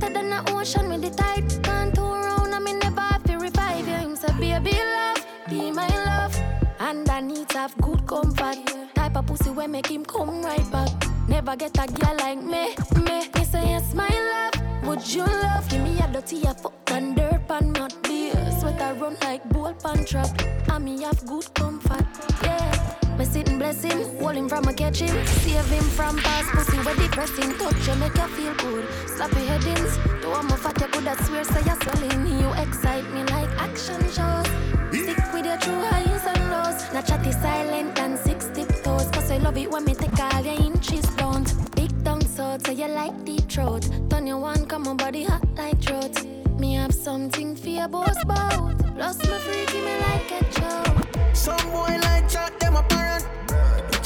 Wetter 0.00 0.14
than 0.14 0.30
the 0.30 0.52
ocean 0.52 0.88
with 0.90 1.02
the 1.02 1.10
tide. 1.10 1.48
Can't 1.64 1.94
turn 1.94 2.04
around, 2.04 2.54
I 2.54 2.58
me 2.60 2.74
never 2.74 3.00
have 3.00 3.24
to 3.24 3.36
revive 3.36 3.88
you. 3.88 3.94
Him 3.94 4.16
say, 4.16 4.32
baby 4.38 4.78
love, 4.78 5.26
be 5.48 5.72
my 5.72 5.88
love. 5.88 6.36
And 6.78 7.08
I 7.10 7.20
need 7.20 7.48
to 7.50 7.58
have 7.58 7.76
good 7.78 8.06
comfort. 8.06 8.58
Type 8.94 9.16
of 9.16 9.26
pussy 9.26 9.50
where 9.50 9.66
make 9.66 9.88
him 9.88 10.04
come 10.04 10.42
right 10.42 10.70
back. 10.70 10.90
Never 11.28 11.56
get 11.56 11.76
a 11.78 11.92
girl 11.92 12.16
like 12.16 12.38
me, 12.38 12.76
me. 13.02 13.28
Me 13.34 13.44
say 13.44 13.70
yes, 13.70 13.92
my 13.92 14.08
love. 14.08 14.86
Would 14.86 15.12
you 15.12 15.24
love? 15.24 15.68
Give 15.68 15.82
me 15.82 15.98
a 15.98 16.06
dirty 16.06 16.42
a 16.44 16.54
fuck 16.54 16.90
and 16.92 17.16
dirt 17.16 17.48
pan 17.48 17.72
mud 17.72 17.94
beer. 18.02 18.34
Sweat 18.60 18.80
I 18.80 18.92
run 18.92 19.16
like 19.22 19.48
bull 19.48 19.74
pan 19.74 20.04
trap. 20.04 20.30
And 20.70 20.84
me 20.84 21.02
have 21.02 21.26
good 21.26 21.52
comfort, 21.54 22.06
yeah. 22.42 22.94
Me 23.18 23.24
sitting 23.24 23.58
blessing, 23.58 23.98
hold 24.20 24.36
him 24.36 24.48
from 24.48 24.68
a 24.68 24.72
catching. 24.72 25.08
Save 25.08 25.66
him 25.66 25.82
from 25.82 26.16
past 26.18 26.50
pussy 26.50 26.78
where 26.78 26.94
depressing. 26.94 27.52
Touch 27.58 27.88
you 27.88 27.94
make 27.96 28.14
you 28.14 28.28
feel 28.28 28.54
good. 28.54 28.84
Slappy 29.06 29.44
headings. 29.44 29.96
Do 30.22 30.30
I'm 30.30 30.46
a 30.50 30.56
fat, 30.56 30.80
you 30.80 30.86
coulda 30.86 31.16
swear 31.24 31.42
say 31.42 31.62
you're 31.66 31.80
swelling. 31.82 32.40
You 32.40 32.52
excite 32.62 33.10
me 33.12 33.24
like 33.24 33.50
action 33.58 34.00
shows. 34.14 34.46
Stick 34.92 35.32
with 35.32 35.46
your 35.46 35.58
true 35.58 35.82
highs 35.90 36.26
and 36.26 36.50
lows. 36.52 36.92
Not 36.94 37.06
chatty 37.06 37.32
silent 37.32 37.98
and 37.98 38.16
six 38.16 38.46
tiptoes. 38.54 39.10
Cause 39.10 39.32
I 39.32 39.38
love 39.38 39.58
it 39.58 39.68
when 39.68 39.84
me 39.84 39.94
take 39.94 40.18
all 40.20 40.40
your 40.40 40.54
inches 40.54 41.04
down. 41.16 41.44
Big 41.74 41.90
tongue 42.04 42.24
so 42.24 42.56
so 42.64 42.70
you 42.70 42.86
like 42.86 43.24
deep 43.24 43.50
throat. 43.50 43.88
Turn 44.10 44.28
your 44.28 44.38
one, 44.38 44.64
come 44.66 44.86
on 44.86 44.96
body 44.96 45.24
hot 45.24 45.42
like 45.56 45.82
throat. 45.82 46.24
Me 46.60 46.74
have 46.74 46.94
something 46.94 47.56
for 47.56 47.68
your 47.68 47.88
boss 47.88 48.22
bout. 48.24 48.76
Lost 48.96 49.28
my 49.28 49.38
freaky 49.38 49.80
me 49.80 49.94
like 50.06 50.30
a 50.30 50.40
joke. 50.54 51.34
Some 51.34 51.70
boy 51.72 51.98
like 52.02 52.28
chat, 52.28 52.58
them 52.60 52.76
a 52.76 52.82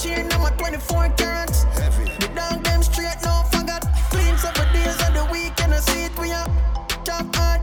I'm 0.04 0.44
a 0.44 0.50
24 0.58 1.10
carats. 1.16 1.62
Heavy. 1.78 2.10
The 2.18 2.28
dog 2.34 2.64
them 2.64 2.82
straight, 2.82 3.14
no 3.22 3.44
forgot. 3.52 3.86
Clean 4.10 4.36
seven 4.36 4.72
days 4.72 5.00
of 5.00 5.14
the 5.14 5.28
week, 5.30 5.52
and 5.62 5.72
I 5.72 5.78
see 5.78 6.06
it 6.06 6.18
we 6.18 6.32
up. 6.32 6.50
Chop 7.04 7.32
hard, 7.36 7.60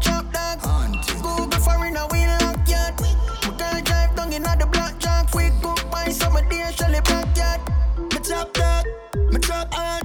chop 0.00 0.24
dog. 0.32 0.58
Haunted. 0.66 1.14
Google 1.22 1.46
a 1.46 2.06
wheel 2.10 2.34
lock 2.40 2.68
yard. 2.68 2.98
My 2.98 3.54
girl 3.56 3.82
drive 3.84 4.16
down 4.16 4.32
in 4.32 4.42
the 4.42 4.66
black 4.66 4.98
jack. 4.98 5.32
We 5.32 5.50
go 5.62 5.76
buy 5.88 6.08
some 6.08 6.34
of 6.34 6.48
the 6.48 6.72
shelly 6.72 7.00
backyard. 7.02 7.60
Me 7.98 8.18
chop 8.18 8.52
dog, 8.52 8.84
me 9.30 9.38
chop 9.38 9.72
hard. 9.72 10.02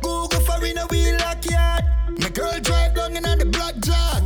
Google 0.00 0.40
a 0.40 0.86
wheel 0.86 1.16
lock 1.18 1.44
yard. 1.44 1.84
My 2.18 2.30
girl 2.30 2.58
drive 2.60 2.94
down 2.94 3.14
in 3.14 3.22
the 3.22 3.44
black 3.44 3.76
jack. 3.80 4.22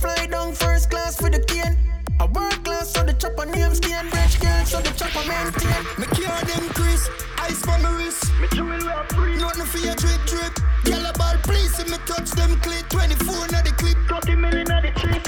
fly 0.00 0.26
down 0.26 0.52
first 0.54 0.90
class 0.90 1.16
for 1.16 1.28
the 1.28 1.40
cane 1.44 1.89
a 2.20 2.26
work 2.26 2.64
class, 2.64 2.92
so 2.92 3.02
the 3.02 3.14
chopper 3.14 3.46
name 3.46 3.74
stain, 3.74 4.04
fresh 4.10 4.36
girl, 4.38 4.64
so 4.66 4.78
the 4.80 4.92
chopper 4.92 5.24
maintain. 5.24 5.82
Me 5.96 6.06
care 6.12 6.44
them 6.44 6.68
Chris, 6.76 7.08
ice 7.38 7.60
for 7.64 7.78
me 7.80 7.88
wrist. 7.96 8.24
Me 8.40 8.46
jewel 8.52 8.76
we 8.76 8.88
are 8.88 9.04
free. 9.16 9.36
Nothing 9.38 9.64
for 9.64 9.78
your 9.78 9.94
drip 9.94 10.20
drip. 10.26 10.52
Yellow 10.84 11.12
ball, 11.16 11.36
please, 11.42 11.78
if 11.80 11.88
me 11.88 11.96
touch 12.04 12.30
them 12.32 12.60
clit. 12.60 12.88
24 12.90 13.48
na 13.52 13.62
the 13.62 13.72
clip. 13.80 13.96
30 14.08 14.36
million 14.36 14.66
na 14.68 14.80
the 14.80 14.92
trip. 15.00 15.22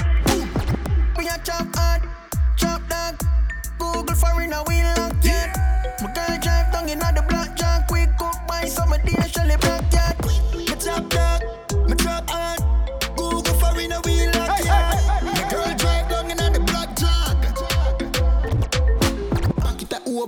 We 1.17 1.27
a 1.27 1.37
chop 1.41 1.67
hard, 1.75 2.01
chop 2.57 2.81
dog. 2.87 3.17
Google 3.79 4.15
for 4.15 4.41
in 4.41 4.53
a 4.53 4.61
wheel 4.63 4.85
lock 4.97 5.15
yet. 5.23 5.49
My 6.01 6.13
girl 6.13 6.37
drive 6.45 6.71
down 6.73 6.89
in 6.89 6.99
the 6.99 7.25
black 7.27 7.57
jack. 7.57 7.87
Quick 7.87 8.09
cook 8.19 8.37
by 8.47 8.65
of 8.65 8.89
the 9.01 9.29
Shelly 9.33 9.57
black 9.57 9.89
cat. 9.89 10.22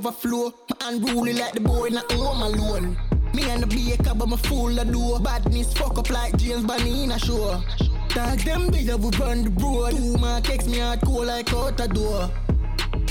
Overflow. 0.06 0.54
My 0.70 0.90
unruly 0.90 1.34
like 1.34 1.54
the 1.54 1.62
boy 1.62 1.90
not 1.90 2.12
home 2.12 2.42
alone. 2.42 2.98
Me 3.34 3.50
and 3.50 3.64
the 3.64 3.68
baker, 3.68 4.14
but 4.14 4.28
my 4.28 4.38
fool 4.38 4.78
a 4.80 4.86
do. 4.86 5.20
Badness 5.20 5.74
fuck 5.74 5.98
up 5.98 6.10
like 6.10 6.38
James 6.38 6.64
Bunny 6.64 7.04
in 7.04 7.12
a 7.12 7.20
show. 7.20 7.62
Dog 8.10 8.40
them 8.40 8.70
big 8.70 8.90
up 8.90 9.02
we 9.02 9.10
run 9.18 9.44
the 9.44 9.50
road. 9.62 9.92
Two 9.92 10.18
man 10.18 10.42
kicks 10.44 10.68
me 10.68 10.78
hardcore 10.78 11.26
like 11.26 11.52
out 11.54 11.78
the 11.78 11.88
door. 11.88 12.30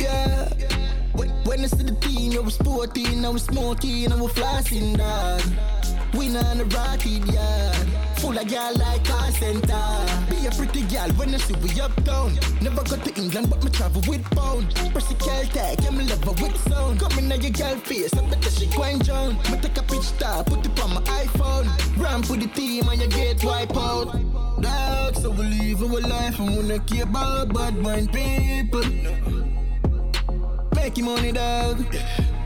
Yeah. 0.01 0.49
When, 1.15 1.61
I 1.61 1.67
see 1.67 1.85
the 1.85 1.95
team, 2.01 2.33
you 2.33 2.43
was 2.43 2.55
sporting, 2.55 3.25
I 3.25 3.29
was 3.29 3.45
smoking, 3.45 4.11
I 4.11 4.17
was 4.17 4.33
flossing, 4.33 4.97
dog. 4.97 5.43
We 6.17 6.29
not 6.29 6.57
the 6.57 6.65
rocket 6.67 7.27
yard. 7.33 7.89
Full 8.19 8.39
of 8.39 8.47
gal 8.47 8.73
like 8.77 9.05
car 9.05 9.31
center. 9.33 9.85
Be 10.31 10.47
a 10.47 10.51
pretty 10.53 10.83
gal 10.87 11.11
when 11.13 11.35
I 11.35 11.39
see 11.39 11.55
we 11.55 11.81
uptown. 11.81 12.39
Never 12.63 12.83
got 12.85 13.05
to 13.05 13.15
England, 13.21 13.51
but 13.51 13.65
me 13.65 13.71
travel 13.71 14.03
with 14.07 14.23
pound. 14.31 14.69
Pressy 14.95 15.19
cal 15.19 15.45
tag, 15.45 15.83
yeah, 15.83 15.91
me 15.91 16.05
love 16.05 16.25
with 16.41 16.57
sound. 16.69 17.01
Coming 17.01 17.33
at 17.33 17.43
your 17.43 17.51
gal 17.51 17.77
face, 17.79 18.15
I 18.15 18.29
bet 18.31 18.41
that 18.43 18.53
she 18.53 18.67
going 18.67 19.01
down. 19.01 19.37
Me 19.51 19.59
take 19.61 19.77
a 19.77 20.03
star, 20.03 20.45
put 20.45 20.65
it 20.65 20.81
on 20.81 20.95
my 20.95 21.01
iPhone. 21.03 21.67
Ramp 22.01 22.27
for 22.27 22.37
the 22.37 22.47
team 22.47 22.89
and 22.89 23.01
you 23.01 23.09
get 23.09 23.43
wiped 23.43 23.77
out. 23.77 24.15
Dog, 24.61 25.17
so 25.17 25.31
we 25.31 25.43
live 25.43 25.83
our 25.83 26.01
life 26.01 26.39
and 26.39 26.57
wanna 26.57 26.79
care 26.81 27.03
about 27.03 27.53
bad 27.53 27.77
mind 27.77 28.13
people. 28.13 28.85
Making 30.77 31.05
money, 31.07 31.33
dog. 31.33 31.85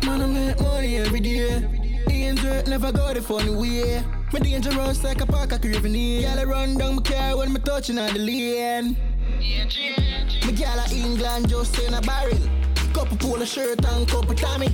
Man, 0.04 0.22
I 0.22 0.26
make 0.26 0.60
money 0.60 0.96
every 0.96 1.20
day. 1.20 1.88
Danger, 2.18 2.64
never 2.66 2.90
got 2.90 3.16
it 3.16 3.22
funny 3.22 3.48
way. 3.48 4.02
Me 4.32 4.40
dangerous 4.40 5.04
like 5.04 5.20
a 5.20 5.26
park 5.26 5.52
a 5.52 5.58
craving 5.58 5.94
here. 5.94 6.22
Y'all 6.22 6.44
run 6.46 6.76
down 6.76 6.96
my 6.96 7.02
car 7.02 7.36
when 7.36 7.52
me 7.52 7.60
touching 7.60 7.96
on 7.96 8.12
the 8.12 8.18
lane. 8.18 8.96
Me 9.38 10.52
gal 10.52 10.80
a 10.80 10.92
England 10.92 11.48
just 11.48 11.78
in 11.78 11.94
a 11.94 12.00
barrel. 12.00 12.36
Couple 12.92 13.16
polo 13.18 13.44
shirt 13.44 13.84
and 13.84 14.08
couple 14.08 14.34
Tommy. 14.34 14.66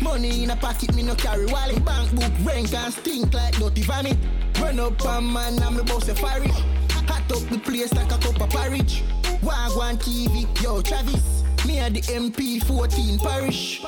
Money 0.00 0.44
in 0.44 0.50
a 0.50 0.56
pocket, 0.56 0.94
me 0.94 1.02
no 1.02 1.16
carry 1.16 1.46
wallet. 1.46 1.84
Bank 1.84 2.14
book, 2.14 2.32
rank 2.44 2.72
and 2.72 2.94
stink 2.94 3.34
like 3.34 3.58
dirty 3.58 3.82
vomit. 3.82 4.16
Run 4.60 4.78
up 4.78 5.04
on 5.04 5.32
man, 5.32 5.60
I'm 5.64 5.74
the 5.74 5.82
boss 5.82 6.08
of 6.08 6.16
fire. 6.20 6.46
Hot 6.46 7.32
up 7.32 7.42
the 7.50 7.58
place 7.58 7.92
like 7.92 8.12
a 8.12 8.18
cup 8.18 8.40
of 8.40 8.50
porridge. 8.50 9.02
Wagwan 9.42 9.98
TV, 9.98 10.46
yo 10.62 10.80
Travis. 10.80 11.43
Me 11.66 11.78
at 11.78 11.94
the 11.94 12.00
MP14 12.02 13.18
parish. 13.22 13.82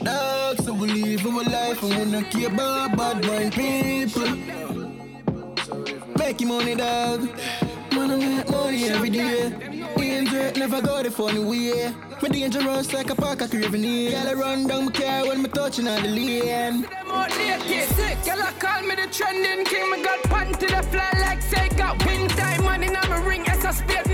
Dog, 0.00 0.56
so 0.62 0.72
we 0.72 0.88
live 0.88 1.26
our 1.26 1.44
life 1.44 1.82
and 1.82 1.98
wanna 1.98 2.22
care 2.24 2.48
about 2.48 2.96
bad 2.96 3.26
mind 3.26 3.52
people. 3.52 4.28
Making 6.16 6.48
money, 6.48 6.74
dog. 6.74 7.28
Man, 7.92 8.10
I 8.10 8.16
make 8.16 8.50
money 8.50 8.84
every 8.88 9.10
day. 9.10 9.50
Danger, 9.96 10.52
never 10.58 10.80
got 10.80 11.06
it 11.06 11.12
funny 11.12 11.38
way. 11.38 11.94
Me 12.22 12.28
dangerous 12.28 12.92
like 12.92 13.10
a 13.10 13.14
park 13.14 13.42
a 13.42 13.48
craving 13.48 13.82
here. 13.82 14.18
I 14.26 14.32
run 14.32 14.66
down 14.66 14.86
my 14.86 14.92
car 14.92 15.26
when 15.28 15.42
me 15.42 15.48
touching 15.48 15.86
on 15.86 16.02
the 16.02 16.08
lane. 16.08 16.86
Sick. 17.94 18.24
Girl, 18.24 18.42
I 18.42 18.52
call 18.58 18.82
me 18.82 18.94
the 18.96 19.06
trending 19.12 19.64
king. 19.64 19.90
Me 19.90 20.02
got 20.02 20.22
pant 20.24 20.58
to 20.60 20.66
the 20.66 20.82
fly 20.84 21.10
like 21.20 21.42
say 21.42 21.68
got 21.76 22.04
wind 22.04 22.30
time. 22.30 22.64
Money 22.64 22.86
in 22.86 22.92
my 22.92 23.24
ring, 23.24 23.46
as 23.48 23.64
I 23.64 23.72
me 23.86 23.94
drink. 23.94 24.07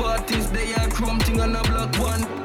40s, 0.00 0.50
they 0.50 0.72
are 0.74 0.88
chrome 0.88 1.18
thing 1.20 1.40
on 1.42 1.54
a 1.54 1.62
block 1.62 1.94
one. 1.98 2.39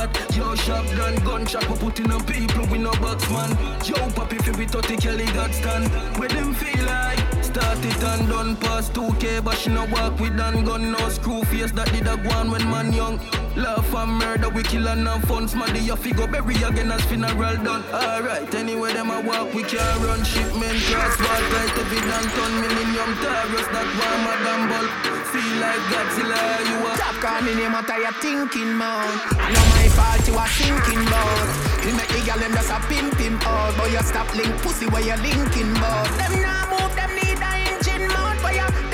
But 0.00 0.34
yo, 0.34 0.54
shop 0.54 0.86
done. 0.96 1.16
Gun 1.24 1.44
shop, 1.46 1.68
we 1.68 1.76
putting 1.76 2.10
on 2.10 2.24
people, 2.24 2.64
we 2.72 2.78
no 2.78 2.90
box 2.92 3.28
man. 3.28 3.50
Yo, 3.84 3.96
papi, 4.16 4.38
if 4.48 4.56
we 4.56 4.64
30 4.64 4.96
Kelly 4.96 5.26
got 5.26 5.52
stand. 5.52 5.88
Where 6.18 6.28
them 6.28 6.54
feel 6.54 6.86
like? 6.86 7.18
Start 7.44 7.84
it 7.84 8.02
and 8.02 8.28
done 8.28 8.56
past 8.56 8.94
2K, 8.94 9.44
but 9.44 9.58
she 9.58 9.68
no 9.70 9.84
walk 9.86 10.18
with 10.18 10.36
done 10.38 10.64
gun, 10.64 10.92
no 10.92 11.08
screw 11.10 11.42
face. 11.44 11.72
That 11.72 11.92
did 11.92 12.06
a 12.06 12.16
go 12.16 12.30
on 12.30 12.50
when 12.50 12.64
man 12.70 12.92
young. 12.94 13.20
Laugh 13.56 13.92
and 13.92 14.12
murder, 14.12 14.48
we 14.48 14.62
kill 14.62 14.88
and 14.88 15.06
funds. 15.24 15.54
Man, 15.54 15.72
they 15.74 15.86
a 15.90 15.96
figure 15.96 16.26
bury 16.28 16.54
again 16.54 16.92
as 16.92 17.04
funeral 17.04 17.56
done. 17.56 17.84
Alright, 17.92 18.54
anyway, 18.54 18.94
them 18.94 19.10
a 19.10 19.20
walk, 19.20 19.52
we 19.52 19.64
can't 19.64 20.00
run 20.00 20.24
shipment. 20.24 20.80
Cross 20.88 21.16
ball, 21.18 21.42
like 21.52 21.76
evident 21.76 22.28
ton 22.36 22.52
millennium 22.62 23.12
Taurus, 23.20 23.68
that 23.68 23.88
one 24.00 24.20
madam 24.24 24.68
ball. 24.70 25.20
Feel 25.30 25.60
like 25.62 25.82
Godzilla, 25.90 26.42
you 26.66 26.86
a 26.86 26.96
Stop 26.96 27.14
calling 27.22 27.58
him 27.58 27.72
what 27.72 27.88
are 27.88 28.00
you 28.00 28.12
thinking 28.18 28.74
about? 28.74 29.06
I 29.38 29.52
know 29.54 29.66
my 29.74 29.86
fault 29.96 30.26
you 30.28 30.34
are 30.34 30.48
sinking 30.48 31.02
about. 31.06 31.48
You 31.84 31.92
make 31.96 32.08
the 32.08 32.20
girl 32.26 32.38
them 32.38 32.52
just 32.52 32.70
a 32.70 32.78
pimp 32.88 33.14
him 33.18 33.36
out, 33.42 33.76
but 33.76 33.90
you 33.90 34.02
stop 34.02 34.28
link 34.34 34.54
pussy 34.62 34.86
where 34.86 35.02
you 35.02 35.16
linking 35.16 35.70
about. 35.76 36.08
Them 36.18 36.42
now 36.42 36.62
move, 36.70 36.94
them 36.94 37.10
need 37.18 37.40
a 37.40 37.52
engine 37.70 38.08
mount, 38.08 38.38
but 38.42 38.54
you 38.54 38.89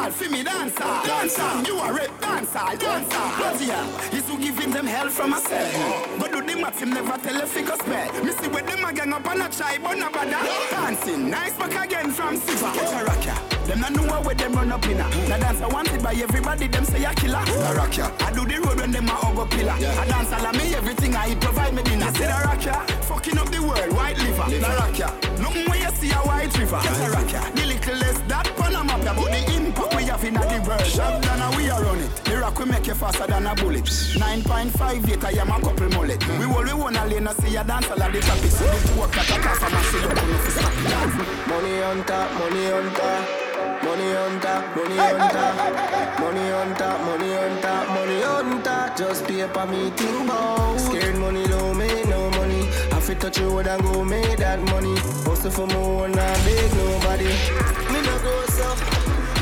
dancer, 0.00 0.12
feel 0.12 0.30
me 0.30 0.42
dancer. 0.42 0.84
Dancer, 1.04 1.62
you 1.66 1.78
are 1.78 1.96
a 1.98 2.08
dancer, 2.20 2.76
dancer. 2.78 3.18
But 3.38 3.60
yeah, 3.60 4.16
is 4.16 4.28
who 4.28 4.38
giving 4.38 4.70
them 4.70 4.86
hell 4.86 5.08
from 5.08 5.32
a 5.32 5.38
cell. 5.38 6.06
But 6.18 6.32
do 6.32 6.40
the 6.40 6.60
math, 6.60 6.80
him 6.80 6.90
never 6.90 7.16
tell 7.18 7.40
a 7.40 7.46
figure 7.46 7.76
spell. 7.76 8.24
Me 8.24 8.32
see 8.32 8.48
where 8.48 8.62
them 8.62 8.84
a 8.84 8.92
gang 8.92 9.12
up 9.12 9.26
on 9.26 9.40
a 9.40 9.48
try, 9.48 9.78
but 9.78 9.98
no 9.98 10.10
bother. 10.10 10.38
Dancing, 10.70 11.30
nice 11.30 11.56
back 11.56 11.86
again 11.86 12.10
from 12.10 12.36
Siva. 12.36 12.72
Catch 12.72 13.02
a 13.02 13.04
rock 13.04 13.24
ya. 13.24 13.59
Them 13.66 13.80
not 13.80 13.92
know 13.92 14.02
where 14.22 14.34
them 14.34 14.52
run 14.52 14.72
up 14.72 14.84
in 14.86 15.00
a. 15.00 15.08
Now 15.28 15.38
dance 15.38 15.60
I 15.60 15.66
wanted 15.68 16.02
by 16.02 16.14
everybody, 16.14 16.66
them 16.68 16.84
say 16.84 17.04
a 17.04 17.14
killer. 17.14 17.38
A 17.38 17.74
rock 17.74 17.96
ya. 17.96 18.10
I 18.20 18.32
do 18.32 18.44
the 18.44 18.60
road 18.60 18.80
when 18.80 18.90
them 18.90 19.08
a 19.08 19.12
hug 19.12 19.38
up 19.38 19.50
pillar. 19.50 19.72
I 19.72 20.06
dance 20.06 20.32
all 20.32 20.46
of 20.46 20.54
me, 20.56 20.74
everything 20.74 21.14
I 21.16 21.30
eat 21.30 21.40
provide 21.40 21.74
me 21.74 21.82
dinner. 21.82 22.12
Say 22.14 22.26
the 22.26 22.40
rock 22.44 22.64
ya. 22.64 22.80
Fucking 23.08 23.38
up 23.38 23.48
the 23.50 23.62
world, 23.62 23.92
white 23.92 24.18
liver. 24.18 24.50
The 24.50 24.60
rock 24.60 24.98
ya. 24.98 25.08
Nothing 25.40 25.66
where 25.68 25.80
you 25.80 25.90
see 25.96 26.10
a 26.10 26.20
white 26.28 26.56
river. 26.58 26.76
A 26.76 27.10
rock 27.10 27.32
ya. 27.32 27.40
The 27.50 27.66
little 27.66 27.96
less 27.96 28.18
that 28.28 28.46
Panama 28.56 28.96
but 28.98 29.30
the 29.30 29.56
impact 29.56 29.96
we 29.96 30.04
have 30.04 30.24
in 30.24 30.34
the 30.34 30.40
world. 30.66 30.92
Down 30.94 31.40
and 31.40 31.56
we 31.56 31.70
are 31.70 31.82
run 31.82 31.98
it. 31.98 32.10
The 32.24 32.38
rock 32.38 32.58
we 32.58 32.64
make 32.66 32.86
you 32.86 32.94
faster 32.94 33.26
than 33.26 33.46
a 33.46 33.54
bullet. 33.54 33.84
9.5 33.84 35.24
I 35.24 35.30
am 35.40 35.50
a 35.50 35.60
couple 35.60 35.88
mullet. 35.90 36.20
Mm. 36.20 36.38
We 36.38 36.46
will 36.46 36.64
we 36.64 36.72
wanna 36.72 37.06
lane 37.06 37.26
and 37.26 37.36
see 37.42 37.56
a 37.56 37.64
dance 37.64 37.90
all 37.90 38.02
of 38.02 38.12
the 38.12 38.20
topics. 38.20 38.56
So 38.56 38.64
the 38.64 39.00
work 39.00 39.12
that 39.12 39.30
I 39.30 39.38
cast 39.38 39.62
and 39.62 39.84
see 39.86 40.00
you 40.00 40.08
come 40.08 40.30
to 40.30 40.50
stop 40.50 40.74
dance. 40.90 41.48
Money 41.48 41.82
on 41.82 42.04
top, 42.04 42.32
money 42.38 42.72
on 42.72 42.94
top. 42.94 43.59
Money 43.82 44.14
on 44.14 44.40
top, 44.40 44.76
money 44.76 44.98
on 44.98 45.18
top. 45.30 46.20
Money 46.20 46.50
on 46.50 46.74
top, 46.76 47.00
money 47.00 47.32
on 47.34 47.62
top, 47.62 47.88
money 47.88 48.22
on 48.22 48.62
top. 48.62 48.96
Just 48.96 49.24
paper 49.26 49.66
me 49.66 49.90
think 49.90 50.24
about. 50.24 50.78
Scared 50.78 51.16
money 51.16 51.46
don't 51.46 51.78
make 51.78 52.06
no 52.06 52.30
money. 52.30 52.68
I 52.92 53.00
fit 53.00 53.20
touch 53.20 53.38
you 53.38 53.58
and 53.58 53.82
go 53.82 54.04
make 54.04 54.36
that 54.36 54.60
money. 54.70 54.94
Hustle 55.24 55.50
for 55.50 55.66
more, 55.68 56.08
not 56.08 56.36
beg 56.44 56.72
nobody. 56.74 57.24
Me 57.92 58.00
no 58.06 58.14
go 58.22 58.44
so. 58.56 58.68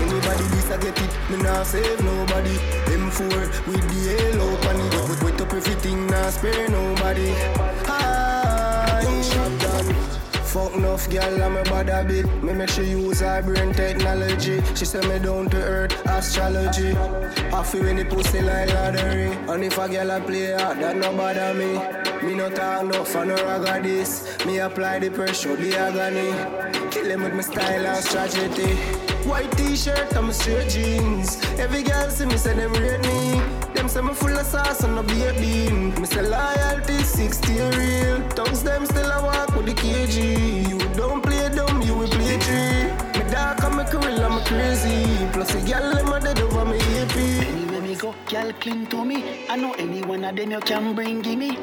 Anybody 0.03 0.45
this 0.55 0.71
I 0.71 0.77
get 0.79 1.01
it, 1.03 1.31
me 1.31 1.43
nah 1.43 1.65
save 1.65 2.01
nobody. 2.05 2.57
M4 2.95 3.67
with 3.67 3.85
the 3.91 4.01
halo 4.09 4.57
pan 4.63 4.81
it. 4.81 4.95
Wait, 5.11 5.23
wait 5.25 5.41
up 5.41 5.53
everything, 5.53 6.07
nah 6.07 6.31
spare 6.31 6.69
nobody. 6.69 7.35
Done. 7.87 8.48
Fuck 10.59 10.77
enough 10.77 11.09
girl, 11.11 11.43
I'm 11.43 11.57
a 11.57 11.63
bad 11.65 11.89
habit. 11.89 12.27
Me 12.43 12.53
make 12.53 12.71
she 12.71 12.83
use 12.83 13.21
her 13.21 13.43
brain 13.43 13.73
technology. 13.73 14.61
She 14.75 14.85
say 14.85 15.01
me 15.09 15.19
down 15.19 15.49
to 15.51 15.57
earth 15.57 15.95
astrology. 16.07 16.97
I 17.53 17.63
feel 17.63 17.85
when 17.85 17.97
the 17.97 18.05
pussy 18.05 18.41
like 18.43 18.69
lottery. 18.75 19.31
And 19.51 19.65
if 19.65 19.79
a 19.79 19.89
girl 19.89 20.11
a 20.11 20.21
play 20.21 20.53
hard, 20.53 20.79
that 20.81 20.97
no 20.97 21.13
bother 21.17 21.55
me. 21.55 21.73
Me 22.27 22.35
no 22.35 22.51
talk 22.51 22.85
no 22.87 23.05
for 23.05 23.25
no 23.25 23.35
rag 23.35 23.83
this. 23.85 24.11
Me 24.47 24.59
apply 24.59 24.99
the 24.99 25.11
pressure, 25.11 25.57
the 25.57 25.77
agony. 25.77 26.31
Kill 26.91 27.11
him 27.11 27.23
with 27.23 27.35
my 27.35 27.43
style 27.43 27.87
and 27.87 28.05
strategy. 28.05 28.75
White 29.29 29.53
t-shirt 29.59 30.13
and 30.17 30.27
my 30.27 30.33
straight 30.33 30.71
jeans. 30.71 31.37
Every 31.59 31.83
girl 31.83 32.11
see 32.11 32.27
me 32.27 32.37
say 32.37 32.55
them 32.55 32.73
rate 32.73 33.03
me. 33.03 33.41
Them 33.75 33.89
say 33.89 34.01
me 34.01 34.15
full 34.15 34.37
of 34.37 34.47
sauce 34.47 34.83
and 34.83 34.95
no 34.97 35.03
beer 35.03 35.33
bean. 35.35 35.95
Me 36.01 36.07
say 36.07 36.23
loyalty 36.23 36.99
60 37.03 37.53
real. 37.77 38.29
Tongues 38.31 38.63
them 38.63 38.87
still 38.87 39.11
a 39.11 39.23
walk 39.23 39.55
with 39.55 39.67
the 39.67 39.75
KG. 39.75 40.48
Girl 45.69 45.93
them 45.93 46.13
a 46.13 46.21
dead 46.21 46.41
over 46.41 46.65
me 46.65 46.79
happy. 46.79 47.47
Anywhere 47.47 47.83
me 47.83 47.95
go, 47.95 48.15
girl 48.31 48.53
cling 48.55 48.87
to 48.87 49.05
me. 49.05 49.47
I 49.49 49.57
know 49.57 49.73
any 49.75 50.03
one 50.03 50.25
of 50.25 50.35
them 50.35 50.51
you 50.51 50.61
can 50.61 50.95
bring 50.95 51.21
gimme. 51.21 51.59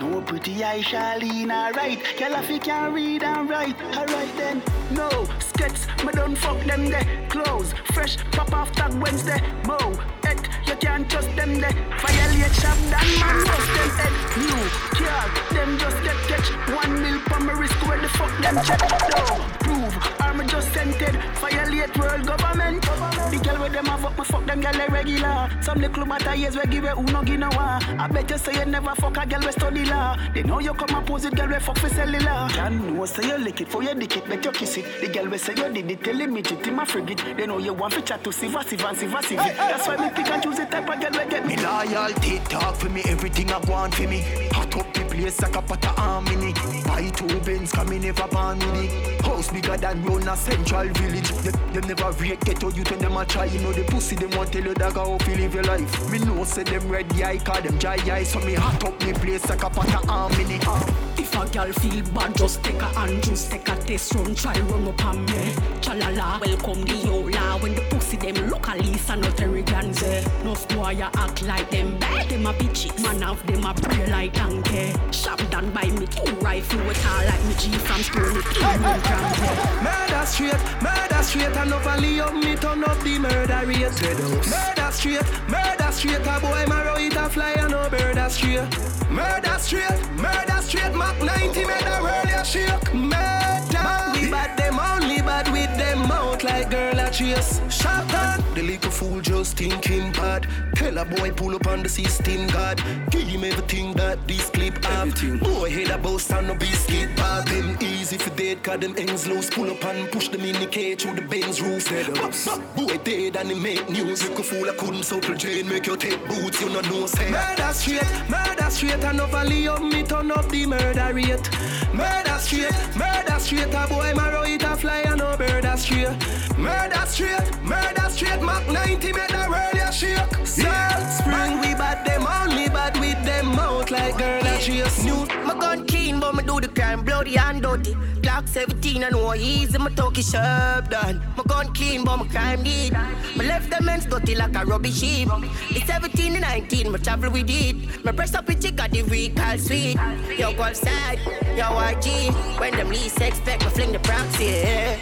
No 0.00 0.22
pretty 0.22 0.62
eye, 0.62 0.80
Charlene, 0.80 1.50
alright. 1.50 1.98
Girl, 2.18 2.34
if 2.34 2.48
you 2.48 2.60
can 2.60 2.92
read 2.92 3.24
and 3.24 3.50
write, 3.50 3.76
alright 3.96 4.36
then. 4.36 4.62
No 4.92 5.08
skets, 5.40 5.88
me 6.04 6.12
don't 6.12 6.36
fuck 6.36 6.62
them 6.64 6.88
there. 6.88 7.06
Clothes, 7.28 7.74
fresh, 7.92 8.16
pop 8.30 8.52
off 8.52 8.70
tag 8.72 8.94
Wednesday. 8.94 9.40
Mo, 9.66 9.78
et, 10.24 10.48
you 10.66 10.76
can't 10.76 11.10
trust 11.10 11.34
them 11.34 11.60
there. 11.60 11.74
Violate 12.00 12.54
shop, 12.54 12.78
dan 12.90 13.08
man, 13.20 13.47
bust 13.58 13.72
them 13.74 13.90
head. 13.98 14.14
New 14.38 14.60
car, 14.98 15.26
them 15.50 15.78
just 15.78 15.98
get 16.02 16.18
catch. 16.30 16.48
One 16.74 17.02
mil 17.02 17.18
per 17.26 17.40
my 17.40 17.52
wrist, 17.52 17.74
where 17.86 18.00
the 18.00 18.08
fuck 18.08 18.32
them 18.42 18.56
check? 18.64 18.80
No, 19.10 19.22
prove, 19.60 19.94
I'm 20.20 20.46
just 20.48 20.72
scented. 20.72 21.14
Violate 21.40 21.96
world 21.98 22.26
government. 22.26 22.82
The 22.82 23.38
girl 23.44 23.60
with 23.62 23.72
them 23.72 23.86
have 23.86 24.04
up, 24.04 24.18
me 24.18 24.24
fuck 24.24 24.46
them 24.46 24.60
girl 24.60 24.72
like 24.72 24.88
regular. 24.90 25.50
Some 25.60 25.80
little 25.80 26.06
matter 26.06 26.34
years 26.34 26.56
we 26.56 26.64
give 26.70 26.84
it 26.84 26.90
who 26.90 27.02
no 27.04 27.22
give 27.22 27.40
no 27.40 27.48
one. 27.48 27.82
I 28.00 28.08
bet 28.08 28.30
you 28.30 28.38
say 28.38 28.54
you 28.54 28.64
never 28.64 28.94
fuck 28.94 29.16
a 29.16 29.26
girl 29.26 29.40
we 29.40 29.52
study 29.52 29.84
law. 29.84 30.16
They 30.34 30.42
know 30.42 30.60
you 30.60 30.74
come 30.74 30.94
and 30.96 31.06
pose 31.06 31.24
it, 31.24 31.34
girl 31.34 31.48
we 31.48 31.58
fuck 31.58 31.78
for 31.78 31.88
cellular. 31.88 32.48
Can 32.50 32.96
know 32.96 33.04
say 33.06 33.26
you 33.26 33.38
lick 33.38 33.60
it 33.60 33.68
for 33.68 33.82
your 33.82 33.94
dick 33.94 34.16
it, 34.16 34.28
bet 34.28 34.44
you 34.44 34.52
kiss 34.52 34.76
it. 34.76 34.84
The 35.00 35.08
girl 35.08 35.28
we 35.28 35.38
say 35.38 35.54
you 35.54 35.68
did 35.72 35.90
it, 35.90 36.04
tell 36.04 36.16
him 36.16 36.36
it, 36.36 36.50
it 36.52 36.64
him 36.64 36.78
a 36.78 36.86
frigate. 36.86 37.22
They 37.36 37.46
know 37.46 37.58
you 37.58 37.74
want 37.74 37.94
to 37.94 38.02
chat 38.02 38.22
to 38.24 38.32
see 38.32 38.48
vassive 38.48 38.84
and 38.84 38.96
see 38.96 39.06
vassive. 39.06 39.38
That's 39.38 39.86
why 39.86 39.96
me 39.96 40.10
pick 40.14 40.30
and 40.30 40.42
choose 40.42 40.56
the 40.56 40.64
type 40.66 40.88
of 40.88 41.00
girl 41.00 41.24
we 41.24 41.30
get. 41.30 41.46
Me 41.46 41.56
loyalty 41.56 42.38
talk 42.48 42.76
for 42.76 42.88
me, 42.88 43.02
everything 43.06 43.47
I 43.50 43.58
want 43.70 43.94
for 43.94 44.06
me. 44.08 44.20
Hot 44.52 44.76
up 44.76 44.92
the 44.94 45.04
place 45.04 45.40
like 45.40 45.56
a 45.56 45.62
pot 45.62 45.84
of 45.84 45.96
harmony. 45.96 46.52
Buy 46.84 47.10
two 47.10 47.40
bins, 47.40 47.72
come 47.72 47.90
me 47.90 47.98
never 47.98 48.26
born 48.28 48.58
with 48.58 48.84
it. 48.84 49.20
House 49.22 49.50
bigger 49.50 49.76
than 49.76 50.04
round 50.04 50.28
a 50.28 50.36
central 50.36 50.88
village. 50.88 51.28
Them, 51.28 51.72
them 51.72 51.88
never 51.88 52.10
rate 52.22 52.40
get 52.40 52.62
you 52.62 52.84
when 52.84 52.98
them 52.98 53.16
a 53.16 53.24
try. 53.24 53.46
You 53.46 53.60
know 53.60 53.72
the 53.72 53.84
pussy 53.84 54.16
them 54.16 54.30
want 54.32 54.52
tell 54.52 54.64
you 54.64 54.74
that 54.74 54.94
how 54.94 55.18
you 55.26 55.36
live 55.36 55.54
your 55.54 55.64
life. 55.64 56.10
Me 56.10 56.18
know 56.18 56.44
say 56.44 56.62
them 56.62 56.88
red 56.88 57.12
eye, 57.20 57.38
call 57.38 57.60
them 57.60 57.78
dry 57.78 57.98
eye. 58.10 58.24
So 58.24 58.40
me 58.40 58.54
hot 58.54 58.84
up 58.84 58.98
the 58.98 59.12
place 59.14 59.48
like 59.48 59.62
a 59.62 59.70
pot 59.70 59.94
of 59.94 60.08
harmony. 60.08 61.07
If 61.18 61.34
a 61.34 61.48
girl 61.50 61.72
feel 61.72 62.04
bad, 62.14 62.36
just 62.36 62.62
take 62.62 62.80
a 62.80 62.86
hand, 62.86 63.22
just 63.24 63.50
take 63.50 63.68
a 63.68 63.76
test 63.76 64.14
run, 64.14 64.34
try 64.34 64.58
run 64.60 64.86
up 64.86 65.04
on 65.04 65.24
me. 65.26 65.52
Chalala, 65.80 66.40
welcome 66.40 66.82
the 66.84 66.94
yola. 66.94 67.58
When 67.58 67.74
the 67.74 67.80
pussy 67.90 68.16
them 68.16 68.48
look 68.48 68.68
least 68.78 69.10
and 69.10 69.22
not 69.22 69.40
arrogance. 69.40 70.02
No 70.44 70.54
you 70.92 71.02
act 71.02 71.42
like 71.42 71.70
them 71.70 71.98
bad, 71.98 72.28
them 72.28 72.46
a 72.46 72.52
bitches. 72.52 73.02
Man 73.02 73.22
of 73.22 73.44
them 73.46 73.64
a 73.66 73.74
pray 73.74 74.06
like 74.06 74.32
donkey. 74.34 74.94
Shop 75.10 75.40
done 75.50 75.70
by 75.72 75.86
me 75.90 76.06
two 76.06 76.32
rifle 76.36 76.86
with 76.86 77.04
all 77.06 77.24
like 77.26 77.44
me 77.46 77.54
G 77.58 77.72
from 77.78 78.02
school. 78.02 78.34
Me 78.34 78.42
kill 78.52 78.72
me 78.78 79.00
grand 79.02 79.82
Murder 79.82 80.26
straight, 80.26 80.82
murder 80.82 81.22
straight, 81.22 81.56
and 81.56 81.72
up 81.72 82.34
me 82.34 82.54
turn 82.56 82.84
up 82.84 82.98
the 83.00 83.18
murder 83.18 83.66
rate. 83.66 84.00
Murder 84.00 84.90
straight, 84.92 85.48
murder 85.48 85.92
straight, 85.92 86.26
a 86.26 86.40
boy 86.40 86.64
marrow 86.68 86.96
it 86.96 87.16
a 87.16 87.28
fly 87.28 87.52
and 87.52 87.70
no 87.72 87.80
a 87.80 88.30
straight. 88.30 88.88
Murder 89.10 89.56
straight, 89.58 90.10
murder 90.16 90.60
straight, 90.60 90.94
Mach 91.08 91.22
90 91.24 91.64
made 91.64 91.86
a 91.86 92.02
world 92.02 92.28
ya 92.28 92.42
shake. 92.42 92.92
Murder, 92.92 93.88
we 94.12 94.30
bad 94.30 94.58
them 94.58 94.78
only 94.78 95.22
bad 95.22 95.50
with 95.50 95.74
them 95.78 96.06
mouth 96.06 96.44
like 96.44 96.70
girl 96.70 97.00
a 97.00 97.10
chase. 97.10 97.62
Shot 97.70 98.12
on, 98.14 98.44
the 98.54 98.62
little 98.62 98.90
fool 98.90 99.20
just 99.22 99.56
thinking 99.56 100.12
bad. 100.12 100.46
Tell 100.78 100.96
a 100.96 101.04
boy 101.04 101.32
pull 101.32 101.56
up 101.56 101.66
on 101.66 101.82
the 101.82 101.88
system 101.88 102.46
god. 102.46 102.80
Give 103.10 103.26
him 103.26 103.42
everything 103.42 103.94
that 103.94 104.28
this 104.28 104.48
clip 104.48 104.84
have. 104.84 105.12
Boy 105.40 105.70
head 105.70 105.90
a 105.90 105.98
boss 105.98 106.30
and 106.30 106.46
no 106.46 106.54
biscuit 106.54 107.16
pop. 107.16 107.46
Them 107.46 107.76
easy 107.80 108.16
for 108.16 108.30
dead, 108.36 108.62
cause 108.62 108.78
them 108.78 108.94
ends 108.96 109.26
loose. 109.26 109.50
Pull 109.50 109.70
up 109.72 109.84
and 109.84 110.08
push 110.12 110.28
them 110.28 110.42
in 110.42 110.54
the 110.60 110.66
cage 110.66 111.02
through 111.02 111.16
the 111.16 111.22
Benz 111.22 111.60
roof. 111.60 111.84
Bop, 112.14 112.32
Boy 112.76 112.96
dead 112.98 113.36
and 113.38 113.50
he 113.50 113.58
make 113.58 113.90
news. 113.90 114.22
Little 114.22 114.44
fool 114.44 114.70
I 114.70 114.74
couldn't 114.76 115.02
suckle 115.02 115.34
Jane, 115.34 115.68
make 115.68 115.88
you 115.88 115.96
take 115.96 116.24
boots. 116.28 116.60
You 116.60 116.68
know 116.68 116.80
no 116.82 117.06
say. 117.06 117.28
Murder 117.28 117.72
straight, 117.72 118.30
murder 118.30 118.70
straight, 118.70 119.02
and 119.02 119.20
overly 119.20 119.66
up 119.66 119.82
me 119.82 120.04
turn 120.04 120.30
up 120.30 120.48
the 120.48 120.64
murder 120.64 121.12
rate. 121.12 121.50
Murder 121.92 122.38
straight, 122.38 122.70
murder 122.94 123.40
straight, 123.40 123.74
a 123.74 123.86
boy 123.88 124.12
marrow 124.14 124.44
it 124.44 124.62
a 124.62 124.76
fly 124.76 125.00
and 125.00 125.18
no 125.18 125.36
bird 125.36 125.64
a 125.64 125.76
straight. 125.76 126.16
Murder 126.56 127.04
straight, 127.06 127.62
murder 127.64 128.08
straight, 128.10 128.40
Mach 128.40 128.64
90 128.68 129.12
made 129.12 129.30
the 129.30 129.46
world 129.50 129.78
shake. 129.98 130.67
Salt 130.68 131.10
spring, 131.10 131.60
we 131.60 131.74
bad 131.74 132.04
them 132.04 132.26
only 132.26 132.68
bad 132.68 132.98
with 133.00 133.22
them 133.24 133.46
mouth 133.56 133.90
like 133.90 134.16
girl 134.18 134.46
a 134.46 134.58
chase. 134.58 135.04
New 135.04 135.26
My 135.46 135.54
gun 135.58 135.86
clean, 135.86 136.20
but 136.20 136.34
me 136.34 136.42
do 136.42 136.60
the 136.60 136.68
crime 136.68 137.04
bloody 137.04 137.36
and 137.38 137.62
dirty. 137.62 137.94
Glock 138.22 138.48
17 138.48 139.02
and 139.04 139.12
no 139.12 139.34
easy, 139.34 139.78
my 139.78 139.90
talkie 139.90 140.22
sharp 140.22 140.90
done. 140.90 141.22
My 141.36 141.44
gun 141.44 141.72
clean, 141.74 142.04
but 142.04 142.16
my 142.16 142.26
crime 142.28 142.62
deep. 142.62 142.92
My 143.36 143.44
left 143.44 143.70
them 143.70 143.88
ends 143.88 144.06
dirty 144.06 144.34
like 144.34 144.54
a 144.56 144.64
rubbish 144.64 145.00
heap. 145.00 145.28
It's 145.70 145.86
17 145.86 146.32
and 146.32 146.40
19, 146.42 146.92
my 146.92 146.98
travel 146.98 147.30
with 147.30 147.48
it. 147.48 148.04
My 148.04 148.12
press 148.12 148.34
up 148.34 148.46
with 148.48 148.62
chick 148.62 148.76
got 148.76 148.90
the 148.90 149.02
recall 149.02 149.58
sweet. 149.58 149.96
Yo, 150.38 150.52
go 150.54 150.64
outside, 150.64 151.18
yo, 151.56 151.64
YG. 151.64 152.60
When 152.60 152.74
them 152.76 152.88
least 152.90 153.20
expect, 153.20 153.64
me 153.64 153.70
fling 153.70 153.92
the 153.92 154.00
proxy. 154.00 154.44
Yeah. 154.44 154.98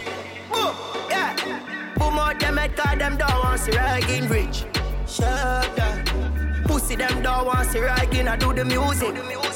Boom, 0.51 0.75
yeah. 1.09 1.35
Boom 1.97 2.19
out 2.19 2.39
them 2.39 2.57
head, 2.57 2.75
cause 2.75 2.97
them 2.97 3.17
don't 3.17 3.43
want 3.43 3.61
to 3.61 3.71
see 3.71 4.27
rich. 4.27 4.86
Sharp 5.07 5.75
done. 5.77 6.63
Pussy 6.65 6.95
them 6.95 7.21
don't 7.23 7.45
want 7.45 7.69
see 7.69 7.79
Reagan, 7.79 8.27
I 8.27 8.35
do 8.35 8.53
the 8.53 8.65
music. 8.65 9.15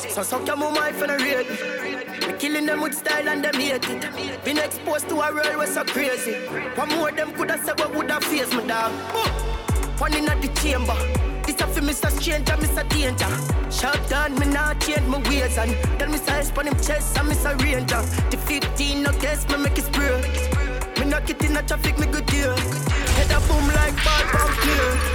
So 0.09 0.23
suck 0.23 0.47
your 0.47 0.55
mama 0.55 0.87
if 0.89 0.99
you 0.99 1.07
not 1.07 1.21
rate 1.21 1.49
me. 1.49 2.33
Killing 2.39 2.65
them 2.65 2.81
with 2.81 2.93
style 2.93 3.27
and 3.27 3.43
them 3.43 3.55
hate 3.55 3.87
it. 3.89 4.43
Been 4.45 4.57
exposed 4.57 5.09
to 5.09 5.15
a 5.15 5.33
world 5.33 5.57
where 5.57 5.67
so 5.67 5.83
crazy. 5.83 6.33
One 6.75 6.89
more 6.89 7.11
them 7.11 7.33
coulda 7.33 7.57
said 7.63 7.79
what 7.79 7.93
woulda 7.93 8.21
face 8.21 8.53
me 8.53 8.65
dog. 8.65 8.91
One 9.99 10.15
in 10.15 10.25
the 10.25 10.49
chamber. 10.61 10.95
This 11.45 11.59
a 11.59 11.67
for 11.67 11.81
Mr. 11.81 12.09
Stranger, 12.11 12.53
Mr. 12.53 12.87
Danger. 12.89 13.71
Shut 13.71 14.09
down, 14.09 14.39
me 14.39 14.47
not 14.47 14.79
change 14.79 15.05
my 15.07 15.17
ways 15.29 15.57
and 15.57 15.71
tell 15.99 16.09
me 16.09 16.17
size 16.17 16.51
on 16.57 16.67
him 16.67 16.75
chest 16.75 17.17
and 17.17 17.29
Mr. 17.29 17.59
Ranger. 17.61 18.01
The 18.29 18.37
15 18.37 19.03
no 19.03 19.11
guess 19.19 19.47
me 19.49 19.57
make 19.57 19.77
it 19.77 19.83
spray. 19.83 20.21
Me 20.97 21.05
knock 21.09 21.29
it 21.29 21.43
in 21.43 21.53
the 21.53 21.61
traffic, 21.63 21.99
me 21.99 22.05
good 22.07 22.25
deal. 22.27 22.55
Head 22.55 23.31
a 23.31 23.39
boom 23.47 23.67
like 23.75 23.95
ball 24.03 24.23
pump 24.31 24.57
clear. 24.61 25.10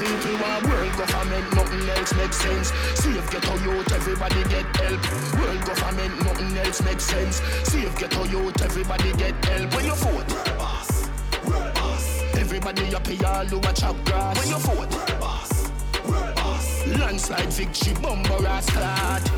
People 0.00 0.36
want 0.40 0.64
world 0.64 0.92
government, 0.96 1.54
nothing 1.54 1.88
else 1.90 2.14
makes 2.14 2.36
sense. 2.36 2.72
Save 2.94 3.30
ghetto 3.30 3.54
youth, 3.64 3.92
everybody 3.92 4.42
get 4.44 4.66
help. 4.76 5.00
World 5.38 5.64
government, 5.66 6.24
nothing 6.24 6.56
else 6.58 6.82
makes 6.82 7.04
sense. 7.04 7.36
Save 7.64 7.94
ghetto 7.96 8.24
youth, 8.24 8.62
everybody 8.62 9.12
get 9.14 9.44
help. 9.44 9.74
When 9.74 9.84
you 9.84 9.94
vote, 9.94 10.28
world 10.32 10.58
boss, 10.58 11.08
world 11.46 11.74
boss. 11.74 12.22
Everybody 12.34 12.84
happy, 12.86 13.24
all 13.24 13.44
who 13.44 13.58
a 13.58 13.72
chop 13.72 13.96
grass. 14.06 14.38
When 14.38 14.48
you 14.48 14.58
vote, 14.58 14.94
world 14.94 15.20
boss, 15.20 15.70
world 16.08 16.34
boss. 16.34 16.86
Landslide 16.86 17.52
victory, 17.52 17.94
bumper 18.02 18.46
ass 18.46 18.70
clad. 18.70 19.30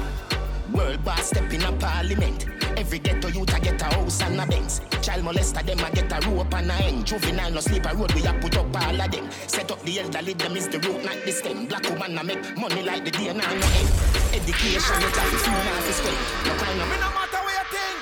World 0.72 1.04
boss 1.04 1.26
step 1.26 1.52
in 1.52 1.62
a 1.62 1.72
parliament. 1.72 2.51
Every 2.93 3.09
ghetto 3.09 3.28
youth 3.28 3.57
a 3.57 3.59
get 3.59 3.80
a 3.80 3.84
house 3.86 4.20
and 4.20 4.38
a 4.38 4.45
Benz. 4.47 4.82
Child 5.01 5.24
molester 5.24 5.64
them 5.64 5.78
a 5.78 5.90
get 5.93 6.12
a 6.12 6.28
rope 6.28 6.53
and 6.53 6.70
a 6.70 6.74
end. 6.74 7.07
Juvenile 7.07 7.51
no 7.51 7.61
sleep 7.61 7.86
a 7.86 7.97
road 7.97 8.12
we 8.12 8.20
a 8.26 8.34
put 8.34 8.55
up 8.59 8.76
all 8.76 9.01
of 9.01 9.11
them. 9.11 9.30
Set 9.47 9.70
up 9.70 9.80
the 9.80 10.01
elderly 10.01 10.34
them 10.34 10.55
is 10.55 10.68
the 10.68 10.78
root 10.80 11.03
not 11.03 11.16
the 11.24 11.32
stem. 11.32 11.64
Black 11.64 11.88
woman 11.88 12.18
a 12.18 12.22
make 12.22 12.45
money 12.55 12.82
like 12.82 13.03
the 13.03 13.11
day 13.11 13.32
now 13.32 13.49
no 13.49 13.66
end. 13.80 13.88
Education 14.36 15.01
got 15.09 15.24
if 15.24 15.40
you 15.40 15.53
not 15.57 15.80
to 15.88 15.93
spend. 15.97 16.20
No 16.45 16.53
kind 16.61 16.80
of. 16.82 16.88
Me 16.93 16.97
no 17.01 17.09
matter 17.16 17.40
what 17.40 17.57
you 17.57 17.64
think. 17.72 17.97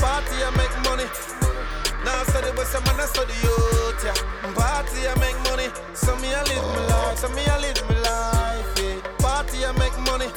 Party 0.00 0.36
I 0.40 0.50
make 0.56 0.76
money. 0.88 1.04
Now 2.02 2.24
study 2.32 2.56
but 2.56 2.66
some 2.68 2.82
man 2.84 2.96
I 2.96 3.04
study 3.04 3.36
youth, 3.44 4.00
yeah. 4.00 4.16
Party 4.56 5.04
I 5.04 5.12
make 5.20 5.36
money. 5.52 5.68
So 5.92 6.16
me 6.16 6.32
I 6.32 6.40
live 6.48 6.64
my 6.64 6.86
life. 6.96 7.18
So 7.18 7.28
me 7.28 7.44
I 7.44 7.60
live 7.60 7.82
my 7.84 8.00
life, 8.00 8.72
yeah. 8.80 9.00
Party 9.20 9.66
I 9.66 9.72
make 9.76 9.98
money. 10.08 10.32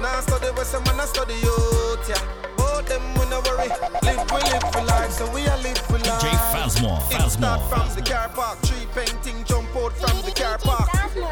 Now 0.00 0.20
study 0.20 0.48
but 0.54 0.66
some 0.66 0.84
man 0.84 1.00
I 1.00 1.04
study 1.06 1.34
youth, 1.34 2.08
yeah. 2.08 2.20
Both 2.56 2.86
them 2.88 3.02
we 3.14 3.24
no 3.30 3.40
worry. 3.46 3.68
Live 4.02 4.24
we 4.30 4.40
live 4.50 4.64
for 4.72 4.82
life. 4.84 5.10
So 5.12 5.30
we 5.32 5.46
a 5.46 5.56
live 5.58 5.78
for 5.78 5.98
life. 5.98 6.20
DJ 6.20 6.34
Fazmore, 6.52 7.00
It 7.12 7.30
start 7.30 7.60
Fazmore. 7.60 7.68
from 7.68 7.94
the 7.94 8.02
car 8.10 8.28
park. 8.28 8.60
Tree 8.62 8.86
painting 8.94 9.44
jump 9.44 9.74
out 9.76 9.92
from 9.96 10.20
the 10.22 10.32
car 10.32 10.58
park. 10.58 10.88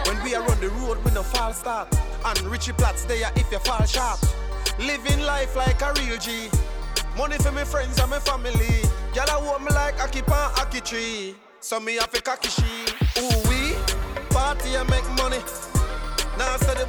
When 0.07 0.23
we 0.25 0.35
are 0.35 0.49
on 0.51 0.61
the 0.61 0.69
road, 0.71 1.03
we 1.05 1.11
no 1.11 1.23
fall 1.23 1.53
start. 1.53 1.89
And 2.25 2.41
Richie 2.43 2.73
Platts 2.73 3.05
there 3.05 3.31
if 3.37 3.51
you 3.53 3.59
fall 3.59 3.85
sharp. 3.85 4.21
Living 4.79 5.21
life 5.21 5.55
like 5.57 5.83
a 5.83 5.93
real 6.01 6.17
G. 6.17 6.49
Money 7.17 7.37
for 7.39 7.53
my 7.53 7.65
friends 7.65 7.99
and 8.01 8.11
my 8.11 8.19
family. 8.21 8.81
Girl, 9.15 9.27
I 9.29 9.37
want 9.37 9.65
me 9.65 9.71
like 9.75 10.01
a 10.01 10.09
keep 10.09 10.31
on 10.31 10.51
Aki 10.61 10.81
tree. 10.81 11.35
So 11.61 11.79
me 11.79 11.97
have 11.97 12.15
a 12.15 12.21
cocky 12.21 12.49
she. 12.49 12.63
Ooh, 13.21 13.49
we 13.49 13.75
party 14.31 14.75
and 14.77 14.89
make 14.89 15.05
money. 15.19 15.39
Now 16.43 16.57
study 16.57 16.83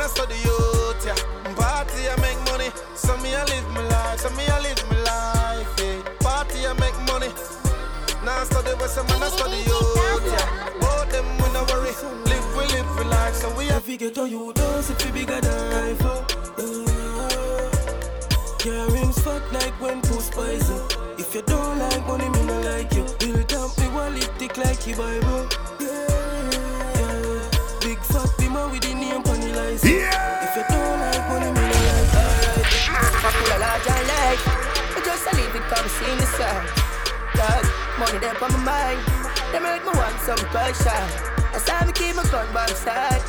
I 0.00 0.06
study 0.06 0.36
youth, 0.46 1.04
yeah. 1.04 1.18
Party 1.56 2.06
and 2.06 2.20
make 2.22 2.38
money. 2.46 2.70
So 2.94 3.16
me 3.16 3.34
I 3.34 3.42
live 3.42 3.68
my 3.74 3.82
life, 3.88 4.20
so 4.20 4.30
me 4.38 4.46
I 4.46 4.60
live 4.60 4.82
my 4.88 4.98
life, 5.02 5.74
yeah. 5.82 5.98
Party 6.20 6.64
and 6.64 6.78
make 6.78 6.94
money. 7.10 7.26
Now 8.24 8.44
study 8.44 8.70
man, 9.10 9.20
I 9.20 9.28
study 9.34 9.58
youth, 9.66 10.26
yeah. 10.30 10.46
Both 10.78 11.10
them 11.10 11.26
we 11.42 11.48
no 11.50 11.66
worry. 11.70 11.90
Live 12.30 12.46
we 12.54 12.64
live 12.70 12.86
life, 13.10 13.34
so 13.34 13.52
we 13.58 13.64
have 13.66 13.84
to 13.84 13.96
get 13.96 14.16
you 14.16 14.52
if 14.90 15.04
you 15.04 15.12
life, 15.74 15.98
oh. 16.04 16.24
Yeah, 18.64 18.86
rims 18.94 19.18
fat 19.24 19.42
like 19.52 19.74
when 19.80 20.02
too 20.02 20.20
spicy. 20.20 20.78
If 21.18 21.34
you 21.34 21.42
don't 21.42 21.80
like 21.80 22.06
money, 22.06 22.28
me 22.28 22.44
no 22.46 22.60
like 22.60 22.92
you. 22.94 23.04
Build 23.18 23.52
up 23.54 23.76
me 23.76 23.88
wallet 23.88 24.30
thick 24.38 24.56
like 24.56 24.86
your 24.86 24.98
Bible. 24.98 25.48
Yeah. 25.80 26.29
Big 28.60 28.72
with 28.72 28.82
the 28.82 28.94
name 28.94 29.24
on 29.24 29.40
the 29.40 29.48
license. 29.56 29.84
Yeah. 29.84 30.44
If 30.44 30.56
you 30.56 30.64
don't 30.68 31.00
like 31.00 31.24
money, 31.28 31.48
me 31.48 31.64
no 31.64 31.80
like. 31.88 32.12
Alright. 32.12 33.14
Popular 33.24 33.58
large 33.60 33.88
and 33.88 34.06
light. 34.12 34.40
I 34.96 35.00
just 35.04 35.24
a 35.24 35.32
leave 35.36 35.54
it 35.56 35.64
come 35.72 35.88
see 35.88 36.12
the 36.20 36.26
sun. 36.36 36.60
Cause 37.40 37.68
money 37.96 38.18
there 38.20 38.36
on 38.36 38.52
my 38.52 38.60
mind. 38.60 39.00
They 39.52 39.60
make 39.60 39.84
me 39.84 39.92
want 39.96 40.18
some 40.20 40.42
pressure. 40.52 41.04
That's 41.52 41.68
how 41.68 41.86
me 41.86 41.92
keep 41.92 42.16
my 42.16 42.24
gun 42.28 42.46
by 42.52 42.66
my 42.68 42.74
side. 42.76 43.22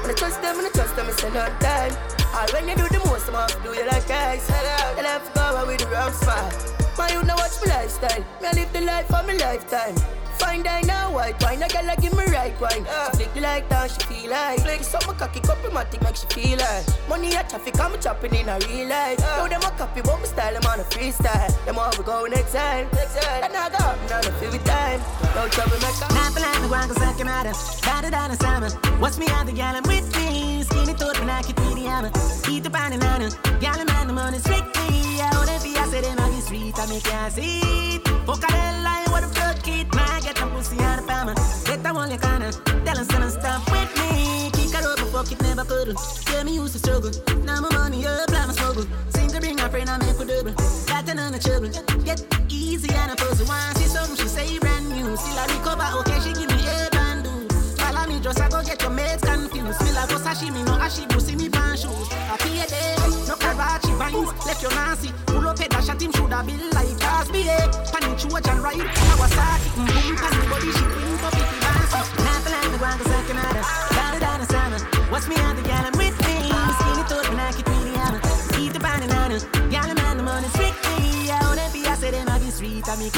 When 0.00 0.10
I 0.10 0.14
trust 0.14 0.40
them, 0.40 0.56
when 0.56 0.64
I 0.64 0.70
trust 0.70 0.96
them, 0.96 1.06
it's 1.08 1.22
another 1.24 1.52
time. 1.60 1.92
All 2.32 2.48
when 2.52 2.68
you 2.68 2.76
do 2.76 2.88
the 2.88 3.00
most, 3.04 3.28
I'm 3.28 3.36
off 3.36 3.52
do 3.62 3.74
you 3.76 3.84
like 3.84 4.08
ice. 4.10 4.48
And 4.96 5.06
I 5.06 5.12
have 5.12 5.26
to 5.28 5.32
go 5.34 5.40
out 5.44 5.66
with 5.66 5.80
the 5.80 5.88
wrong 5.92 6.12
spot. 6.12 6.56
My 6.96 7.12
you 7.12 7.22
know 7.22 7.36
watch 7.36 7.60
my 7.60 7.84
lifestyle. 7.84 8.24
Me 8.40 8.48
I 8.48 8.52
live 8.56 8.72
the 8.72 8.80
life 8.80 9.06
for 9.06 9.22
my 9.28 9.34
lifetime. 9.36 9.96
Fine 10.40 10.62
dine 10.62 10.86
now, 10.86 11.12
white 11.12 11.40
wine. 11.42 11.62
A 11.62 11.68
girl 11.68 11.84
like 11.84 12.00
give 12.00 12.16
me 12.16 12.24
right 12.32 12.58
wine. 12.60 12.84
She 13.12 13.16
flick 13.16 13.34
the 13.34 13.40
light 13.40 13.68
down, 13.68 13.88
she 13.88 14.00
feel 14.08 14.30
like. 14.30 14.60
Flick 14.60 14.82
some 14.82 15.14
cocky 15.20 15.40
cup, 15.40 15.58
matic 15.58 16.02
make 16.02 16.16
she 16.16 16.26
feel 16.32 16.58
like. 16.58 16.84
Money 17.08 17.34
a 17.36 17.44
traffic, 17.44 17.78
I'm 17.78 18.00
chopping 18.00 18.34
in 18.34 18.48
a 18.48 18.58
real 18.66 18.88
life. 18.88 19.18
Now 19.20 19.46
them 19.46 19.60
a 19.60 19.70
copy, 19.76 20.00
but 20.00 20.18
my 20.18 20.24
style, 20.24 20.56
I'm 20.56 20.66
on 20.66 20.80
a 20.80 20.84
freestyle. 20.84 21.64
Them 21.66 21.78
all 21.78 21.92
we 21.98 22.04
go 22.04 22.24
next 22.24 22.54
time. 22.54 22.88
Next 22.92 23.20
time. 23.20 23.44
And 23.44 23.56
I 23.56 23.68
go 23.68 23.84
up, 23.84 23.98
now 24.08 24.20
the 24.22 24.32
feel 24.40 24.50
with 24.50 24.64
time. 24.64 25.00
No 25.34 25.46
trouble, 25.48 25.78
make 25.84 26.02
up. 26.02 26.10
Not 26.10 26.32
for 26.32 26.40
like 26.40 26.60
the 26.62 26.68
one, 26.68 26.88
cause 26.88 27.02
I 27.02 27.12
can 27.12 27.26
matter. 27.26 27.54
Better 27.84 28.10
than 28.10 28.30
a 28.30 28.36
summer. 28.36 28.70
Watch 28.98 29.18
me 29.18 29.26
out 29.28 29.44
the 29.44 29.52
gal, 29.52 29.76
I'm 29.76 29.82
with 29.84 30.08
me. 30.16 30.62
Skinny 30.62 30.94
thought 30.94 31.18
when 31.20 31.28
I 31.28 31.42
keep 31.42 31.56
the 31.56 31.84
hammer. 31.84 32.10
Eat 32.48 32.62
the 32.64 32.70
pan 32.70 32.92
and 32.92 33.02
nana. 33.02 33.30
Gal, 33.60 33.84
man, 33.84 34.06
the 34.06 34.12
money 34.14 34.38
strictly. 34.38 35.20
I 35.20 35.30
wanna 35.36 35.60
be, 35.62 35.76
I 35.76 35.86
said, 35.90 36.04
in 36.04 36.18
on 36.18 36.30
the 36.30 36.40
street, 36.40 36.78
I 36.78 36.86
make 36.86 37.04
you 37.04 37.30
see. 37.30 37.98
Fuck 38.24 38.42
a 38.44 38.52
hell, 38.52 39.09
I 39.20 39.26
what 39.26 39.34
the 39.34 39.40
fuck 39.40 39.68
it, 39.68 39.94
man 39.94 40.22
get 40.22 40.36
them 40.36 40.50
pussy 40.50 40.78
out 40.80 40.98
of 40.98 41.06
palma. 41.06 41.34
Get 41.64 41.82
that 41.82 41.94
one 41.94 42.10
you 42.10 42.18
kinda 42.18 42.52
tell 42.84 42.96
them 42.96 43.04
son 43.04 43.30
stuff 43.30 43.70
with 43.70 43.92
me. 44.00 44.50
Kick 44.52 44.72
her 44.72 44.92
up 44.92 44.98
fuck 45.12 45.30
it 45.30 45.42
never 45.42 45.64
could. 45.64 45.94
Tell 46.24 46.44
me 46.44 46.54
used 46.54 46.72
to 46.72 46.78
struggle. 46.78 47.10
Now 47.44 47.60
my 47.60 47.68
money 47.74 48.06
up, 48.06 48.30
like 48.30 48.46
my 48.46 48.54
smuggle. 48.54 48.86
Seem 49.10 49.28
to 49.28 49.40
bring 49.40 49.56
my 49.56 49.68
friend, 49.68 49.90
I 49.90 49.98
make 49.98 50.16
a 50.16 50.24
double. 50.24 50.54
Got 50.88 51.08
of 51.08 51.40
trouble. 51.42 51.68
Get 52.04 52.24
easy 52.48 52.88
and 52.94 53.12
a 53.12 53.16
pussy. 53.16 53.44
Once 53.44 53.78
see 53.78 53.88
something, 53.88 54.16
she 54.16 54.28
say 54.28 54.58
brand 54.58 54.88
new. 54.88 55.16
Still 55.16 55.38
I 55.38 55.46
recover, 55.52 55.88
okay, 56.00 56.18
she 56.24 56.32
give 56.32 56.48
me 56.48 56.60
a 56.64 56.88
brand 56.90 57.24
new. 57.24 57.48
Follow 57.76 58.06
me, 58.08 58.20
just 58.20 58.40
I 58.40 58.48
go 58.48 58.62
get 58.62 58.80
your 58.80 58.90
mates 58.90 59.22
confused. 59.22 59.80
Me 59.84 59.92
like 59.92 60.08
go 60.08 60.16
sashimi, 60.16 60.64
no 60.64 60.72
ashibu, 60.80 61.20
see 61.20 61.36
me 61.36 61.48
pan 61.48 61.76
shoes. 61.76 62.08
I 62.32 62.36
pay 62.38 62.60
a 62.60 62.66
day, 62.66 62.96
no 63.28 63.36
Karachi 63.50 63.92
vines. 63.98 64.46
Left 64.46 64.62
your 64.62 64.70
Nancy, 64.70 65.12
pull 65.26 65.48
up 65.48 65.58
head, 65.58 65.70
dash 65.70 65.88
at 65.88 66.00
him, 66.00 66.12
shoulda 66.12 66.42
been 66.46 66.70
like 66.70 66.94
Cosby, 67.00 67.48
eh. 67.48 67.66
Panic, 67.90 68.18
Trojan, 68.18 68.62
right? 68.62 68.78
Kawasaki, 68.78 69.68
boom, 69.74 70.16
panic, 70.16 70.50
body, 70.50 70.70
she 70.70 70.84
bring 70.86 71.18
up 71.26 71.34
it, 71.34 71.46
dance. 71.60 71.92
Not 72.22 72.40
the 72.44 72.50
land, 72.50 72.74
the 72.74 72.78
ground, 72.78 73.00
the 73.00 73.04
second 73.10 73.36
the 73.36 74.20
down 74.20 74.40
the 74.40 74.46
summer. 74.46 74.78
Watch 75.10 75.26
me 75.26 75.36
out 75.36 75.56
the 75.56 75.62
gal, 75.62 75.84
I'm 75.84 75.98
with 75.98 76.16
me. 76.26 76.36
Skinny 76.78 77.02
thought 77.10 77.28
when 77.28 77.40
I 77.40 77.50
could 77.52 77.68
really 77.68 77.90
hammer. 77.98 78.20
Eat 78.58 78.72
the 78.72 78.78
banana. 78.78 79.38
Gal, 79.70 79.94
man, 79.94 80.16
the 80.18 80.22
money 80.22 80.48
strictly. 80.54 81.30
I 81.30 81.40
wanna 81.42 81.68
be, 81.72 81.86
I 81.86 81.94
said, 81.96 82.14
them 82.14 82.28
have 82.28 82.44
the 82.44 82.52
street, 82.52 82.88
I 82.88 82.94
it. 82.94 83.16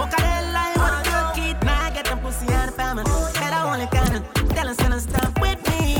A 0.00 0.20
hell, 0.22 0.56
I 0.56 0.72
wanna 0.76 1.02
cook 1.10 1.38
it. 1.42 1.62
Now 1.64 1.86
I 1.86 1.90
get 1.90 2.04
them 2.04 2.20
pussy 2.20 2.46
out 2.52 2.68
of 2.68 2.76
famine. 2.76 3.06
And 3.06 3.54
I 3.54 3.72
only 3.72 3.86
kinda 3.86 4.22
tell 4.54 4.66
them, 4.66 4.74
send 4.74 4.92
them 4.92 5.00
stuff 5.00 5.32
with 5.40 5.60
me. 5.68 5.98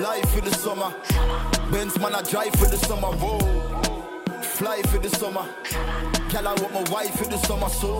Life 0.00 0.36
in 0.36 0.44
the 0.44 0.54
summer. 0.54 1.53
Benz 1.84 1.98
man, 1.98 2.14
I 2.14 2.22
drive 2.22 2.54
for 2.54 2.64
the 2.64 2.78
summer. 2.78 3.08
Whoa. 3.08 4.40
Fly 4.40 4.80
for 4.88 4.96
the 4.96 5.10
summer. 5.10 5.46
Gal, 6.30 6.48
I 6.48 6.54
want 6.54 6.72
my 6.72 6.82
wife 6.90 7.14
for 7.14 7.26
the 7.26 7.36
summer. 7.36 7.68
So. 7.68 7.98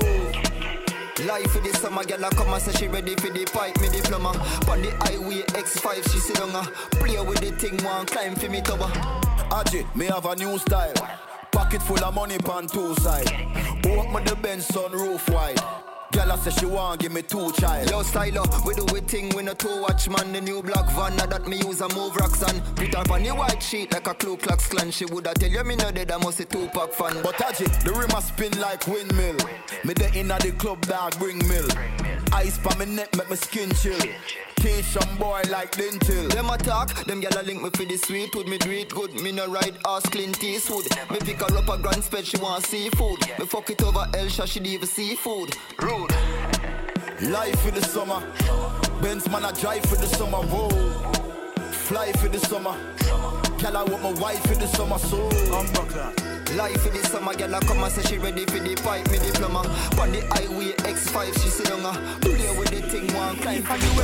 Life 1.26 1.50
for 1.52 1.60
the 1.60 1.70
summer, 1.74 2.02
girl, 2.02 2.24
I 2.24 2.30
come 2.30 2.54
and 2.54 2.62
say 2.62 2.72
she 2.72 2.88
ready 2.88 3.14
for 3.14 3.28
the 3.28 3.44
pipe, 3.44 3.78
me 3.82 3.90
diploma. 3.90 4.30
On 4.68 4.80
the 4.80 4.90
highway 5.00 5.42
X5, 5.48 6.10
she 6.10 6.18
sit 6.18 6.40
uh, 6.40 6.64
play 6.92 7.20
with 7.20 7.40
the 7.40 7.50
thing, 7.52 7.76
one 7.84 8.06
climb 8.06 8.34
for 8.34 8.48
me 8.48 8.62
tower. 8.62 8.88
Aji, 9.50 9.94
me 9.94 10.06
have 10.06 10.24
a 10.24 10.34
new 10.34 10.58
style. 10.58 10.94
Pocket 11.52 11.82
full 11.82 12.02
of 12.02 12.14
money 12.14 12.38
pan 12.38 12.66
two 12.66 12.94
side. 12.96 13.28
Open 13.84 14.24
the 14.24 14.36
Benz 14.42 14.66
sunroof 14.68 15.30
wide. 15.30 15.60
Girl, 16.14 16.30
I 16.30 16.36
say 16.36 16.52
she 16.52 16.66
want 16.66 17.00
give 17.00 17.10
me 17.10 17.22
two 17.22 17.50
child. 17.54 17.90
Yo, 17.90 18.02
styler, 18.02 18.46
we 18.64 18.74
do 18.74 18.84
we 18.92 19.00
thing, 19.00 19.34
we 19.34 19.42
no 19.42 19.52
two 19.52 19.82
watch 19.82 20.08
man. 20.08 20.32
The 20.32 20.40
new 20.40 20.62
black 20.62 20.88
van, 20.90 21.16
now 21.16 21.26
that 21.26 21.48
me 21.48 21.56
use 21.56 21.80
a 21.80 21.88
move 21.92 22.14
rocks 22.14 22.40
and 22.42 22.62
put 22.76 22.94
her 22.94 23.12
on 23.12 23.24
the 23.24 23.34
white 23.34 23.60
sheet 23.60 23.92
like 23.92 24.06
a 24.06 24.14
Ku 24.14 24.36
Klux 24.36 24.68
Klan. 24.68 24.92
She 24.92 25.06
woulda 25.06 25.34
tell 25.34 25.50
you 25.50 25.64
me 25.64 25.74
no 25.74 25.90
dead, 25.90 26.12
I 26.12 26.18
must 26.18 26.38
a 26.38 26.44
two 26.44 26.68
pack 26.68 26.92
fan. 26.92 27.20
But 27.20 27.34
Aji, 27.34 27.66
the 27.82 27.92
rim 27.92 28.10
a 28.10 28.22
spin 28.22 28.56
like 28.60 28.86
windmill. 28.86 29.36
Me 29.84 29.92
the 29.94 30.08
inna 30.14 30.38
the 30.38 30.52
club 30.52 30.80
dog 30.82 31.18
bring 31.18 31.38
mill. 31.48 31.66
Ice 32.32 32.58
pa 32.58 32.76
me 32.76 32.86
neck 32.86 33.16
make 33.16 33.28
me 33.28 33.34
skin 33.36 33.70
chill. 33.74 33.98
Teach 34.64 34.86
some 34.86 35.18
boy 35.18 35.42
like 35.50 35.76
dental. 35.76 36.26
Them 36.28 36.48
attack, 36.48 36.88
them 37.04 37.20
gyal 37.20 37.44
link 37.44 37.62
me 37.62 37.68
for 37.68 37.84
the 37.84 37.98
sweet 37.98 38.34
wood. 38.34 38.48
Me 38.48 38.56
do 38.56 38.70
it 38.70 38.88
good, 38.88 39.12
me 39.20 39.30
no 39.30 39.46
ride 39.46 39.76
ass 39.86 40.06
Clint 40.06 40.42
Eastwood. 40.42 40.86
Me 41.10 41.18
pick 41.18 41.42
her 41.42 41.58
up 41.58 41.68
a 41.68 41.76
grand 41.76 42.02
spread, 42.02 42.24
she 42.24 42.38
want 42.38 42.64
seafood. 42.64 43.20
Me 43.38 43.44
fuck 43.44 43.68
it 43.68 43.82
over 43.82 44.08
Elsha, 44.14 44.46
she 44.46 44.60
leave 44.60 44.82
seafood. 44.88 45.54
Rude. 45.82 46.10
Life 47.30 47.60
for 47.60 47.72
the 47.72 47.82
summer. 47.82 48.22
Benz 49.02 49.28
man, 49.28 49.44
I 49.44 49.52
drive 49.52 49.84
for 49.84 49.96
the 49.96 50.06
summer. 50.06 50.38
Whoa. 50.38 50.70
Fly 51.70 52.12
for 52.12 52.28
the 52.28 52.38
summer. 52.38 52.74
Girl, 53.58 53.76
I 53.76 53.84
want 53.84 54.02
my 54.02 54.12
wife 54.12 54.40
for 54.46 54.54
the 54.54 54.66
summer. 54.66 54.96
So 54.96 55.28
I'm 55.52 56.33
Life 56.56 56.82
for 56.82 56.90
the 56.90 56.98
summer, 57.08 57.34
girl, 57.34 57.52
I 57.52 57.60
come 57.60 57.82
and 57.82 57.92
say 57.92 58.02
she 58.02 58.18
ready 58.18 58.44
for 58.44 58.60
the 58.60 58.76
pipe, 58.76 59.10
me 59.10 59.18
diploma. 59.18 59.58
On 59.98 60.12
the 60.12 60.20
highway 60.30 60.72
X5, 60.86 61.42
she 61.42 61.48
sit 61.48 61.66
down, 61.66 61.84
uh, 61.84 61.92
play 62.20 62.56
with 62.56 62.70
the 62.70 62.80
thing, 62.88 63.12
one 63.12 63.36
climb 63.38 63.62
for 63.62 63.76
the 63.76 63.94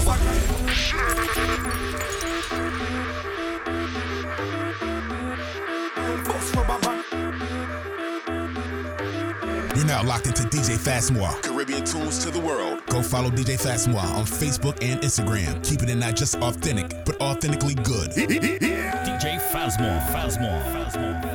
You're 9.76 9.86
now 9.86 10.03
locked 10.03 10.26
into 10.26 10.42
DJ 10.42 10.76
Fastmore. 10.76 11.40
Caribbean 11.42 11.84
tunes 11.84 12.18
to 12.24 12.30
the 12.32 12.40
world. 12.40 12.84
Go 12.86 13.01
follow 13.01 13.30
DJ 13.30 13.61
Fastmore 13.61 14.03
on 14.03 14.24
Facebook 14.24 14.76
and 14.82 15.01
Instagram. 15.03 15.64
Keeping 15.64 15.88
it 15.88 15.94
not 15.94 16.16
just 16.16 16.34
authentic, 16.36 17.05
but 17.05 17.20
authentically 17.20 17.74
good. 17.76 18.11
DJ 18.11 19.38
Fazmore, 19.53 20.01
Fazmore, 20.11 20.62
Fazmore. 20.72 21.30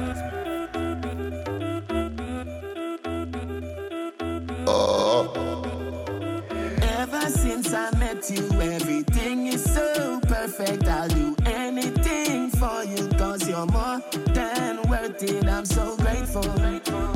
Perfect. 10.55 10.87
I'll 10.87 11.07
do 11.07 11.35
anything 11.45 12.49
for 12.49 12.83
you, 12.83 13.07
cause 13.17 13.47
you're 13.47 13.65
more 13.65 14.01
than 14.33 14.81
worth 14.89 15.23
it. 15.23 15.47
I'm 15.47 15.65
so 15.65 15.95
grateful. 15.97 16.45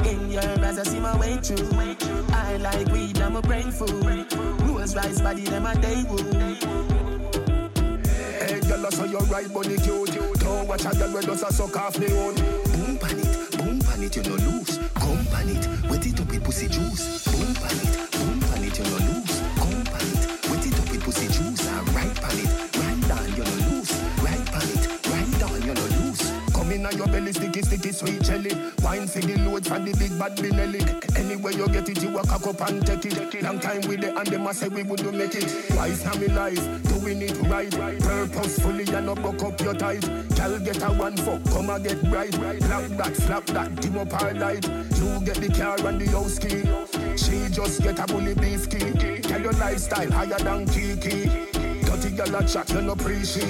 In 0.05 0.31
your 0.31 0.43
eyes, 0.43 0.79
I 0.79 0.83
see 0.83 0.99
my 0.99 1.17
way 1.17 1.37
through. 1.37 1.69
I 2.33 2.57
like 2.57 2.87
weed, 2.87 3.19
I'm 3.19 3.35
a 3.35 3.41
brain 3.41 3.71
food. 3.71 4.33
Rules 4.61 4.95
rice 4.95 5.21
body, 5.21 5.43
them 5.43 5.65
a 5.65 5.75
day 5.75 6.03
Hey, 8.39 8.59
girl, 8.61 8.85
I 8.85 8.89
saw 8.89 9.05
your 9.05 9.23
right 9.23 9.51
body 9.53 9.77
cute. 9.77 10.39
Don't 10.39 10.67
watch 10.67 10.85
a 10.85 10.91
girl 10.95 11.13
when 11.13 11.23
does 11.23 11.43
a 11.43 11.53
suck 11.53 11.77
off 11.77 11.93
the 11.93 12.11
own. 12.17 12.35
Boom 12.35 12.97
pan 12.97 13.19
it, 13.19 13.57
boom 13.57 13.79
pan 13.79 14.03
it, 14.03 14.15
you 14.15 14.23
no 14.23 14.35
lose. 14.35 14.77
Come 14.95 15.25
pan 15.27 15.49
it, 15.49 15.89
wet 15.89 16.05
it 16.05 16.19
up 16.19 16.27
with 16.27 16.43
pussy 16.43 16.67
juice. 16.67 17.25
Boom 17.25 17.53
pan 17.55 17.77
it, 17.77 18.11
boom 18.11 18.39
pan 18.41 18.63
it, 18.63 18.77
you 18.77 18.83
no 18.85 18.97
lose. 18.97 19.08
Come 26.89 27.01
in 27.01 27.01
on 27.01 27.07
your 27.11 27.21
belly, 27.21 27.33
sticky, 27.33 27.61
sticky, 27.61 27.91
sweet 27.91 28.21
jelly. 28.23 28.51
Wine 28.81 29.07
for 29.07 29.19
the 29.19 29.37
load 29.39 29.65
from 29.65 29.85
the 29.85 29.93
big 29.97 30.17
bad 30.17 30.35
Benelli. 30.37 30.81
Anywhere 31.17 31.53
you 31.53 31.67
get 31.67 31.87
it, 31.87 32.01
you 32.01 32.09
walk 32.09 32.31
up 32.31 32.61
and 32.67 32.85
take 32.85 33.05
it. 33.05 33.43
Long 33.43 33.59
time 33.59 33.81
with 33.81 34.03
it, 34.03 34.15
and 34.15 34.27
them 34.27 34.47
a 34.47 34.53
say 34.53 34.69
we 34.69 34.83
would 34.83 34.99
do 34.99 35.11
make 35.11 35.35
it. 35.35 35.47
Twice 35.69 36.03
now 36.03 36.13
me 36.15 36.27
life, 36.29 36.57
doing 36.83 37.21
it 37.21 37.37
right. 37.47 37.69
Purpose 37.69 38.59
forcefully 38.59 38.85
and 38.95 39.05
no 39.05 39.15
broke 39.15 39.43
up 39.43 39.61
your 39.61 39.73
tight. 39.73 40.01
Girl 40.35 40.59
get 40.59 40.81
a 40.81 40.87
one 40.87 41.17
fuck, 41.17 41.43
come 41.45 41.69
and 41.69 41.83
get 41.83 42.01
bright. 42.09 42.33
Slap 42.33 42.89
that, 42.97 43.15
slap 43.15 43.45
that, 43.47 43.75
dim 43.81 43.97
up 43.97 44.11
her 44.13 44.33
light. 44.33 44.67
You 44.67 45.19
get 45.21 45.35
the 45.35 45.53
car 45.55 45.77
and 45.85 46.01
the 46.01 46.09
house 46.11 46.39
key. 46.39 46.65
She 47.17 47.53
just 47.53 47.83
get 47.83 47.99
a 47.99 48.05
bully 48.07 48.33
beef 48.33 48.69
key. 48.69 49.19
Tell 49.21 49.41
your 49.41 49.53
lifestyle 49.53 50.11
higher 50.11 50.39
than 50.39 50.65
Kiki. 50.67 51.25
Dirty 51.85 52.09
girl 52.15 52.35
a 52.35 52.47
chat, 52.47 52.69
you 52.71 52.81
no 52.81 52.93
appreciate. 52.93 53.45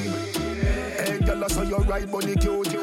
Hey, 1.00 1.20
girl, 1.20 1.44
I 1.44 1.48
saw 1.48 1.62
you 1.62 1.78
right, 1.78 2.10
bunny 2.10 2.36
cute. 2.36 2.79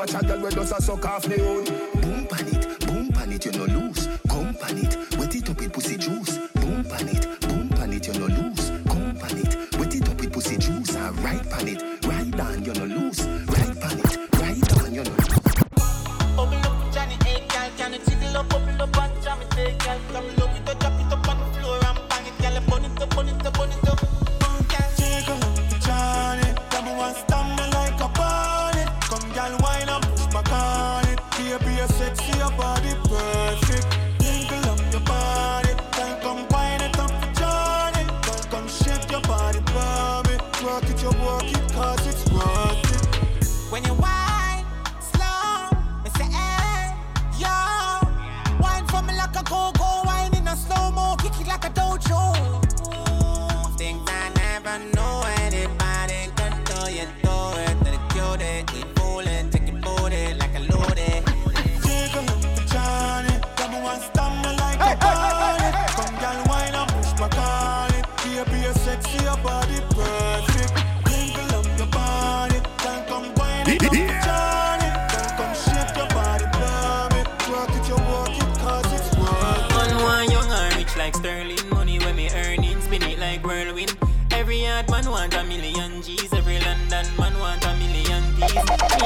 Don't 0.00 0.14
watch 0.14 0.22
a 0.22 0.26
girl 0.26 0.40
where 0.40 0.50
does 0.50 0.72
a 0.72 0.80
suck 0.80 1.04
off 1.04 1.24
the 1.24 1.36
hood. 1.36 2.00
Boom 2.00 2.26
pan 2.26 2.48
it, 2.48 2.86
boom 2.86 3.12
pan 3.12 3.32
it, 3.32 3.44
you 3.44 3.52
no 3.52 3.66
lose. 3.66 4.08
Come 4.30 4.54
pan 4.54 4.78
it, 4.78 4.96
wet 5.18 5.34
it 5.34 5.50
up 5.50 5.58
with 5.58 5.74
pussy 5.74 5.98
juice. 5.98 6.38
Boom 6.54 6.84
pan 6.84 7.08
it, 7.08 7.40
boom 7.42 7.68
pan 7.68 7.92
it, 7.92 8.06
you 8.06 8.14
no 8.14 8.26
lose. 8.26 8.70
Come 8.88 9.14
pan 9.20 9.36
it, 9.36 9.78
wet 9.78 9.94
it 9.94 10.08
up 10.08 10.18
with 10.18 10.32
pussy 10.32 10.56
juice. 10.56 10.96
And 10.96 11.18
right 11.18 11.50
pan 11.50 11.68
it, 11.68 11.82
right 12.06 12.30
down, 12.30 12.64
you 12.64 12.72
no 12.72 12.84
lose. 12.86 13.20
Right 13.26 13.78
pan 13.78 13.98
it, 13.98 14.16
right 14.40 14.60
down, 14.72 14.94
you 14.94 15.04
no 15.04 15.10
lose. 15.10 15.28
Bubble 16.34 16.56
up, 16.56 16.94
Johnny, 16.94 17.18
hey, 17.22 17.46
girl, 17.46 17.70
can 17.76 17.92
you 17.92 17.98
tickle 17.98 18.36
up, 18.38 18.48
bubble 18.48 18.82
up 18.82 18.96
and 18.96 19.22
jam 19.22 19.42
it, 19.42 19.52
hey, 19.52 19.76
girl, 19.84 20.00
come 20.12 20.39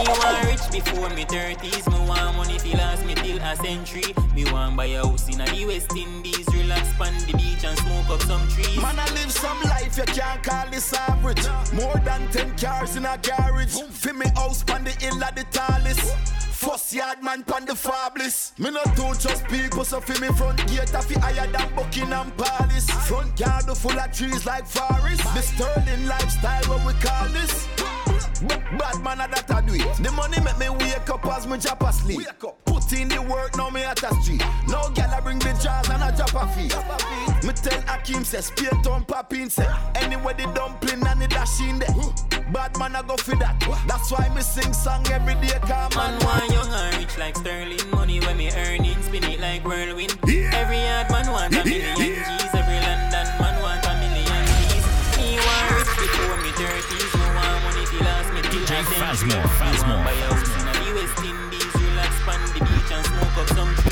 Me 0.04 0.10
want 0.10 0.44
rich 0.44 0.70
before 0.70 1.08
me 1.10 1.24
thirties 1.24 1.88
Me 1.88 1.98
want 2.06 2.36
money 2.36 2.58
till 2.58 2.76
last 2.76 3.06
me 3.06 3.14
till 3.14 3.38
a 3.38 3.56
century 3.56 4.14
Me 4.34 4.44
want 4.52 4.76
buy 4.76 4.86
a 4.86 4.98
house 4.98 5.28
in 5.28 5.38
the 5.38 5.64
West 5.66 5.96
Indies 5.96 6.46
Relax 6.52 7.00
on 7.00 7.14
the 7.26 7.32
beach 7.38 7.64
and 7.64 7.78
smoke 7.78 8.10
up 8.10 8.20
some 8.22 8.46
trees 8.48 8.76
Man, 8.76 8.98
I 8.98 9.08
live 9.14 9.32
some 9.32 9.62
life 9.62 9.96
you 9.96 10.04
can't 10.04 10.42
call 10.42 10.68
this 10.70 10.92
average. 10.92 11.46
More 11.72 11.96
than 12.04 12.28
10 12.30 12.56
cars 12.56 12.96
in 12.96 13.04
a 13.04 13.16
garage. 13.18 13.80
Fi 13.90 14.12
me 14.12 14.26
house 14.34 14.62
pan 14.62 14.84
the 14.84 14.90
hill 14.90 15.22
of 15.22 15.34
the 15.34 15.44
tallest. 15.50 16.16
First 16.52 16.92
yard 16.92 17.22
man 17.22 17.42
pan 17.44 17.64
the 17.64 17.74
fabless. 17.74 18.58
Me 18.58 18.70
not 18.70 18.94
do 18.96 19.14
just 19.14 19.46
people, 19.46 19.84
so 19.84 20.00
fi 20.00 20.18
me 20.20 20.28
front 20.34 20.58
gate 20.66 20.92
a 20.92 21.02
fi 21.02 21.18
higher 21.20 21.50
than 21.50 21.74
Buckingham 21.76 22.30
Palace. 22.32 22.90
Front 23.08 23.38
yard 23.38 23.64
full 23.76 23.98
of 23.98 24.12
trees 24.12 24.44
like 24.46 24.66
forest. 24.66 25.22
The 25.34 25.42
Sterling 25.42 26.06
lifestyle, 26.06 26.64
what 26.64 26.86
we 26.86 26.92
call 27.00 27.28
this. 27.28 27.68
Bad 28.42 29.02
man, 29.02 29.20
a 29.20 29.28
that 29.28 29.50
I 29.50 29.60
do 29.60 29.74
it. 29.74 29.96
The 30.02 30.10
money 30.12 30.40
make 30.40 30.58
me 30.58 30.68
wake 30.68 31.08
up 31.08 31.26
as 31.26 31.46
me 31.46 31.58
drop 31.58 31.82
asleep. 31.82 32.18
Wake 32.18 32.44
up. 32.44 32.64
Put 32.64 32.92
in 32.92 33.08
the 33.08 33.22
work, 33.22 33.56
now 33.56 33.70
me 33.70 33.82
at 33.82 34.02
a 34.02 34.14
street. 34.22 34.44
No 34.68 34.90
gal 34.94 35.10
I 35.10 35.20
bring 35.20 35.38
the 35.38 35.52
jars 35.62 35.88
and 35.88 36.02
I 36.02 36.10
drop 36.14 36.34
a 36.34 36.46
fee. 36.54 36.68
Me 37.46 37.52
tell 37.52 37.80
Akim 37.88 38.24
say, 38.24 38.40
spear 38.40 38.70
ton 38.82 39.04
popping 39.04 39.50
say. 39.50 39.68
Anyway 39.94 40.34
the 40.34 40.46
dumpling 40.54 41.06
and 41.06 41.22
the 41.22 41.28
dash 41.28 41.60
in 41.60 41.78
there. 41.78 41.94
Bad 42.52 42.78
man 42.78 42.96
I 42.96 43.02
go 43.02 43.16
for 43.16 43.36
that. 43.36 43.58
That's 43.86 44.10
why 44.10 44.28
me 44.34 44.42
sing 44.42 44.72
song 44.72 45.06
every 45.08 45.34
day. 45.34 45.58
Come 45.66 45.94
Man 45.96 46.18
want 46.24 46.50
young 46.50 46.68
and 46.68 46.96
rich 46.98 47.16
like 47.16 47.36
sterling 47.36 47.90
Money 47.90 48.20
when 48.20 48.36
me 48.36 48.50
earning, 48.52 49.00
spin 49.02 49.24
it 49.24 49.40
like 49.40 49.64
whirlwind 49.64 50.18
Every 50.24 50.76
yard 50.76 51.10
man 51.10 51.30
want 51.30 51.54
a 51.54 51.64
million 51.64 51.96
G's 51.96 52.53
some 59.16 59.30
trees 59.30 59.82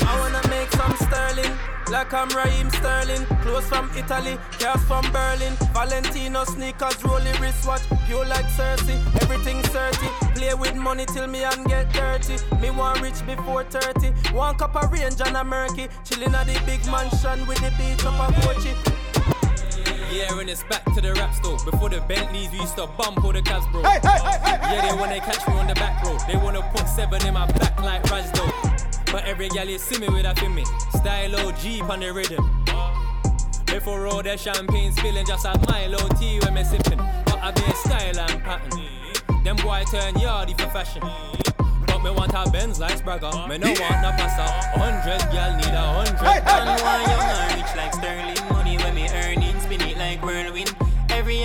I 0.03 0.19
wanna 0.19 0.47
make 0.49 0.71
some 0.71 0.95
sterling, 0.97 1.57
like 1.91 2.13
I'm 2.13 2.29
Raheem 2.29 2.69
Sterling. 2.69 3.25
Clothes 3.41 3.67
from 3.67 3.89
Italy, 3.95 4.37
cars 4.59 4.83
from 4.83 5.09
Berlin. 5.11 5.53
Valentino 5.73 6.43
sneakers, 6.43 7.03
rolling 7.03 7.39
wristwatch, 7.41 7.81
pure 8.05 8.25
like 8.25 8.45
Cersei. 8.45 8.99
Everything 9.21 9.61
30. 9.61 10.07
Play 10.35 10.53
with 10.53 10.75
money 10.75 11.05
till 11.05 11.27
me 11.27 11.43
and 11.43 11.65
get 11.67 11.91
dirty. 11.93 12.37
Me 12.61 12.69
want 12.71 13.01
rich 13.01 13.25
before 13.25 13.63
30. 13.63 14.09
One 14.33 14.55
cup 14.55 14.75
of 14.75 14.91
range 14.91 15.21
and 15.25 15.37
a 15.37 15.43
murky. 15.43 15.87
Chilling 16.03 16.35
at 16.35 16.47
the 16.47 16.59
big 16.65 16.85
mansion 16.87 17.45
with 17.47 17.59
the 17.59 17.71
beach 17.77 18.05
up 18.05 18.29
a 18.29 18.33
Gucci. 18.41 19.02
Yeah, 20.13 20.39
and 20.39 20.47
it's 20.47 20.61
back 20.63 20.85
to 20.93 21.01
the 21.01 21.13
rap 21.13 21.33
store. 21.33 21.57
Before 21.65 21.89
the 21.89 21.99
Bentleys, 22.01 22.51
we 22.51 22.59
used 22.59 22.75
to 22.77 22.85
bump 22.85 23.23
all 23.23 23.33
the 23.33 23.41
cabs, 23.41 23.65
bro. 23.71 23.81
Hey, 23.81 23.97
hey, 24.03 24.19
hey, 24.21 24.37
hey, 24.45 24.57
yeah, 24.61 24.81
they 24.87 24.95
wanna 24.95 25.19
catch 25.19 25.47
me 25.47 25.55
on 25.55 25.65
the 25.65 25.73
back 25.73 26.03
road. 26.03 26.21
They 26.27 26.37
wanna 26.37 26.61
put 26.71 26.87
seven 26.87 27.25
in 27.25 27.33
my 27.33 27.47
back 27.47 27.81
like 27.81 28.03
Rasdo. 28.03 28.45
But 29.11 29.25
every 29.25 29.49
gal 29.49 29.67
you 29.67 29.79
see 29.79 29.97
me 29.97 30.09
with 30.09 30.25
a 30.25 30.49
me. 30.49 30.65
Style 30.93 31.35
OG 31.35 31.89
on 31.89 31.99
the 32.01 32.13
rhythm. 32.13 32.45
Before 33.65 34.05
all 34.05 34.21
the 34.21 34.37
champagne 34.37 34.91
spilling, 34.91 35.25
just 35.25 35.45
a 35.45 35.57
Milo 35.67 36.07
tea 36.19 36.39
when 36.41 36.53
me 36.53 36.63
sipping. 36.63 37.01
But 37.25 37.39
I 37.41 37.49
be 37.49 37.63
a 37.63 37.75
style 37.75 38.19
and 38.19 38.43
pattern. 38.43 39.43
Them 39.43 39.55
boy 39.57 39.83
turn 39.89 40.13
yardy 40.13 40.53
for 40.61 40.69
fashion. 40.69 41.01
But 41.87 42.03
me 42.03 42.11
want 42.11 42.33
a 42.35 42.47
Benz 42.51 42.79
like 42.79 43.01
Spragga. 43.01 43.49
Me 43.49 43.57
no 43.57 43.67
want 43.67 44.01
no 44.01 44.11
pasta. 44.13 44.45
Hundred 44.77 45.21
gal 45.33 45.57
need 45.57 45.73
a 45.73 45.81
hundred. 45.81 46.45
Man 46.45 46.67
want 46.67 47.07
young 47.07 47.19
and 47.19 47.55
rich 47.57 47.75
like 47.75 47.93
sterling 47.93 48.42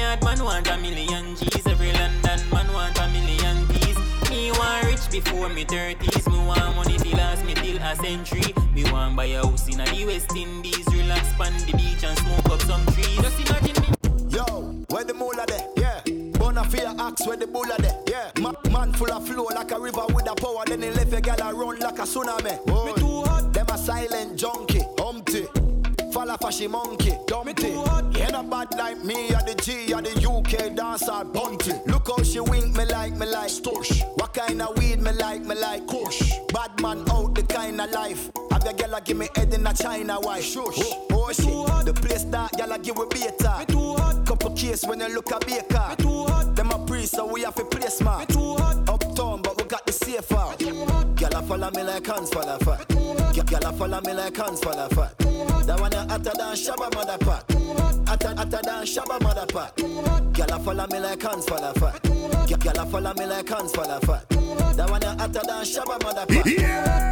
yard 0.09 0.24
man 0.24 0.44
want 0.44 0.68
a 0.68 0.76
million 0.78 1.36
G's 1.36 1.66
Every 1.66 1.92
London 1.92 2.40
man 2.50 2.72
want 2.72 2.98
a 2.98 3.09
million 3.09 3.66
P's 3.68 3.98
Me 4.30 4.50
want 4.52 4.86
rich 4.86 5.11
before 5.11 5.48
me 5.50 5.64
thirties 5.64 6.26
Me 6.28 6.38
want 6.46 6.76
money 6.76 6.96
till 6.98 7.16
last 7.16 7.44
me 7.44 7.54
till 7.54 7.76
a 7.78 7.94
century 7.96 8.54
Me 8.74 8.84
want 8.90 9.16
buy 9.16 9.26
a 9.26 9.42
house 9.42 9.68
in 9.68 9.80
a 9.80 9.84
the 9.84 10.04
West 10.06 10.34
Indies 10.34 10.86
Relax 10.92 11.28
on 11.40 11.52
the 11.66 11.72
beach 11.76 12.04
and 12.04 12.18
smoke 12.18 12.48
up 12.50 12.61
some 12.62 12.84
trees 12.94 13.16
Just 13.16 13.40
imagine 13.40 13.76
me 13.82 13.88
Yo, 14.30 14.44
where 14.88 15.04
the 15.04 15.14
mula 15.14 15.44
there? 15.46 15.66
Yeah. 15.76 16.00
Bona 16.38 16.64
fear 16.64 16.92
axe 16.98 17.26
where 17.26 17.36
the 17.36 17.46
bulla 17.46 17.76
there? 17.78 17.98
Yeah. 18.09 18.30
Ma- 18.40 18.52
man 18.70 18.92
full 18.92 19.11
of 19.12 19.26
flow 19.26 19.48
like 19.54 19.70
a 19.72 19.80
river 19.80 20.04
with 20.14 20.30
a 20.30 20.34
power. 20.34 20.64
Then 20.66 20.82
he 20.82 20.90
left 20.90 21.12
a 21.14 21.20
gal 21.20 21.40
a 21.40 21.54
run 21.54 21.78
like 21.80 21.98
a 21.98 22.02
tsunami. 22.02 22.54
Me 22.66 22.92
too 23.00 23.22
hot. 23.22 23.52
Them 23.52 23.66
a 23.72 23.78
silent 23.78 24.38
junkie. 24.38 24.82
Humpty. 24.98 25.46
Off 26.30 26.44
a 26.44 26.52
she 26.52 26.66
monkey. 26.66 27.12
Dumpty. 27.26 27.70
Head 28.18 28.34
a 28.34 28.42
bad 28.42 28.74
like 28.76 29.02
me 29.02 29.28
or 29.28 29.42
the 29.46 29.54
G 29.62 29.94
or 29.94 30.02
the 30.02 30.12
UK 30.28 30.74
dancer 30.74 31.24
bunty. 31.24 31.72
Look 31.86 32.08
how 32.08 32.22
she 32.22 32.40
wink 32.40 32.76
me 32.76 32.84
like 32.84 33.14
me 33.14 33.26
like. 33.26 33.48
Stush. 33.50 34.02
What 34.18 34.34
kind 34.34 34.60
of 34.60 34.76
weed 34.78 35.00
me 35.00 35.12
like 35.12 35.42
me 35.42 35.54
like? 35.54 35.86
Kush. 35.86 36.32
Bad 36.52 36.80
man 36.82 37.04
out 37.10 37.34
the 37.34 37.42
kind 37.42 37.80
of 37.80 37.90
life. 37.92 38.30
Have 38.50 38.64
your 38.64 38.74
gal 38.74 38.94
a 38.94 39.00
give 39.00 39.16
me 39.16 39.28
head 39.34 39.54
in 39.54 39.66
a 39.66 39.72
China 39.72 40.20
white. 40.20 40.44
Shush. 40.44 40.78
Oh, 40.78 41.06
oh 41.12 41.32
shit. 41.32 41.86
The 41.86 41.94
place 41.94 42.24
that 42.24 42.52
gal 42.52 42.72
a 42.72 42.78
give 42.78 42.98
we 42.98 43.06
beta. 43.06 43.56
Me 43.60 43.64
too 43.64 43.94
hot. 43.94 44.26
Couple 44.26 44.50
case 44.50 44.84
when 44.84 45.00
you 45.00 45.14
look 45.14 45.30
a 45.30 45.38
baker. 45.46 45.86
Me 45.88 45.96
too 45.96 46.24
hot. 46.24 46.54
Them 46.54 46.70
a 46.72 46.78
priest 46.86 47.14
so 47.14 47.26
we 47.26 47.42
have 47.42 47.54
to 47.54 47.64
play 47.64 47.88
smart. 47.88 48.28
Me 48.28 48.34
too 48.34 48.54
hot. 48.56 48.88
Uptown 48.88 49.38
we 49.89 49.93
safe 49.93 50.32
out. 50.32 50.59
Gal 51.16 51.34
a 51.34 51.43
follow 51.43 51.70
me 51.70 51.82
like 51.82 52.07
hands 52.07 52.30
for 52.30 52.45
the 52.45 52.59
fat. 52.64 53.47
Gal 53.47 53.66
a 53.66 53.72
follow 53.72 54.01
me 54.03 54.12
like 54.12 54.36
hands 54.36 54.61
for 54.61 54.74
the 54.74 54.89
fat. 54.95 55.18
That 55.66 55.80
one 55.80 55.93
a 55.95 56.07
hotter 56.09 56.32
than 56.36 56.55
Shabba 56.55 56.95
mother 56.95 57.18
pack. 57.18 57.45
Hotter, 58.09 58.34
hotter 58.36 58.61
than 58.62 58.84
Shabba 58.84 59.20
mother 59.22 59.47
pack. 59.47 59.76
Gal 60.34 60.53
a 60.53 60.59
follow 60.61 60.86
me 60.89 60.99
like 61.01 61.22
hands 61.22 61.49
for 61.49 61.59
the 61.59 61.72
fat. 61.80 62.61
Gal 62.61 62.78
a 62.78 62.86
follow 62.86 63.14
me 63.14 63.26
like 63.26 63.49
hands 63.49 63.72
for 63.72 63.84
the 63.84 64.01
fat. 64.07 64.28
That 64.76 64.91
one 64.91 65.03
a 65.03 65.16
hotter 65.16 65.43
than 65.47 65.64
Shabba 65.64 66.03
mother 66.03 66.26
pack. 66.26 66.47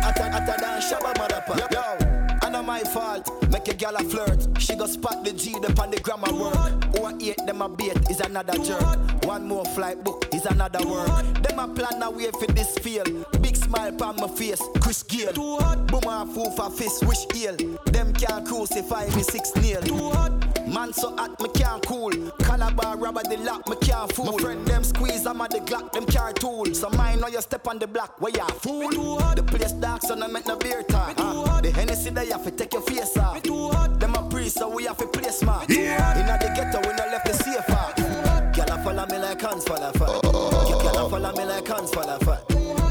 Hotter, 0.05 0.31
hotter 0.31 0.57
than 0.61 0.81
Shabba 0.83 1.19
mother 1.19 1.43
pack. 1.47 1.73
Yo, 1.73 2.26
my 2.67 2.81
fault. 2.81 3.31
Make 3.51 3.69
a 3.69 3.75
gal 3.75 3.95
a 3.95 4.03
flirt. 4.03 4.47
She 4.59 4.75
go 4.75 4.87
spot 4.87 5.25
the 5.25 5.33
G 5.33 5.55
up 5.55 5.79
on 5.79 5.91
the 5.91 6.01
grammar 6.01 6.33
work. 6.33 6.99
Or 7.01 7.13
eight 7.21 7.39
them 7.47 7.63
a 7.63 7.69
bait 7.69 8.11
is 8.11 8.21
another 8.21 8.59
jerk. 8.59 9.25
One 9.25 9.47
more 9.47 9.65
flight 9.67 10.03
book 10.03 10.29
is 10.35 10.45
another 10.47 10.87
work. 10.87 11.25
Them 11.43 11.59
a 11.59 11.69
plan 11.69 12.03
a 12.03 12.11
way 12.11 12.31
for 12.33 12.47
this 12.47 12.77
feel. 12.79 13.05
Big 13.41 13.57
smile 13.57 14.03
on 14.03 14.17
my 14.17 14.29
face, 14.29 14.63
Chris 14.81 15.03
Gayle. 15.05 15.33
Too 15.33 15.57
hot. 15.59 15.87
Boom 15.87 16.05
a 16.05 16.27
fool 16.27 16.51
for 16.51 16.71
fist, 16.71 17.07
wish 17.07 17.27
ill. 17.37 17.57
Them 17.87 18.13
can't 18.13 18.47
crucify 18.47 19.07
me 19.15 19.23
six 19.23 19.55
nail. 19.57 19.81
Too 19.83 20.11
hot. 20.11 20.33
Man 20.67 20.93
so 20.93 21.15
hot, 21.17 21.41
me 21.41 21.49
can't 21.51 21.85
cool. 21.87 22.13
Calabar 22.41 22.97
rubber 22.97 23.23
the 23.23 23.37
lock, 23.39 23.69
me 23.69 23.77
can't 23.77 24.13
fool. 24.13 24.33
My 24.33 24.43
friend 24.43 24.67
them 24.67 24.85
squeeze, 24.85 25.27
I'm 25.27 25.41
at 25.41 25.51
the 25.51 25.59
Glock, 25.61 25.93
them 25.93 26.07
carry 26.07 26.35
tool. 26.35 26.67
So 26.75 26.91
mine 26.91 27.21
know 27.21 27.29
you 27.29 27.41
step 27.41 27.67
on 27.69 27.79
the 27.79 27.87
block, 27.87 28.21
where 28.21 28.33
ya 28.33 28.47
fool. 28.47 28.91
The 29.35 29.43
place 29.43 29.73
dark, 29.73 30.03
so 30.03 30.15
no 30.15 30.29
make 30.29 30.47
no 30.47 30.57
beer 30.57 30.83
talk. 30.83 31.15
Uh, 31.17 31.61
the 31.61 31.71
Hennessy 31.71 32.11
they 32.11 32.27
have 32.27 32.45
to 32.45 32.51
take 32.51 32.73
your 32.73 32.83
face 32.83 33.17
off. 33.17 33.43
Them 33.43 34.15
a 34.15 34.29
priest, 34.29 34.59
so 34.59 34.69
we 34.69 34.85
have 34.85 34.99
to 34.99 35.07
play 35.07 35.31
smart. 35.31 35.71
Yeah. 35.71 36.21
Inna 36.21 36.39
the 36.39 36.49
ghetto, 36.55 36.81
we 36.81 36.95
no 36.95 37.05
left 37.13 37.27
the 37.27 37.33
safe 37.33 37.67
part. 37.67 37.97
Gyal 37.97 38.75
a 38.75 38.83
follow 38.83 39.07
me 39.07 39.19
like 39.19 39.41
hands 39.41 39.65
full 39.65 39.77
of 39.77 39.95
fat. 39.95 40.09
Gyal 40.09 41.07
a 41.07 41.11
follow 41.11 41.33
me 41.33 41.45
like 41.45 41.67
hands 41.69 41.91
full 41.91 42.09
of 42.09 42.23
fat. 42.23 42.43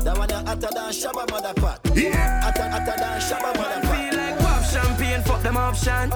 That 0.06 0.18
one 0.18 0.30
a 0.30 0.36
hotter 0.46 0.70
than 0.72 0.92
Shabba 0.92 1.30
mother 1.32 1.54
pot. 1.56 1.80
Yeah. 1.96 2.42
Hotter, 2.42 2.70
hotter 2.70 2.94
than 3.00 3.20
Shabba 3.20 3.58
mother 3.58 3.75
option. 5.76 6.10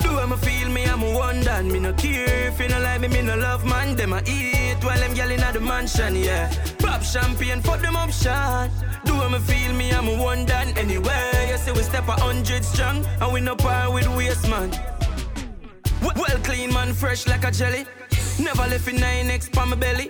Do 0.00 0.16
them 0.16 0.36
feel 0.38 0.68
me, 0.68 0.84
I'm 0.84 1.02
a 1.02 1.44
done. 1.44 1.70
Me 1.70 1.80
no 1.80 1.92
care 1.92 2.48
if 2.48 2.60
you 2.60 2.68
no 2.68 2.80
like 2.80 3.00
me, 3.00 3.08
me 3.08 3.22
no 3.22 3.36
love 3.36 3.64
man. 3.64 3.96
Them 3.96 4.12
a 4.12 4.22
eat 4.26 4.82
while 4.84 4.98
them 4.98 5.14
gyal 5.14 5.30
inna 5.30 5.52
the 5.52 5.60
mansion, 5.60 6.16
yeah. 6.16 6.52
Pop 6.78 7.02
champagne, 7.02 7.60
for 7.62 7.76
them 7.78 7.96
option. 7.96 8.70
Do 9.04 9.14
them 9.14 9.40
feel 9.42 9.72
me, 9.74 9.90
I'm 9.90 10.08
a 10.08 10.46
done. 10.46 10.76
Anyway, 10.76 11.48
you 11.50 11.58
see 11.58 11.72
we 11.72 11.82
step 11.82 12.08
a 12.08 12.12
hundred 12.12 12.64
strong, 12.64 13.04
and 13.20 13.32
we 13.32 13.40
no 13.40 13.56
par 13.56 13.92
with 13.92 14.08
waste 14.16 14.48
man. 14.48 14.70
Well, 16.02 16.38
clean 16.42 16.72
man, 16.72 16.92
fresh 16.92 17.26
like 17.26 17.44
a 17.44 17.50
jelly. 17.50 17.86
Never 18.38 18.66
left 18.68 18.88
in 18.88 18.96
9x 18.96 19.52
pa 19.52 19.64
my 19.64 19.76
belly. 19.76 20.08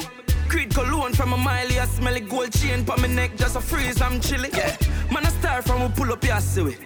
Creed 0.48 0.74
cologne 0.74 1.12
from 1.12 1.32
a 1.34 1.36
mile, 1.36 1.66
I 1.66 1.86
smell 1.86 2.16
it 2.16 2.28
gold 2.28 2.52
chain 2.52 2.84
pa 2.84 2.96
my 2.96 3.06
neck, 3.06 3.36
just 3.36 3.56
a 3.56 3.60
freeze, 3.60 4.00
I'm 4.00 4.18
chilly. 4.20 4.48
Yeah, 4.52 4.76
man 5.12 5.26
a 5.26 5.30
star 5.30 5.60
from 5.62 5.82
we 5.82 5.88
pull 5.88 6.12
up, 6.12 6.24
yeah, 6.24 6.38
see 6.38 6.62
we. 6.62 6.76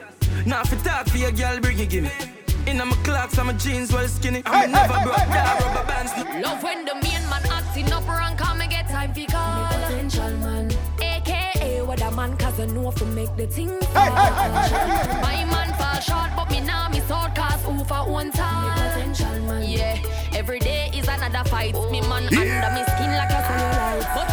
Now 0.44 0.62
if 0.62 0.72
you 0.72 0.78
talk 0.78 1.08
for 1.08 1.18
your 1.18 1.30
girl, 1.32 1.60
bring 1.60 1.78
it, 1.78 1.88
give 1.88 2.04
me. 2.04 2.10
In 2.66 2.78
my 2.78 2.96
clocks, 3.04 3.38
and 3.38 3.46
my 3.48 3.52
jeans 3.54 3.92
well 3.92 4.06
skinny. 4.08 4.42
I'm 4.46 4.66
hey, 4.66 4.72
never 4.72 4.94
hey, 4.94 5.04
broke 5.04 5.16
hey, 5.16 5.34
down 5.34 5.62
rubber 5.62 5.86
bands. 5.86 6.12
Love 6.44 6.62
when 6.62 6.84
the 6.84 6.94
main 6.94 7.22
man 7.30 7.42
acting 7.50 7.92
up 7.92 8.06
wrong, 8.06 8.36
come 8.36 8.60
and 8.60 8.70
get 8.70 8.88
time 8.88 9.14
for 9.14 9.26
call. 9.26 9.51
What 11.92 12.00
a 12.00 12.16
man, 12.16 12.36
cause 12.38 12.58
I 12.58 12.66
know 12.66 12.90
for 12.90 13.04
make 13.04 13.36
the 13.36 13.46
thing 13.46 13.68
fall. 13.68 14.10
My 15.26 15.44
man 15.52 15.74
fall 15.74 16.00
short, 16.00 16.30
but 16.34 16.50
me 16.50 16.60
now 16.60 16.88
me 16.88 17.00
sword 17.00 17.34
cause 17.34 17.62
who 17.64 17.84
for 17.84 18.10
one 18.10 18.30
time. 18.30 19.12
Man, 19.46 19.68
yeah. 19.68 19.98
Every 20.32 20.58
day 20.58 20.90
is 20.94 21.06
another 21.06 21.46
fight. 21.50 21.74
Me 21.90 22.00
man 22.00 22.28
yeah. 22.30 22.40
under 22.40 22.70
me 22.76 22.82
skin 22.92 23.10
like 23.20 23.30
a 23.30 23.40
cellulite. 23.46 24.31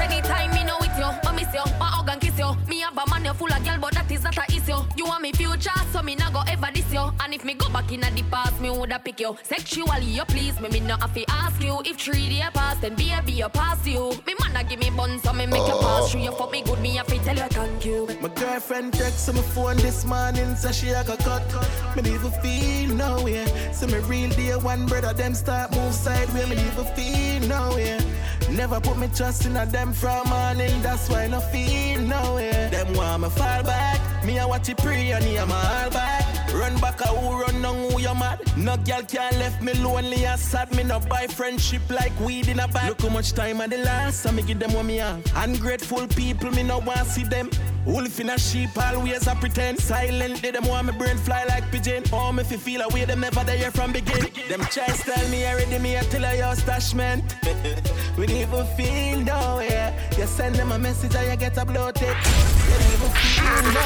You. 2.99 3.05
Me 3.05 3.07
have 3.07 3.07
a 3.07 3.09
man 3.11 3.25
you 3.25 3.33
full 3.33 3.51
of 3.51 3.63
girl, 3.63 3.77
but 3.79 3.93
that 3.93 4.11
is 4.11 4.23
not 4.23 4.37
a 4.37 4.43
issue. 4.51 4.77
You 4.97 5.05
want 5.05 5.21
me 5.21 5.31
future, 5.31 5.71
so 5.91 6.01
me 6.01 6.15
not 6.15 6.33
go 6.33 6.41
ever 6.47 6.69
diss 6.73 6.91
you. 6.91 7.11
And 7.21 7.33
if 7.33 7.43
me 7.45 7.53
go 7.53 7.69
back 7.69 7.91
in 7.91 8.01
the 8.01 8.23
past, 8.31 8.59
me 8.61 8.69
woulda 8.69 8.99
pick 8.99 9.19
you. 9.19 9.35
Sexually 9.43 10.05
you 10.05 10.25
please 10.25 10.59
me, 10.59 10.69
me 10.69 10.79
not 10.81 11.01
have 11.01 11.13
to 11.13 11.23
ask 11.29 11.61
you. 11.63 11.81
If 11.85 11.97
three 11.97 12.29
day 12.29 12.45
pass, 12.53 12.77
then 12.79 12.95
baby 12.95 13.33
you 13.33 13.49
pass 13.49 13.85
you. 13.85 14.11
Me 14.27 14.35
man 14.39 14.55
a 14.55 14.63
give 14.63 14.79
me 14.79 14.89
bun, 14.89 15.19
so 15.19 15.33
me 15.33 15.45
make 15.45 15.67
you 15.67 15.79
pass 15.79 16.03
oh. 16.03 16.07
through. 16.09 16.21
You 16.21 16.31
fuck 16.31 16.51
me 16.51 16.61
good, 16.61 16.79
me 16.81 16.95
have 16.95 17.07
to 17.07 17.17
tell 17.19 17.35
you 17.35 17.43
thank 17.43 17.85
you. 17.85 18.07
My 18.21 18.29
girlfriend 18.29 18.93
text 18.93 19.33
my 19.33 19.41
phone 19.41 19.77
this 19.77 20.05
morning, 20.05 20.55
so 20.55 20.71
she 20.71 20.89
a 20.89 21.03
got 21.03 21.19
cut. 21.19 21.95
Me 21.95 22.01
never 22.01 22.31
feel 22.41 22.95
no 22.95 23.23
way. 23.23 23.45
So 23.71 23.87
me 23.87 23.99
real 23.99 24.29
dear 24.31 24.59
one 24.59 24.85
brother, 24.85 25.13
them 25.13 25.33
start 25.33 25.75
move 25.75 25.93
sideways. 25.93 26.49
Me 26.49 26.55
never 26.55 26.83
feel 26.83 27.47
no 27.47 27.75
way. 27.75 27.99
Never 28.51 28.81
put 28.81 28.97
me 28.97 29.07
trust 29.15 29.45
in 29.45 29.55
a 29.55 29.65
them 29.65 29.93
from 29.93 30.27
morning, 30.27 30.81
that's 30.81 31.07
why 31.09 31.23
I 31.23 31.27
no 31.27 31.39
feel 31.39 32.01
no 32.01 32.35
way. 32.35 32.67
Them 32.71 32.88
want 32.97 33.23
me 33.23 33.29
fall 33.29 33.63
back, 33.63 33.99
me 34.25 34.39
I 34.39 34.45
watch 34.45 34.69
it 34.69 34.77
pray 34.77 35.11
and 35.11 35.25
I'm 35.25 35.51
all 35.51 35.89
back. 35.89 36.29
Run 36.53 36.79
back 36.79 36.99
a 37.01 37.07
who 37.07 37.41
run 37.41 37.61
down 37.61 37.75
who 37.91 37.99
you 37.99 38.13
mad. 38.15 38.39
No 38.57 38.75
girl 38.77 39.03
can 39.03 39.37
left 39.39 39.61
me 39.61 39.73
lonely 39.73 40.25
and 40.25 40.39
sad. 40.39 40.73
Me 40.75 40.83
no 40.83 40.99
buy 40.99 41.27
friendship 41.27 41.81
like 41.89 42.17
weed 42.19 42.47
in 42.47 42.59
a 42.59 42.67
bag. 42.67 42.89
Look 42.89 43.01
how 43.01 43.09
much 43.09 43.33
time 43.33 43.61
I 43.61 43.67
the 43.67 43.77
last, 43.77 44.21
so 44.21 44.31
me 44.31 44.41
give 44.41 44.59
them 44.59 44.73
what 44.73 44.85
me 44.85 44.97
have. 44.97 45.21
Ungrateful 45.35 46.07
people, 46.07 46.51
me 46.51 46.63
no 46.63 46.79
want 46.79 47.07
see 47.07 47.23
them. 47.23 47.49
Wolf 47.85 48.19
in 48.19 48.29
a 48.29 48.37
sheep, 48.37 48.69
always 48.77 49.27
a 49.27 49.35
pretend. 49.35 49.79
Silent, 49.79 50.41
they 50.41 50.51
them 50.51 50.67
want 50.67 50.87
me 50.87 50.93
brain 50.97 51.17
fly 51.17 51.43
like 51.45 51.69
pigeon. 51.71 52.03
Oh, 52.11 52.31
me 52.31 52.43
fi 52.43 52.57
feel 52.57 52.81
away, 52.81 53.05
them 53.05 53.21
never 53.21 53.43
there 53.43 53.71
from 53.71 53.93
begin. 53.93 54.27
Them 54.49 54.61
tries 54.61 55.03
tell 55.03 55.29
me 55.29 55.45
already, 55.45 55.79
me 55.79 55.97
I 55.97 56.01
tell 56.01 56.23
her 56.23 56.35
your 56.35 56.55
stash 56.55 56.93
man. 56.93 57.23
we 58.17 58.25
never 58.25 58.63
feel 58.75 59.19
no 59.19 59.57
way. 59.57 59.95
You 60.17 60.25
send 60.25 60.55
them 60.55 60.71
a 60.71 60.79
message 60.79 61.15
and 61.15 61.29
you 61.29 61.37
get 61.37 61.57
a 61.57 61.65
blow 61.65 61.91
never 62.79 63.09
feel 63.11 63.59
no. 63.75 63.85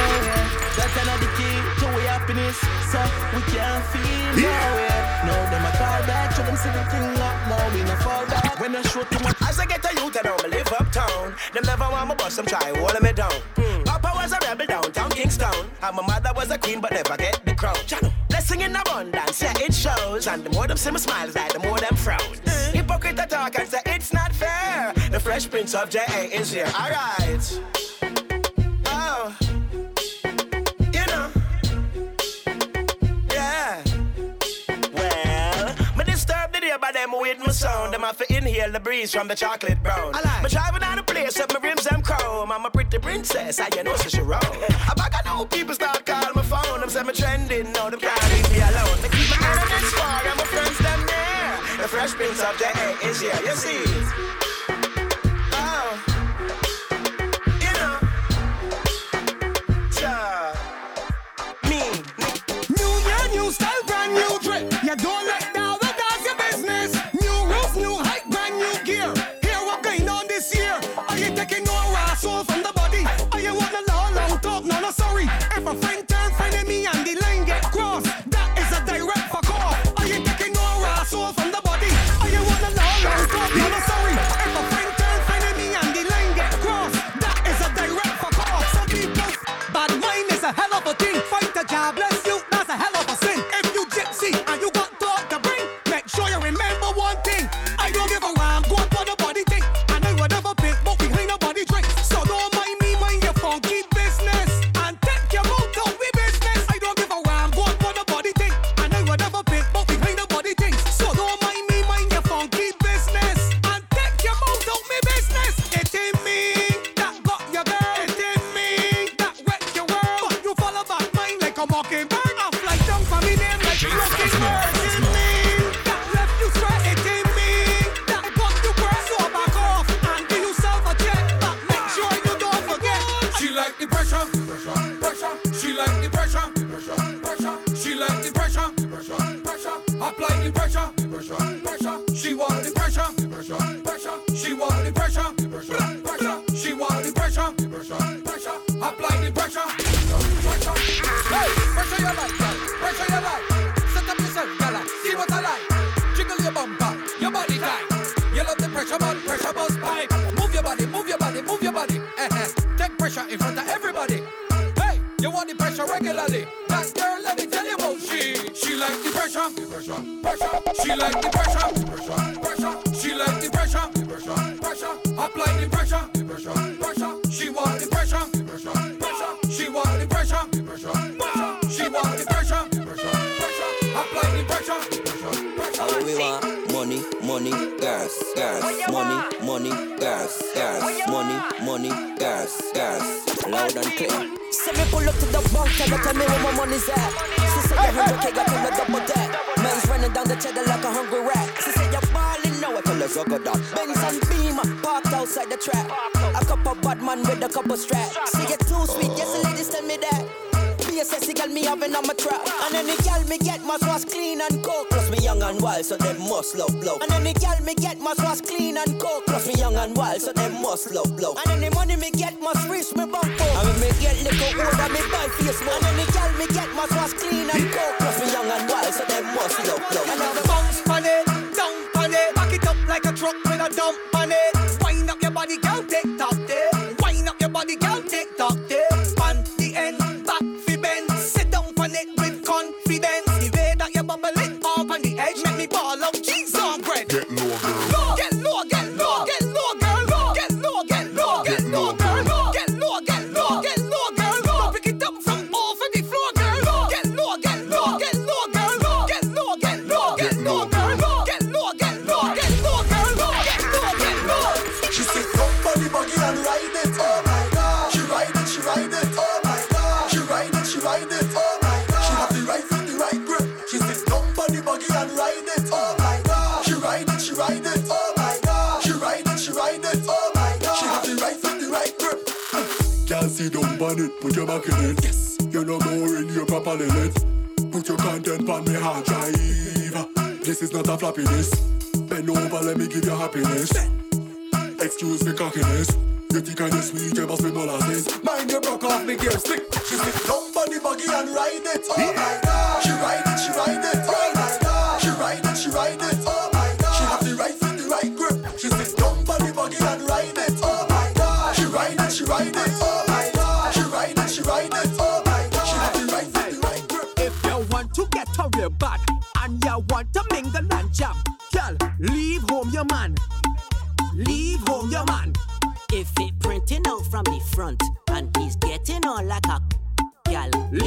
That's 0.77 0.95
another 1.01 1.29
key 1.37 1.55
to 1.79 1.85
our 1.85 2.01
happiness. 2.13 2.57
So 2.91 2.99
we 3.33 3.41
can't 3.53 3.83
feel 3.91 4.45
no. 4.45 5.03
No, 5.25 5.35
them 5.49 5.65
a 5.65 5.71
call 5.77 6.01
back, 6.05 6.35
show 6.35 6.43
them 6.43 6.57
see 6.57 6.69
the 6.69 6.83
thing 6.91 7.15
up. 7.21 7.35
No, 7.47 7.57
we 7.73 7.81
no 7.83 7.95
fall 8.03 8.25
back. 8.27 8.59
When 8.59 8.75
I 8.75 8.81
show 8.81 9.03
too 9.03 9.23
much. 9.23 9.37
As 9.47 9.59
I 9.59 9.65
get 9.65 9.85
a 9.85 9.93
youth, 9.95 10.17
I 10.17 10.21
don't 10.23 10.49
live 10.49 10.67
uptown. 10.79 11.35
Them 11.53 11.63
never 11.65 11.87
want 11.89 12.09
me 12.09 12.15
bust, 12.15 12.37
them 12.37 12.45
try 12.45 12.73
holding 12.75 13.03
me 13.03 13.13
down. 13.13 13.31
Mm. 13.55 13.85
Papa 13.85 14.11
was 14.15 14.33
a 14.33 14.39
rebel 14.41 14.65
downtown 14.65 15.11
Kingston. 15.11 15.53
And 15.81 15.95
my 15.95 16.05
mother 16.05 16.31
was 16.35 16.51
a 16.51 16.57
queen, 16.57 16.81
but 16.81 16.91
never 16.91 17.15
get 17.17 17.39
the 17.45 17.55
crown. 17.55 17.77
Blessing 18.29 18.61
in 18.61 18.75
abundance, 18.75 19.41
yeah, 19.41 19.53
it 19.57 19.73
shows. 19.73 20.27
And 20.27 20.43
the 20.43 20.49
more 20.49 20.67
them 20.67 20.77
see 20.77 20.91
me 20.91 20.99
smiles, 20.99 21.35
like 21.35 21.53
the 21.53 21.59
more 21.59 21.77
them 21.79 21.95
frowns. 21.95 22.41
Mm. 22.41 22.73
Hypocrite 22.73 23.29
talk 23.29 23.57
and 23.57 23.67
say 23.67 23.79
it's 23.85 24.11
not 24.11 24.33
fair. 24.33 24.93
The 25.11 25.19
fresh 25.19 25.49
prince 25.49 25.73
of 25.73 25.89
J.A. 25.89 26.25
is 26.25 26.51
here. 26.51 26.71
Alright. 26.75 27.92
You 29.13 31.05
know. 31.05 31.29
Yeah. 33.29 33.83
Well, 34.91 35.75
me 35.95 36.03
disturb 36.03 36.51
the 36.51 36.59
day 36.59 36.75
by 36.81 36.91
them 36.91 37.11
with 37.11 37.37
my 37.45 37.51
sound. 37.51 37.93
Them 37.93 38.01
have 38.01 38.17
to 38.17 38.35
inhale 38.35 38.71
the 38.71 38.79
breeze 38.79 39.11
from 39.11 39.27
the 39.27 39.35
chocolate 39.35 39.83
brown. 39.83 40.15
I 40.15 40.21
like. 40.21 40.43
Me 40.43 40.49
driving 40.49 40.79
down 40.81 40.95
the 40.97 41.03
place, 41.03 41.39
up 41.39 41.53
my 41.53 41.59
rims 41.59 41.83
them 41.83 42.01
chrome. 42.01 42.51
I'm 42.51 42.65
a 42.65 42.71
pretty 42.71 42.97
princess, 42.97 43.59
I 43.59 43.69
you 43.75 43.83
know 43.83 43.95
so 43.97 44.09
she 44.09 44.21
roll. 44.21 44.39
I 44.41 44.93
back 44.95 45.13
I 45.13 45.21
know 45.29 45.45
people 45.45 45.75
start 45.75 46.03
calling 46.07 46.33
my 46.33 46.41
phone. 46.41 46.79
Them 46.79 46.89
say 46.89 47.03
me 47.03 47.13
trending, 47.13 47.71
no 47.73 47.91
them 47.91 47.99
can't 47.99 48.23
leave 48.33 48.51
me 48.51 48.61
alone. 48.61 48.97
They 49.03 49.09
keep 49.09 49.29
my 49.29 49.37
enemies 49.45 49.93
far 49.93 50.25
and 50.25 50.37
my 50.41 50.45
friends 50.45 50.77
them 50.79 50.99
near. 51.05 51.83
The 51.83 51.87
fresh 51.87 52.13
prince 52.13 52.41
of 52.41 52.57
J.A. 52.57 53.07
is 53.07 53.21
here, 53.21 53.39
you 53.45 53.55
see 53.55 54.42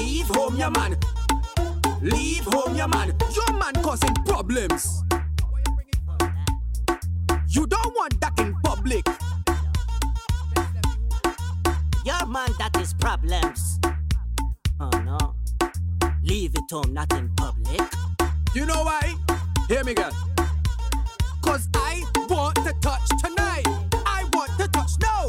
Leave 0.07 0.28
home, 0.28 0.57
your 0.57 0.70
man. 0.70 0.96
Leave 2.00 2.44
home, 2.44 2.76
your 2.76 2.86
man. 2.86 3.12
Your 3.34 3.52
man 3.59 3.74
causing 3.82 4.14
problems. 4.24 5.02
You 7.48 7.66
don't 7.66 7.92
want 7.96 8.20
that 8.20 8.38
in 8.38 8.54
public. 8.62 9.04
Your 12.04 12.24
man 12.26 12.50
that 12.61 12.76
is 12.80 12.94
problems. 12.94 13.80
Oh 14.78 14.90
no. 15.04 15.34
Leave 16.22 16.54
it 16.54 16.70
home, 16.70 16.94
not 16.94 17.12
in 17.12 17.28
public. 17.30 17.82
You 18.54 18.64
know 18.64 18.84
why? 18.84 19.12
Hear 19.66 19.82
me, 19.82 19.94
girl. 19.94 20.12
Cause 21.42 21.68
I 21.74 22.04
want 22.28 22.54
to 22.64 22.72
touch 22.80 23.09
tonight. 23.24 23.66
I 24.07 24.22
want 24.32 24.52
to 24.61 24.68
touch 24.68 24.92
now. 25.00 25.26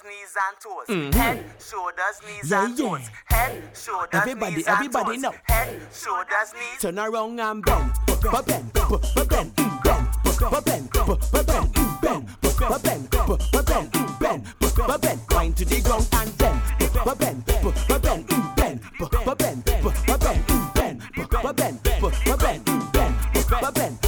shoulders, 0.00 0.06
knees, 0.06 0.36
and 0.36 0.60
toes. 0.60 0.86
Mm-hmm. 0.88 1.18
Head, 1.18 1.44
shoulders, 1.58 2.20
knees, 2.26 2.50
yeah, 2.50 2.64
and 2.64 2.78
yeah. 2.78 2.88
toes. 2.88 3.10
Head, 3.26 3.62
shoulders, 3.74 4.08
everybody, 4.12 4.56
knees, 4.56 4.66
everybody 4.66 5.14
and 5.14 5.24
toes. 5.24 5.34
Head, 5.44 5.80
shoulders, 5.92 6.54
knees. 6.54 6.80
Turn 6.80 6.98
around 6.98 7.40
and 7.40 7.64
bend, 7.64 7.92
bend, 8.06 8.46
bend, 8.46 8.72
bend, 8.72 9.28
bend, 9.28 9.56
bend. 9.84 10.08
Ba-ben, 10.40 10.88
ba-ben, 10.92 11.18
ba-ben, 11.32 12.26
ba-ben, 12.58 13.08
ba-ben, 13.10 13.90
ba-ben, 14.10 14.42
ba-ben, 14.86 15.18
grind 15.26 15.56
to 15.56 15.64
the 15.66 15.80
ground 15.82 16.08
and 16.12 16.30
then 16.38 16.62
ba-ben, 17.04 17.44
ba-ben, 17.88 18.24
ben, 18.56 18.80
ba-ben, 18.98 19.24
ba-ben, 19.26 19.62
ben, 19.62 19.82
ba-ben, 20.00 20.42
ba-ben, 21.42 21.78
ben, 21.84 22.00
ba-ben, 22.24 22.62
ba-ben. 23.60 23.98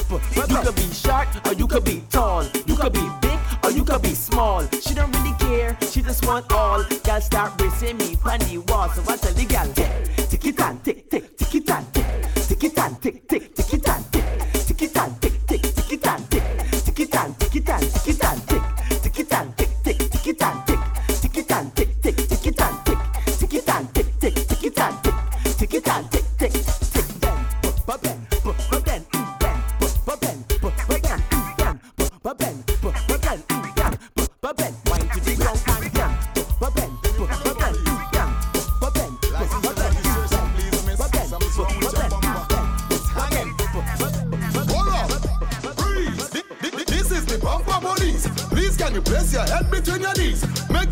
You 0.49 0.57
could 0.57 0.75
be 0.75 0.93
short 0.93 1.29
or 1.47 1.53
you 1.53 1.67
could 1.67 1.85
be 1.85 2.03
tall, 2.11 2.45
you 2.67 2.77
could 2.77 2.93
be 2.93 3.09
big 3.21 3.39
or 3.63 3.71
you 3.71 3.85
could 3.85 4.03
be 4.03 4.15
small. 4.15 4.63
She 4.81 4.95
don't 4.95 5.12
just 6.13 6.27
want 6.27 6.53
all. 6.53 6.85
Girl 7.05 7.21
start 7.23 7.57
bracing 7.57 7.97
me 7.97 8.17
on 8.25 8.39
the 8.41 8.59
wall, 8.69 8.89
so 8.91 9.01
I 9.11 9.17
tell 9.17 9.33
the 9.33 9.47
girl, 9.47 9.69
yeah, 9.77 10.27
tick 10.27 10.45
it 10.45 10.61
and 10.61 10.85
tick, 10.85 11.11
tick, 11.11 11.39
tick 11.39 11.55
it 11.55 11.71
and 11.71 11.95
tick, 11.95 12.49
tick 12.49 12.65
it 12.65 12.79
and 12.79 13.03
tick, 13.03 13.29
tick. 13.29 13.52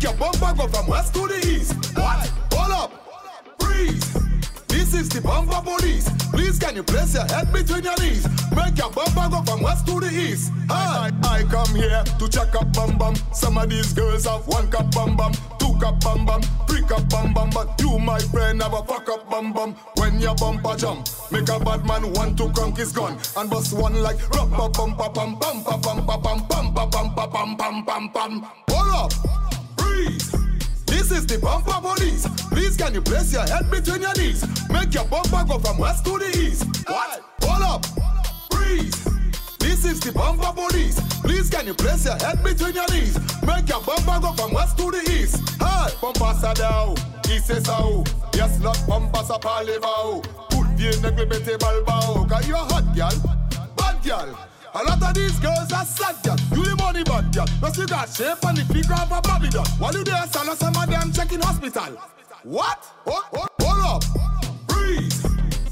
make 0.01 0.09
your 0.09 0.19
bumper 0.19 0.53
go 0.57 0.67
from 0.67 0.87
west 0.87 1.13
to 1.13 1.27
the 1.27 1.37
east. 1.47 1.75
What? 1.95 2.31
Hold 2.53 2.71
up! 2.71 3.61
Freeze! 3.61 4.13
This 4.67 4.93
is 4.95 5.09
the 5.09 5.21
bumper 5.21 5.61
police. 5.61 6.09
Please 6.31 6.57
can 6.57 6.75
you 6.75 6.83
place 6.83 7.13
your 7.13 7.25
head 7.25 7.51
between 7.53 7.83
your 7.83 7.95
knees? 7.99 8.27
Make 8.55 8.77
your 8.77 8.89
bumper 8.89 9.29
go 9.29 9.43
from 9.43 9.61
west 9.61 9.85
to 9.87 9.99
the 9.99 10.09
east. 10.09 10.51
Hi, 10.69 11.11
I, 11.23 11.37
I 11.37 11.43
come 11.43 11.75
here 11.75 12.03
to 12.17 12.27
check 12.29 12.55
up 12.55 12.73
bum 12.73 12.97
bum. 12.97 13.15
Some 13.31 13.57
of 13.57 13.69
these 13.69 13.93
girls 13.93 14.25
have 14.25 14.47
one 14.47 14.71
cup 14.71 14.91
bum 14.91 15.15
bum, 15.15 15.33
two 15.59 15.77
cup 15.79 15.99
bum 16.01 16.25
bum, 16.25 16.41
three 16.67 16.81
cup 16.81 17.07
bum 17.09 17.33
bum. 17.33 17.51
But 17.51 17.79
you, 17.79 17.99
my 17.99 18.19
friend, 18.19 18.61
have 18.63 18.73
a 18.73 18.83
fuck 18.83 19.07
up 19.09 19.29
bum 19.29 19.53
bum. 19.53 19.75
When 19.97 20.19
your 20.19 20.35
bumper 20.35 20.75
jump, 20.77 21.07
make 21.31 21.49
a 21.49 21.59
bad 21.59 21.85
man 21.85 22.11
want 22.13 22.37
to 22.39 22.49
conk 22.53 22.77
his 22.77 22.91
gun 22.91 23.19
and 23.37 23.49
bust 23.49 23.73
one 23.73 24.01
like 24.01 24.17
rumpa 24.33 24.71
bumpa 24.73 25.13
bum 25.13 25.37
bumpa 25.37 25.79
bumpa 25.79 26.23
bum 26.23 26.39
bumpa 26.47 26.89
bumpa 26.89 27.31
bum 27.31 27.55
bum 27.55 27.85
bum 27.85 28.09
bum. 28.11 28.51
Hold 28.69 29.13
up 29.13 29.60
breathe. 30.01 30.21
This 30.85 31.11
is 31.11 31.25
the 31.25 31.37
bumper 31.39 31.79
police. 31.81 32.27
Please 32.49 32.75
can 32.77 32.93
you 32.93 33.01
place 33.01 33.33
your 33.33 33.43
head 33.43 33.69
between 33.69 34.01
your 34.01 34.13
knees? 34.13 34.45
Make 34.69 34.93
your 34.93 35.05
bumper 35.05 35.43
go 35.47 35.59
from 35.59 35.77
west 35.77 36.05
to 36.05 36.17
the 36.17 36.29
east. 36.37 36.65
What? 36.87 37.21
Hold 37.41 37.63
up. 37.63 37.85
Breathe. 38.49 38.93
This 39.59 39.85
is 39.85 39.99
the 39.99 40.11
bumper 40.11 40.51
police. 40.53 40.99
Please 41.21 41.49
can 41.49 41.67
you 41.67 41.73
place 41.73 42.05
your 42.05 42.15
head 42.15 42.43
between 42.43 42.73
your 42.73 42.89
knees? 42.91 43.17
Make 43.43 43.69
your 43.69 43.81
bumper 43.81 44.19
go 44.21 44.33
from 44.33 44.53
west 44.53 44.77
to 44.77 44.91
the 44.91 45.01
east. 45.11 45.37
Hey, 45.59 45.93
bumper 46.01 46.33
sadao. 46.41 46.97
East 47.29 47.49
is 47.49 47.63
sao. 47.63 48.03
Yes, 48.33 48.59
not 48.59 48.79
bumper 48.87 49.23
sa 49.23 49.37
palivao. 49.37 50.23
Put 50.49 50.77
the 50.77 50.97
negle 51.01 51.25
bete 51.25 51.57
balbao. 51.57 52.27
Cause 52.29 52.47
you 52.47 52.55
a 52.55 52.57
hot 52.57 52.95
gal. 52.95 53.15
Bad 53.77 54.03
gal. 54.03 54.50
A 54.73 54.83
lot 54.83 55.03
of 55.03 55.13
these 55.13 55.37
girls 55.39 55.71
are 55.73 55.83
sad, 55.83 56.15
girl. 56.23 56.37
You 56.55 56.63
the 56.63 56.75
money 56.77 57.03
bad, 57.03 57.33
girl. 57.35 57.45
Plus 57.59 57.77
you 57.77 57.87
got 57.87 58.07
shape 58.07 58.41
and 58.43 58.57
the 58.57 58.63
figure 58.71 58.95
of 58.95 59.11
a 59.11 59.21
Babylon. 59.21 59.67
While 59.77 59.93
you 59.93 60.03
there, 60.05 60.25
son, 60.31 60.55
some 60.55 60.75
of 60.77 60.87
them 60.89 61.11
checking 61.11 61.41
hospital. 61.41 61.99
What? 62.43 62.79
Hold, 63.03 63.23
hold, 63.35 63.49
hold 63.59 63.83
up. 63.83 64.67
Breathe. 64.67 65.11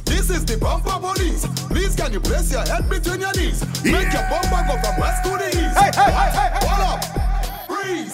This 0.04 0.30
is 0.30 0.44
the 0.44 0.58
bumper 0.58 1.00
police. 1.00 1.48
Please 1.72 1.96
can 1.96 2.12
you 2.12 2.20
place 2.20 2.52
your 2.52 2.68
head 2.68 2.90
between 2.90 3.22
your 3.22 3.32
knees? 3.34 3.64
Make 3.86 4.12
your 4.12 4.28
bumper 4.28 4.68
go 4.68 4.76
from 4.84 5.00
west 5.00 5.24
to 5.24 5.32
the 5.32 5.48
east. 5.48 5.80
Hey, 5.80 5.92
hey, 5.96 6.12
hey, 6.12 6.32
hey, 6.36 6.50
hold 6.60 6.84
up. 6.92 7.68
Breathe. 7.72 8.12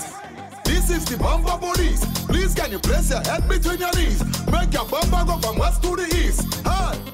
This 0.66 0.92
is 0.92 1.04
the 1.06 1.18
bumper 1.18 1.58
police. 1.58 2.06
Please 2.28 2.54
can 2.54 2.72
you 2.72 2.80
place 2.80 3.10
your 3.10 3.22
head 3.22 3.50
between 3.50 3.80
your 3.80 3.94
knees? 3.96 4.22
Make 4.52 4.72
your 4.72 4.86
bumper 4.86 5.26
go 5.26 5.40
from 5.40 5.58
west 5.58 5.82
to 5.82 5.96
the 5.96 6.06
east. 6.14 6.62
Hey. 6.64 7.06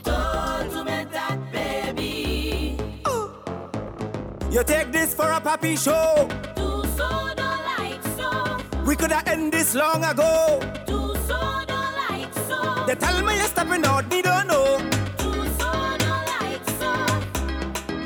You 4.52 4.66
take 4.66 4.92
this 4.92 5.14
for 5.14 5.32
a 5.32 5.40
papi 5.40 5.78
show. 5.82 6.28
Do 6.58 6.84
so, 6.98 7.08
don't 7.38 7.64
like 7.78 8.04
so. 8.18 8.84
We 8.86 8.98
could 8.98 9.10
have 9.10 9.26
ended 9.26 9.54
this 9.54 9.74
long 9.74 10.04
ago. 10.04 10.60
Do 10.86 11.16
so, 11.26 11.40
don't 11.66 11.96
like 12.10 12.34
so. 12.50 12.86
They 12.86 12.96
tell 12.96 13.24
me 13.24 13.38
you're 13.38 13.46
stepping 13.46 13.86
out, 13.86 14.10
they 14.10 14.22
don't 14.22 14.48
know. 14.48 14.78
Do 15.20 15.32
so, 15.58 15.72
don't 16.04 16.28
like 16.36 16.70
so. 16.82 16.92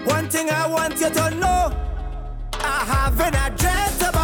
One 0.06 0.30
thing 0.30 0.52
I 0.52 0.68
want 0.68 1.00
you 1.02 1.10
to 1.10 1.32
know. 1.32 1.74
I 2.54 2.78
have 2.94 3.20
an 3.22 3.34
address 3.34 4.15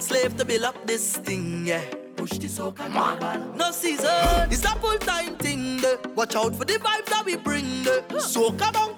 slave 0.00 0.36
to 0.38 0.44
build 0.44 0.62
up 0.64 0.86
this 0.86 1.16
thing, 1.16 1.66
yeah. 1.66 1.82
Push 2.16 2.38
this 2.38 2.56
so 2.56 2.70
global. 2.70 3.38
No 3.56 3.70
season, 3.70 4.50
it's 4.50 4.64
a 4.64 4.74
full 4.78 4.98
time 4.98 5.36
thing. 5.36 5.78
De. 5.78 5.98
Watch 6.14 6.36
out 6.36 6.54
for 6.54 6.64
the 6.64 6.74
vibes 6.74 7.06
that 7.06 7.24
we 7.24 7.36
bring. 7.36 7.86
Eh. 7.86 8.00
De. 8.08 8.16
Soca 8.16 8.74
on. 8.76 8.89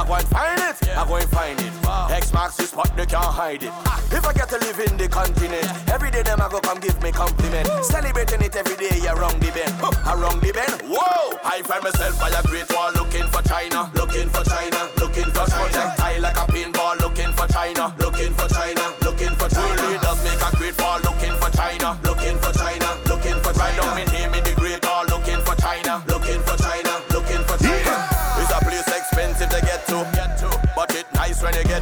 I 0.00 0.06
go 0.06 0.14
and 0.14 0.28
find 0.28 0.60
it. 0.64 0.96
I 0.96 1.04
go 1.06 1.16
and 1.16 1.28
find 1.28 1.60
it. 1.60 1.72
X 2.16 2.32
marks 2.32 2.56
the 2.56 2.64
spot, 2.64 2.96
they 2.96 3.04
can't 3.04 3.22
hide 3.22 3.62
it. 3.62 3.72
If 4.10 4.24
I 4.24 4.32
get 4.32 4.48
to 4.48 4.56
live 4.56 4.80
in 4.80 4.96
the 4.96 5.06
continent, 5.08 5.68
every 5.92 6.10
day 6.10 6.22
them 6.22 6.40
I 6.40 6.48
go 6.48 6.58
come 6.58 6.80
give 6.80 6.96
me 7.02 7.12
compliment. 7.12 7.68
Celebrating 7.84 8.40
it 8.40 8.56
every 8.56 8.76
day, 8.80 8.96
around 9.12 9.36
the 9.44 9.52
bend, 9.52 9.76
huh. 9.76 10.16
wrong 10.16 10.40
the 10.40 10.52
bend. 10.56 10.72
Whoa! 10.88 11.36
I 11.44 11.60
find 11.68 11.84
myself 11.84 12.18
by 12.18 12.30
a 12.32 12.42
great 12.48 12.64
wall, 12.72 12.90
looking 12.96 13.28
for 13.28 13.42
China, 13.44 13.92
looking 13.92 14.30
for 14.32 14.42
China, 14.42 14.88
looking 14.96 15.28
for 15.36 15.44
China. 15.44 15.68
Projectile 15.68 16.20
like 16.22 16.36
a 16.40 16.46
pinball, 16.48 16.96
looking 17.04 17.32
for 17.36 17.46
China, 17.52 17.92
looking 18.00 18.32
for 18.32 18.48
China. 18.48 18.79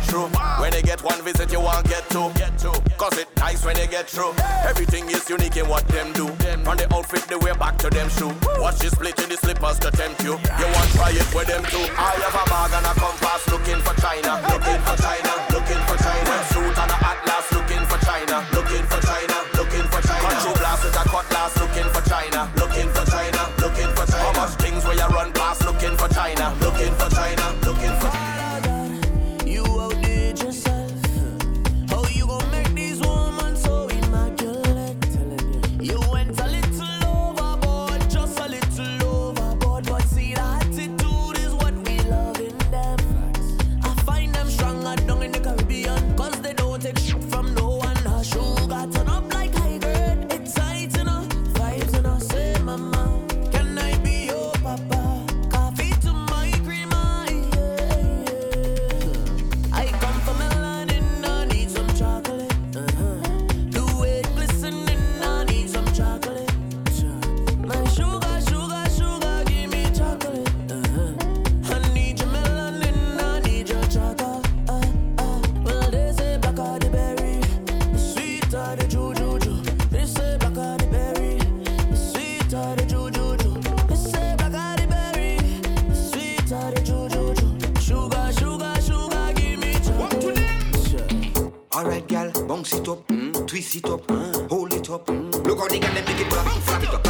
through. 0.08 0.28
When 0.60 0.70
they 0.72 0.82
get 0.82 1.02
one 1.04 1.20
visit, 1.22 1.52
you 1.52 1.60
won't 1.60 1.86
get 1.86 2.08
two. 2.08 2.32
Cause 2.96 3.16
it 3.16 3.28
nice 3.36 3.64
when 3.64 3.76
they 3.76 3.86
get 3.86 4.08
through. 4.08 4.32
Everything 4.66 5.08
is 5.10 5.28
unique 5.28 5.56
in 5.56 5.68
what 5.68 5.86
them 5.88 6.12
do. 6.12 6.26
From 6.64 6.76
the 6.76 6.88
outfit, 6.92 7.22
the 7.28 7.38
way 7.38 7.52
back 7.54 7.78
to 7.78 7.90
them 7.90 8.08
shoe. 8.08 8.32
Watch 8.58 8.78
this 8.78 8.92
split 8.92 9.20
in 9.22 9.28
the 9.28 9.36
slippers 9.36 9.78
to 9.80 9.90
tempt 9.90 10.24
you. 10.24 10.34
You 10.58 10.66
won't 10.74 10.90
try 10.96 11.10
it 11.12 11.28
with 11.34 11.46
them 11.46 11.62
too. 11.70 11.86
I 11.94 12.16
have 12.24 12.34
a 12.34 12.44
bag 12.50 12.72
and 12.74 12.86
a 12.90 12.94
compass 12.98 13.46
looking 13.52 13.80
for 13.84 13.94
China. 14.00 14.40
Looking 14.50 14.80
for 14.82 14.96
China. 14.98 15.32
Looking 15.54 15.82
for 15.86 15.96
China. 16.02 16.32
Suit 16.50 16.76
and 16.78 16.90
a 16.90 16.97
twist 93.58 93.74
it 93.74 93.84
up, 93.86 94.08
hold 94.48 94.72
it 94.72 94.88
up. 94.88 95.08
Look 95.08 95.58
how 95.58 95.66
they 95.66 95.80
can 95.80 95.92
make 95.92 96.08
it 96.08 96.30
back, 96.30 96.46
flap 96.62 96.82
it 96.84 96.94
up. 96.94 97.07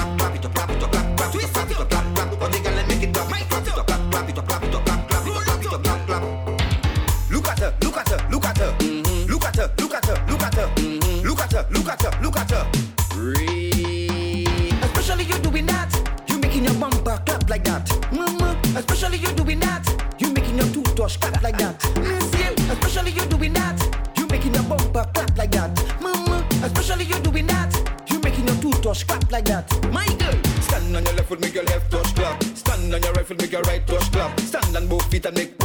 rifle, 31.28 31.40
make 31.40 31.54
your 31.54 31.64
left 31.64 31.90
touch 31.90 32.14
clap. 32.14 32.42
Stand 32.42 32.94
on 32.94 33.02
your 33.02 33.12
rifle, 33.12 33.36
make 33.36 33.52
your 33.52 33.62
right 33.62 33.86
touch 33.86 34.12
clap. 34.12 34.40
Stand 34.40 34.76
on 34.76 34.86
both 34.86 35.10
feet 35.10 35.26
and 35.26 35.36
make 35.36 35.57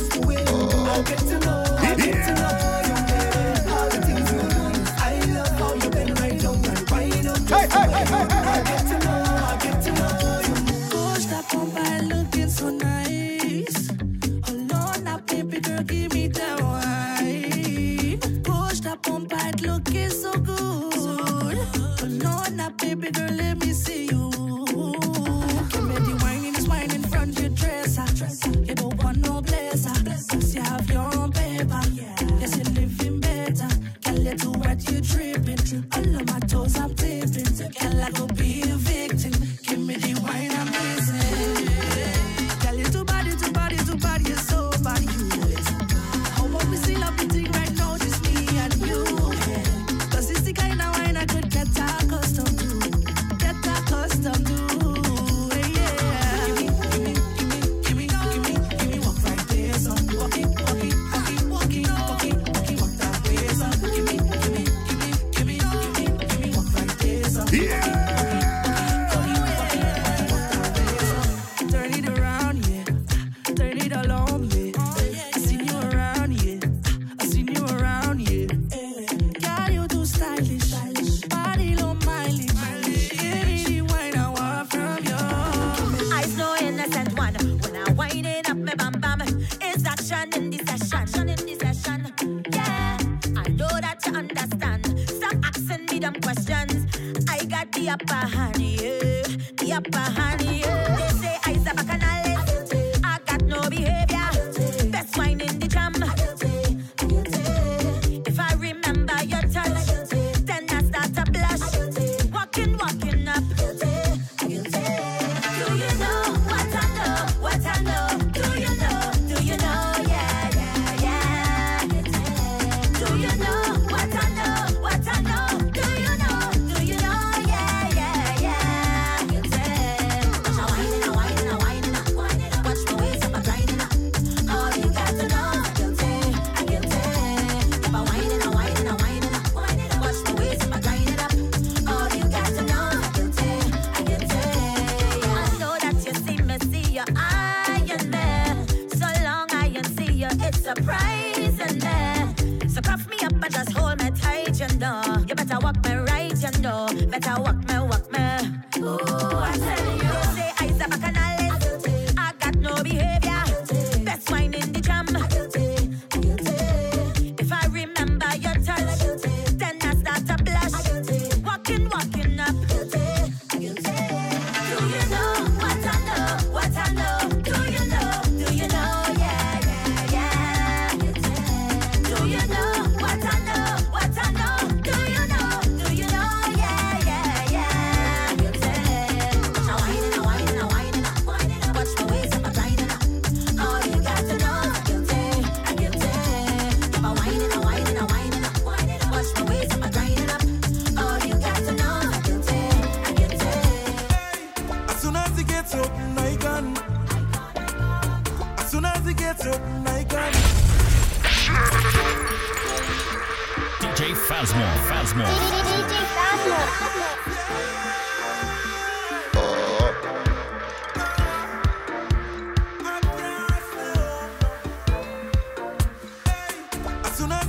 love. 0.00 0.46
I 0.88 1.02
get 1.02 1.18
to 1.18 1.38
know, 1.40 1.64
to 2.26 2.34
know 2.34 2.54
you, 2.86 2.96
baby. 3.08 3.70
All 3.70 3.88
the 3.88 4.00
things 4.06 4.30
you 4.32 4.38
do, 4.48 4.62
I 4.96 5.20
love 5.34 5.52
how 5.58 5.74
you 5.74 5.90
bend 5.90 6.10
and 6.10 6.90
wind 6.90 7.26
up. 7.26 7.38
Hey, 7.48 7.66
hey, 7.68 8.04
hey, 8.04 8.28
hey. 8.28 8.37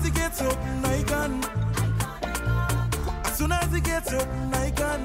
it 0.10 0.16
gets 0.16 0.42
up, 0.42 0.58
I 0.84 1.04
can. 1.04 1.44
As 3.26 3.38
soon 3.38 3.52
as 3.52 3.74
it 3.74 3.84
gets 3.84 4.14
up, 4.14 4.28
I 4.54 4.72
can. 4.72 5.02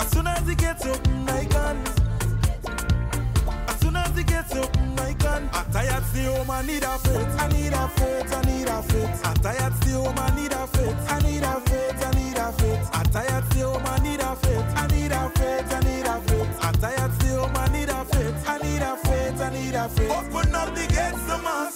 As 0.00 0.08
soon 0.10 0.26
as 0.26 0.48
it 0.48 0.58
gets 0.58 0.86
up, 0.86 1.00
I 1.28 1.44
can. 1.44 1.76
As 3.68 3.80
soon 3.80 3.96
as 3.96 4.18
it 4.18 4.26
gets 4.26 4.54
up, 4.56 4.76
I 4.98 5.12
can. 5.14 5.48
I'm 5.52 5.72
tired, 5.72 6.04
still, 6.06 6.34
home, 6.34 6.50
I 6.50 6.62
need 6.62 6.82
a 6.82 6.98
faith. 6.98 7.40
I 7.40 7.48
need 7.48 7.72
a 7.72 7.88
faith, 7.88 8.34
I 8.34 8.42
need 8.42 8.68
a 8.68 8.82
faith. 8.82 9.26
I'm 9.26 9.34
tired, 9.36 9.74
still, 9.74 10.04
home, 10.04 10.18
I 10.18 10.34
need 10.34 10.52
a 10.52 10.66
faith. 10.66 10.96
I 11.08 11.18
need 11.20 11.42
a 11.42 11.60
faith, 11.60 12.06
I 12.06 12.10
need 12.18 12.38
a 12.38 12.52
faith. 12.52 12.90
I'm 12.92 13.04
tired, 13.14 13.44
still, 13.50 13.72
home, 13.74 13.86
I 13.86 13.98
need 14.00 14.20
a 14.20 14.36
faith. 14.36 14.66
I 14.74 14.86
need 14.88 15.12
a 15.12 15.30
faith, 15.30 15.72
I 15.72 15.80
need 15.80 16.06
a 16.06 16.20
faith. 16.26 16.58
I'm 16.62 16.74
tired, 16.74 17.12
still, 17.20 17.46
home, 17.46 17.56
I 17.56 17.68
need 17.68 17.88
a 17.88 18.04
faith. 18.06 18.48
I 18.48 18.58
need 18.58 18.82
a 18.82 18.96
faith, 18.96 19.40
I 19.40 19.50
need 19.50 19.74
a 19.74 19.88
faith. 19.88 20.10
Open 20.10 20.54
up 20.54 20.74
the 20.74 20.86
gates, 20.88 21.22
the 21.28 21.38
master. 21.38 21.73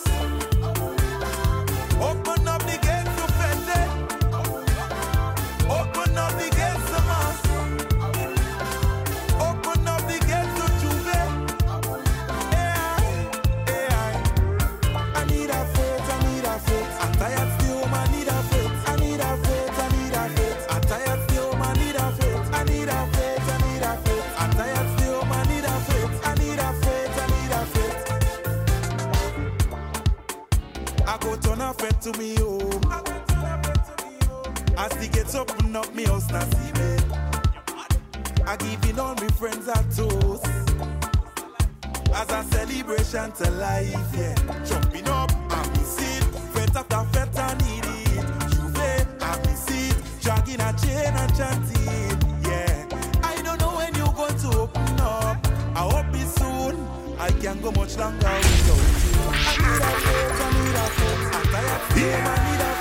to 32.01 32.13
me 32.19 32.37
oh. 32.39 32.59
As 34.77 34.91
they 34.99 35.09
get 35.09 35.35
up 35.35 35.51
and 35.61 35.77
up, 35.77 35.93
me 35.95 36.05
house 36.05 36.31
now 36.31 36.41
see 36.41 36.73
me. 36.81 36.97
I 38.47 38.57
give 38.57 38.85
in 38.89 38.99
all 38.99 39.15
my 39.17 39.27
friends 39.29 39.67
a 39.67 39.75
toast. 39.95 40.47
As 42.15 42.31
a 42.31 42.43
celebration 42.51 43.33
to 43.33 43.51
life, 43.53 44.15
yeah. 44.17 44.35
Jumping 44.65 45.09
up, 45.09 45.31
I 45.51 45.69
miss 45.71 45.99
it. 45.99 46.25
Fret 46.53 46.77
after 46.77 47.05
fret, 47.13 47.39
I 47.39 47.55
need 47.65 47.85
it. 47.85 48.25
J'ouvert, 48.53 49.07
I 49.21 49.39
miss 49.47 49.67
it. 49.69 49.97
Dragging 50.23 50.61
a 50.61 50.73
chain 50.81 51.15
and 51.15 51.37
chanting, 51.37 52.19
yeah. 52.49 52.87
I 53.25 53.43
don't 53.43 53.61
know 53.61 53.77
when 53.77 53.95
you're 53.97 54.13
going 54.13 54.39
to 54.39 54.59
open 54.61 55.01
up. 55.01 55.47
I 55.75 55.81
hope 55.81 56.15
it's 56.15 56.35
soon. 56.35 56.87
I 57.19 57.31
can't 57.41 57.61
go 57.61 57.73
much 57.73 57.97
longer 57.99 58.29
without 58.29 58.79
you. 59.05 59.19
I 59.33 59.57
need 59.59 59.83
a 59.83 60.58
Yeah. 61.61 62.78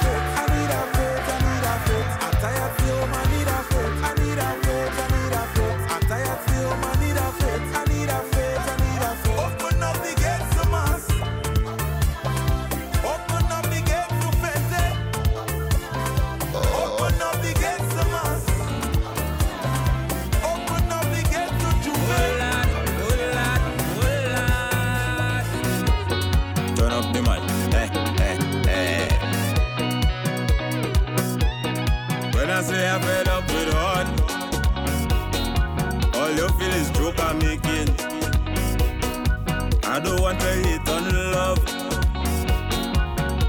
I 39.84 39.99
don't 39.99 40.22
want 40.22 40.40
to 40.40 40.48
hate 40.48 40.88
on 40.88 41.32
love. 41.32 41.60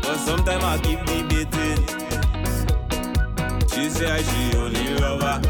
But 0.02 0.16
sometimes 0.16 0.64
I 0.64 0.78
keep 0.82 0.98
debating. 1.04 1.86
She 3.68 3.88
say 3.88 4.20
she 4.24 4.56
only 4.56 4.94
lover, 4.98 5.40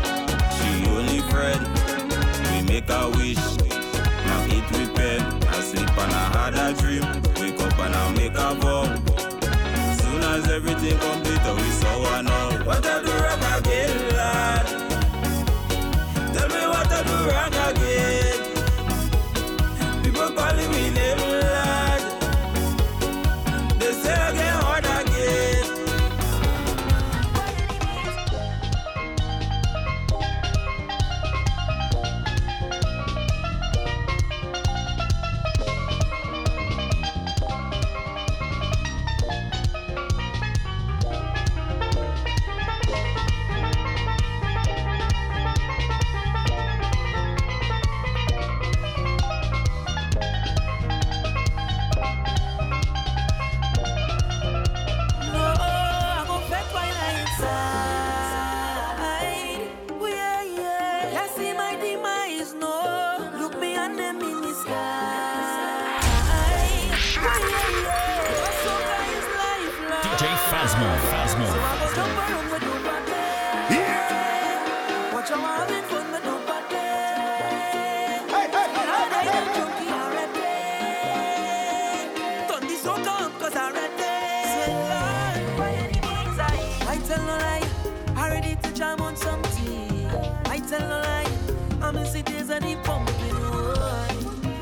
she 0.59 0.68
only 0.90 1.20
friend. 1.30 1.66
We 2.50 2.62
make 2.70 2.90
a 2.90 3.09
wish, 3.16 3.44
now 4.26 4.44
it 4.44 4.66
we 4.76 4.94
pen. 4.94 5.20
I 5.48 5.60
sleep 5.60 5.88
and 5.88 6.12
I 6.12 6.24
had 6.36 6.55
a 6.55 6.74
dream. 6.78 7.06
Wake 7.40 7.60
up 7.62 7.78
and 7.78 7.94
I 7.94 8.12
make 8.12 8.36
a 8.36 8.55
vow. 8.56 8.84
Soon 9.96 10.22
as 10.22 10.50
everything 10.50 10.98
complete, 10.98 11.46
we 11.56 11.70
saw 11.70 12.02
one 12.02 12.26
all. 12.26 12.52
What 12.66 12.84
I 12.84 13.02
do 13.02 13.27
So 82.89 82.94
come, 83.05 83.32
cause 83.32 83.55
I'm 83.55 83.74
ready. 83.74 84.02
I 86.90 86.98
tell 87.06 87.23
no 87.27 87.36
lie, 87.36 87.69
I'm 88.16 88.31
ready 88.32 88.56
to 88.62 88.73
jam 88.73 89.02
on 89.02 89.15
some 89.15 89.43
tea. 89.55 90.06
I 90.47 90.59
tell 90.70 90.81
no 90.81 90.98
lie, 91.01 91.31
I'm 91.82 91.98
in 91.98 92.06
cities 92.06 92.48
and 92.48 92.65
in 92.65 92.78
pumping 92.85 93.40
wine. 93.51 94.56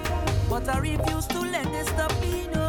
But 0.50 0.68
I 0.68 0.78
refuse 0.78 1.26
to 1.28 1.38
let 1.38 1.66
this 1.70 1.86
stop 1.86 2.20
me. 2.20 2.48
known. 2.48 2.65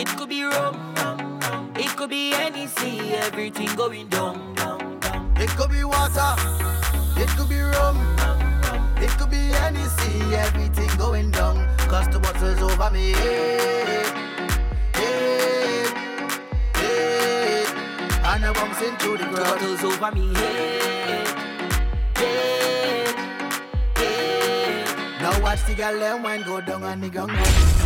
It 0.00 0.08
could 0.16 0.30
be 0.30 0.42
rum, 0.44 0.94
it 1.76 1.94
could 1.94 2.08
be 2.08 2.32
any 2.32 2.66
sea, 2.68 3.00
everything 3.16 3.68
going 3.76 4.08
down. 4.08 4.56
It 5.36 5.50
could 5.50 5.70
be 5.70 5.84
water, 5.84 6.34
it 7.18 7.28
could 7.36 7.50
be 7.50 7.60
rum, 7.60 7.98
it 8.96 9.10
could 9.18 9.28
be 9.28 9.52
any 9.52 9.84
sea, 9.84 10.34
everything 10.36 10.88
going 10.96 11.30
down. 11.30 11.68
Cause 11.80 12.08
the 12.08 12.18
bottle's 12.18 12.62
over 12.62 12.90
me. 12.90 13.12
hey, 13.12 14.06
hey, 14.94 15.84
hey, 16.76 17.64
And 18.24 18.46
I'm 18.46 18.54
bouncing 18.54 18.96
through 18.96 19.18
the 19.18 19.24
ground. 19.24 19.60
Bottles 19.60 19.84
over 19.84 20.12
me, 20.12 20.32
hey, 20.32 21.24
hey, 22.16 23.04
hey. 23.98 24.84
Now 25.20 25.42
watch 25.42 25.62
the 25.66 25.74
gal 25.74 26.02
and 26.02 26.24
wine 26.24 26.42
go 26.44 26.62
down 26.62 26.84
and 26.84 27.02
the 27.02 27.10
gun 27.10 27.28
go. 27.28 27.79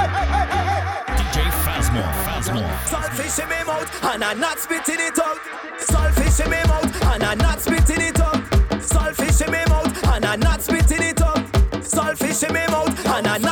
DJ 0.00 1.50
Phasmo, 1.64 2.02
Phasmo. 2.24 2.62
Saltfish 2.90 3.42
in 3.42 3.48
my 3.48 3.64
mouth 3.64 4.04
and 4.04 4.24
I'm 4.24 4.40
not 4.40 4.58
spitting 4.58 5.00
it 5.00 5.18
out. 5.18 5.38
Saltfish 5.78 6.44
in 6.44 6.50
my 6.50 6.64
mouth 6.64 7.02
and 7.02 7.22
I'm 7.22 7.38
not 7.38 7.60
spitting 7.60 8.00
it 8.00 8.20
out. 8.20 8.42
Saltfish 8.80 9.44
in 9.44 9.52
my 9.52 9.64
mouth 9.66 10.04
and 10.08 10.24
I'm 10.24 10.40
not 10.40 10.62
spitting 10.62 11.02
it 11.02 11.20
out. 11.20 11.44
Saltfish 11.82 12.46
in 12.48 12.54
my 12.54 12.66
mouth 12.68 13.06
and 13.06 13.26
I'm 13.26 13.42
not. 13.42 13.49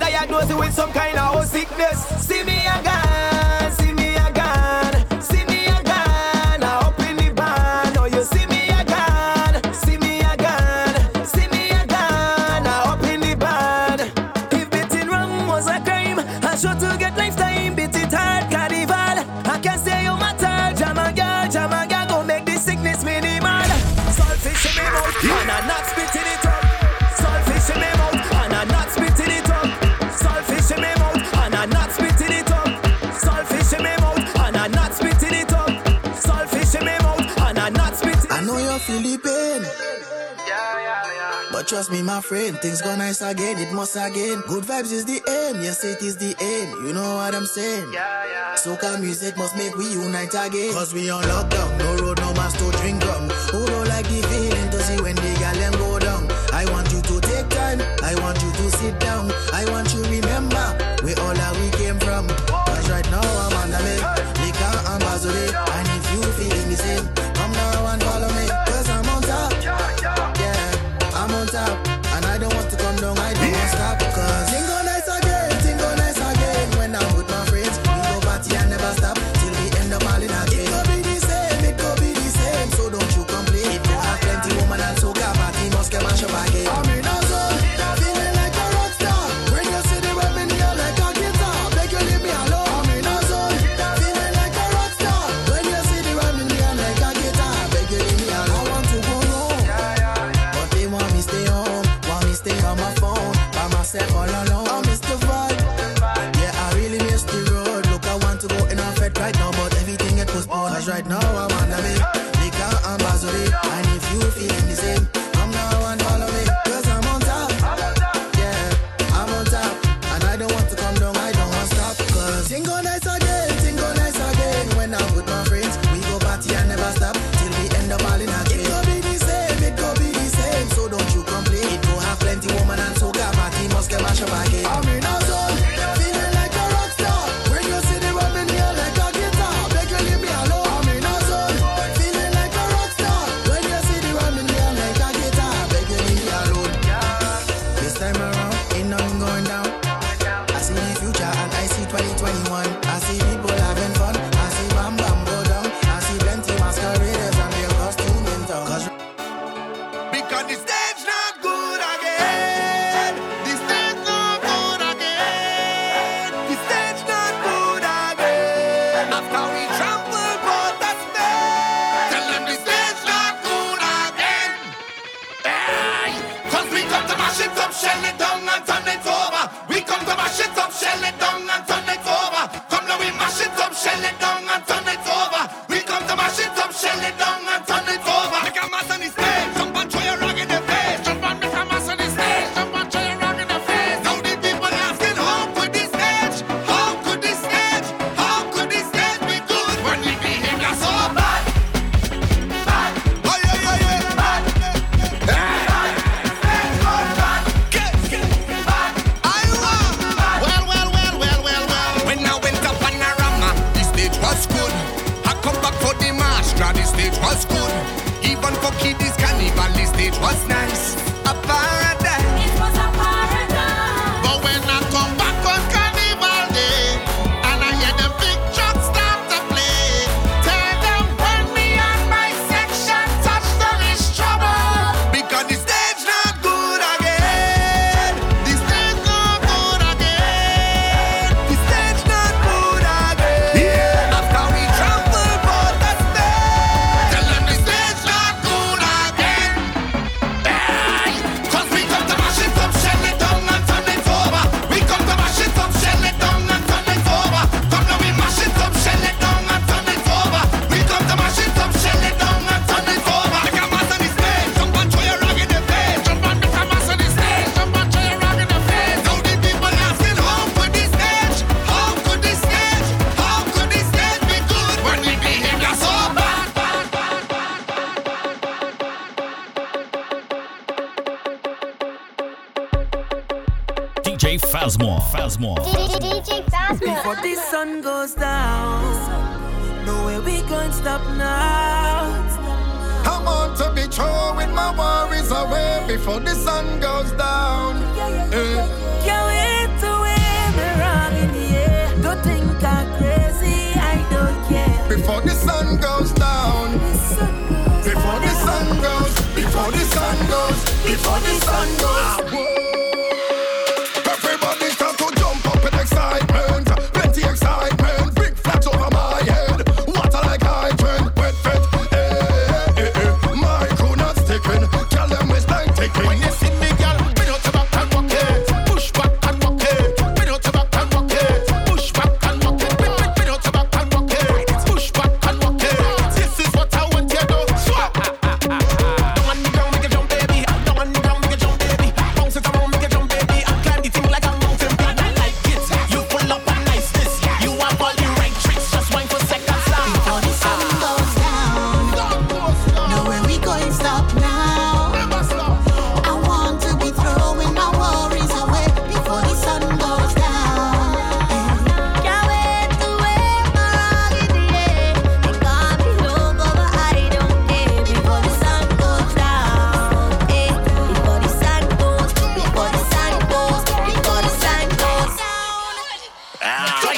I 0.00 0.26
you 0.48 0.56
with 0.56 0.72
some 0.72 0.90
kind 0.92 1.18
of 1.18 1.44
sickness. 1.44 1.98
See 2.26 2.42
me 2.44 2.56
again. 2.66 3.11
Trust 41.72 41.90
me, 41.90 42.02
my 42.02 42.20
friend, 42.20 42.58
things 42.58 42.82
go 42.82 42.94
nice 42.96 43.22
again, 43.22 43.56
it 43.56 43.72
must 43.72 43.96
again. 43.96 44.42
Good 44.46 44.64
vibes 44.64 44.92
is 44.92 45.06
the 45.06 45.24
aim, 45.26 45.62
yes, 45.62 45.82
it 45.84 46.02
is 46.02 46.18
the 46.18 46.36
aim. 46.36 46.86
You 46.86 46.92
know 46.92 47.14
what 47.16 47.34
I'm 47.34 47.46
saying? 47.46 47.90
Yeah, 47.94 48.26
yeah. 48.26 48.54
Soca 48.60 49.00
music 49.00 49.38
must 49.38 49.56
make 49.56 49.74
we 49.74 49.88
unite 49.88 50.36
again. 50.36 50.74
Cause 50.74 50.92
we 50.92 51.08
on 51.08 51.24
lockdown, 51.24 51.78
no 51.78 51.96
road, 51.96 52.20
no 52.20 52.34
mask 52.34 52.58
to 52.58 52.70
drink 52.76 53.02
from. 53.02 53.30
Who 53.56 53.64
don't 53.64 53.88
like 53.88 54.04
the 54.04 54.20
feeling 54.20 54.68
to 54.68 54.78
see 54.84 55.00
when 55.00 55.16
the 55.16 55.32
gal 55.40 55.72
go 55.80 55.98
down? 55.98 56.28
I 56.52 56.70
want 56.70 56.92
you 56.92 57.00
to 57.00 57.20
take 57.24 57.48
time, 57.48 57.80
I 58.04 58.20
want 58.20 58.36
you 58.42 58.52
to 58.52 58.70
sit 58.76 59.00
down, 59.00 59.32
I 59.54 59.64
want 59.72 59.94
you 59.94 60.01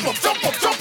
jump 0.04 0.16
up, 0.16 0.22
jump 0.22 0.44
up, 0.44 0.60
jump 0.60 0.66
up. 0.66 0.73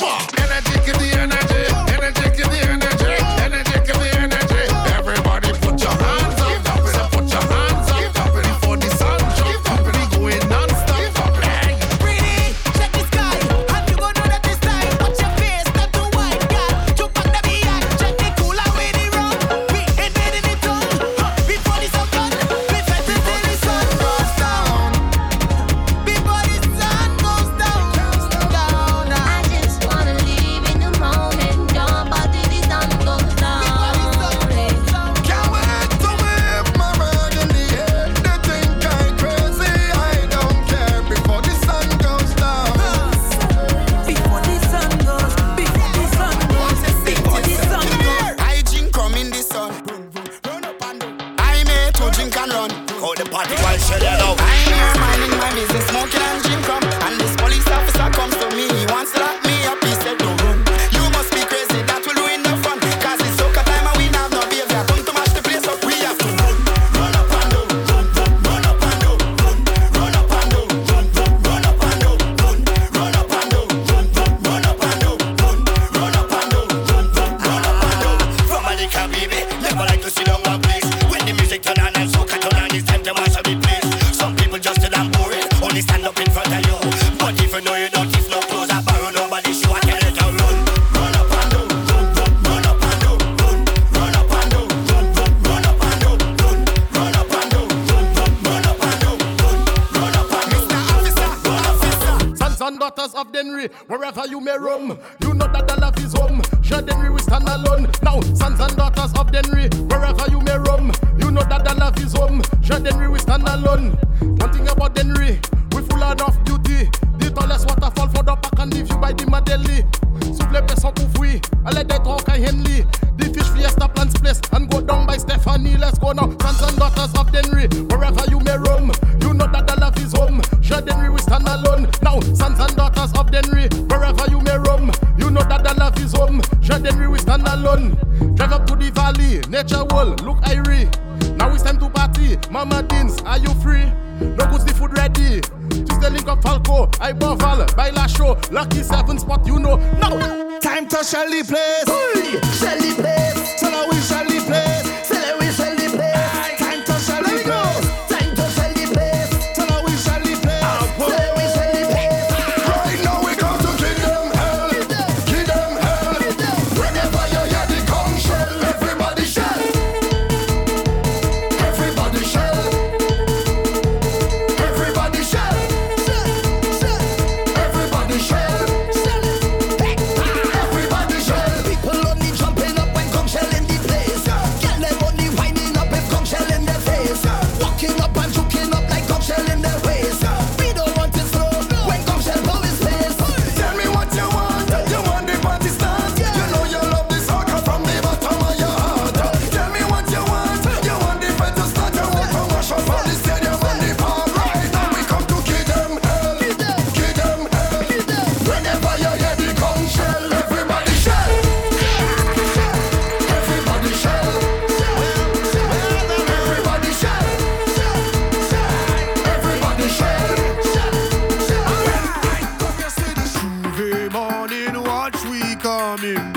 Coming 225.98 226.32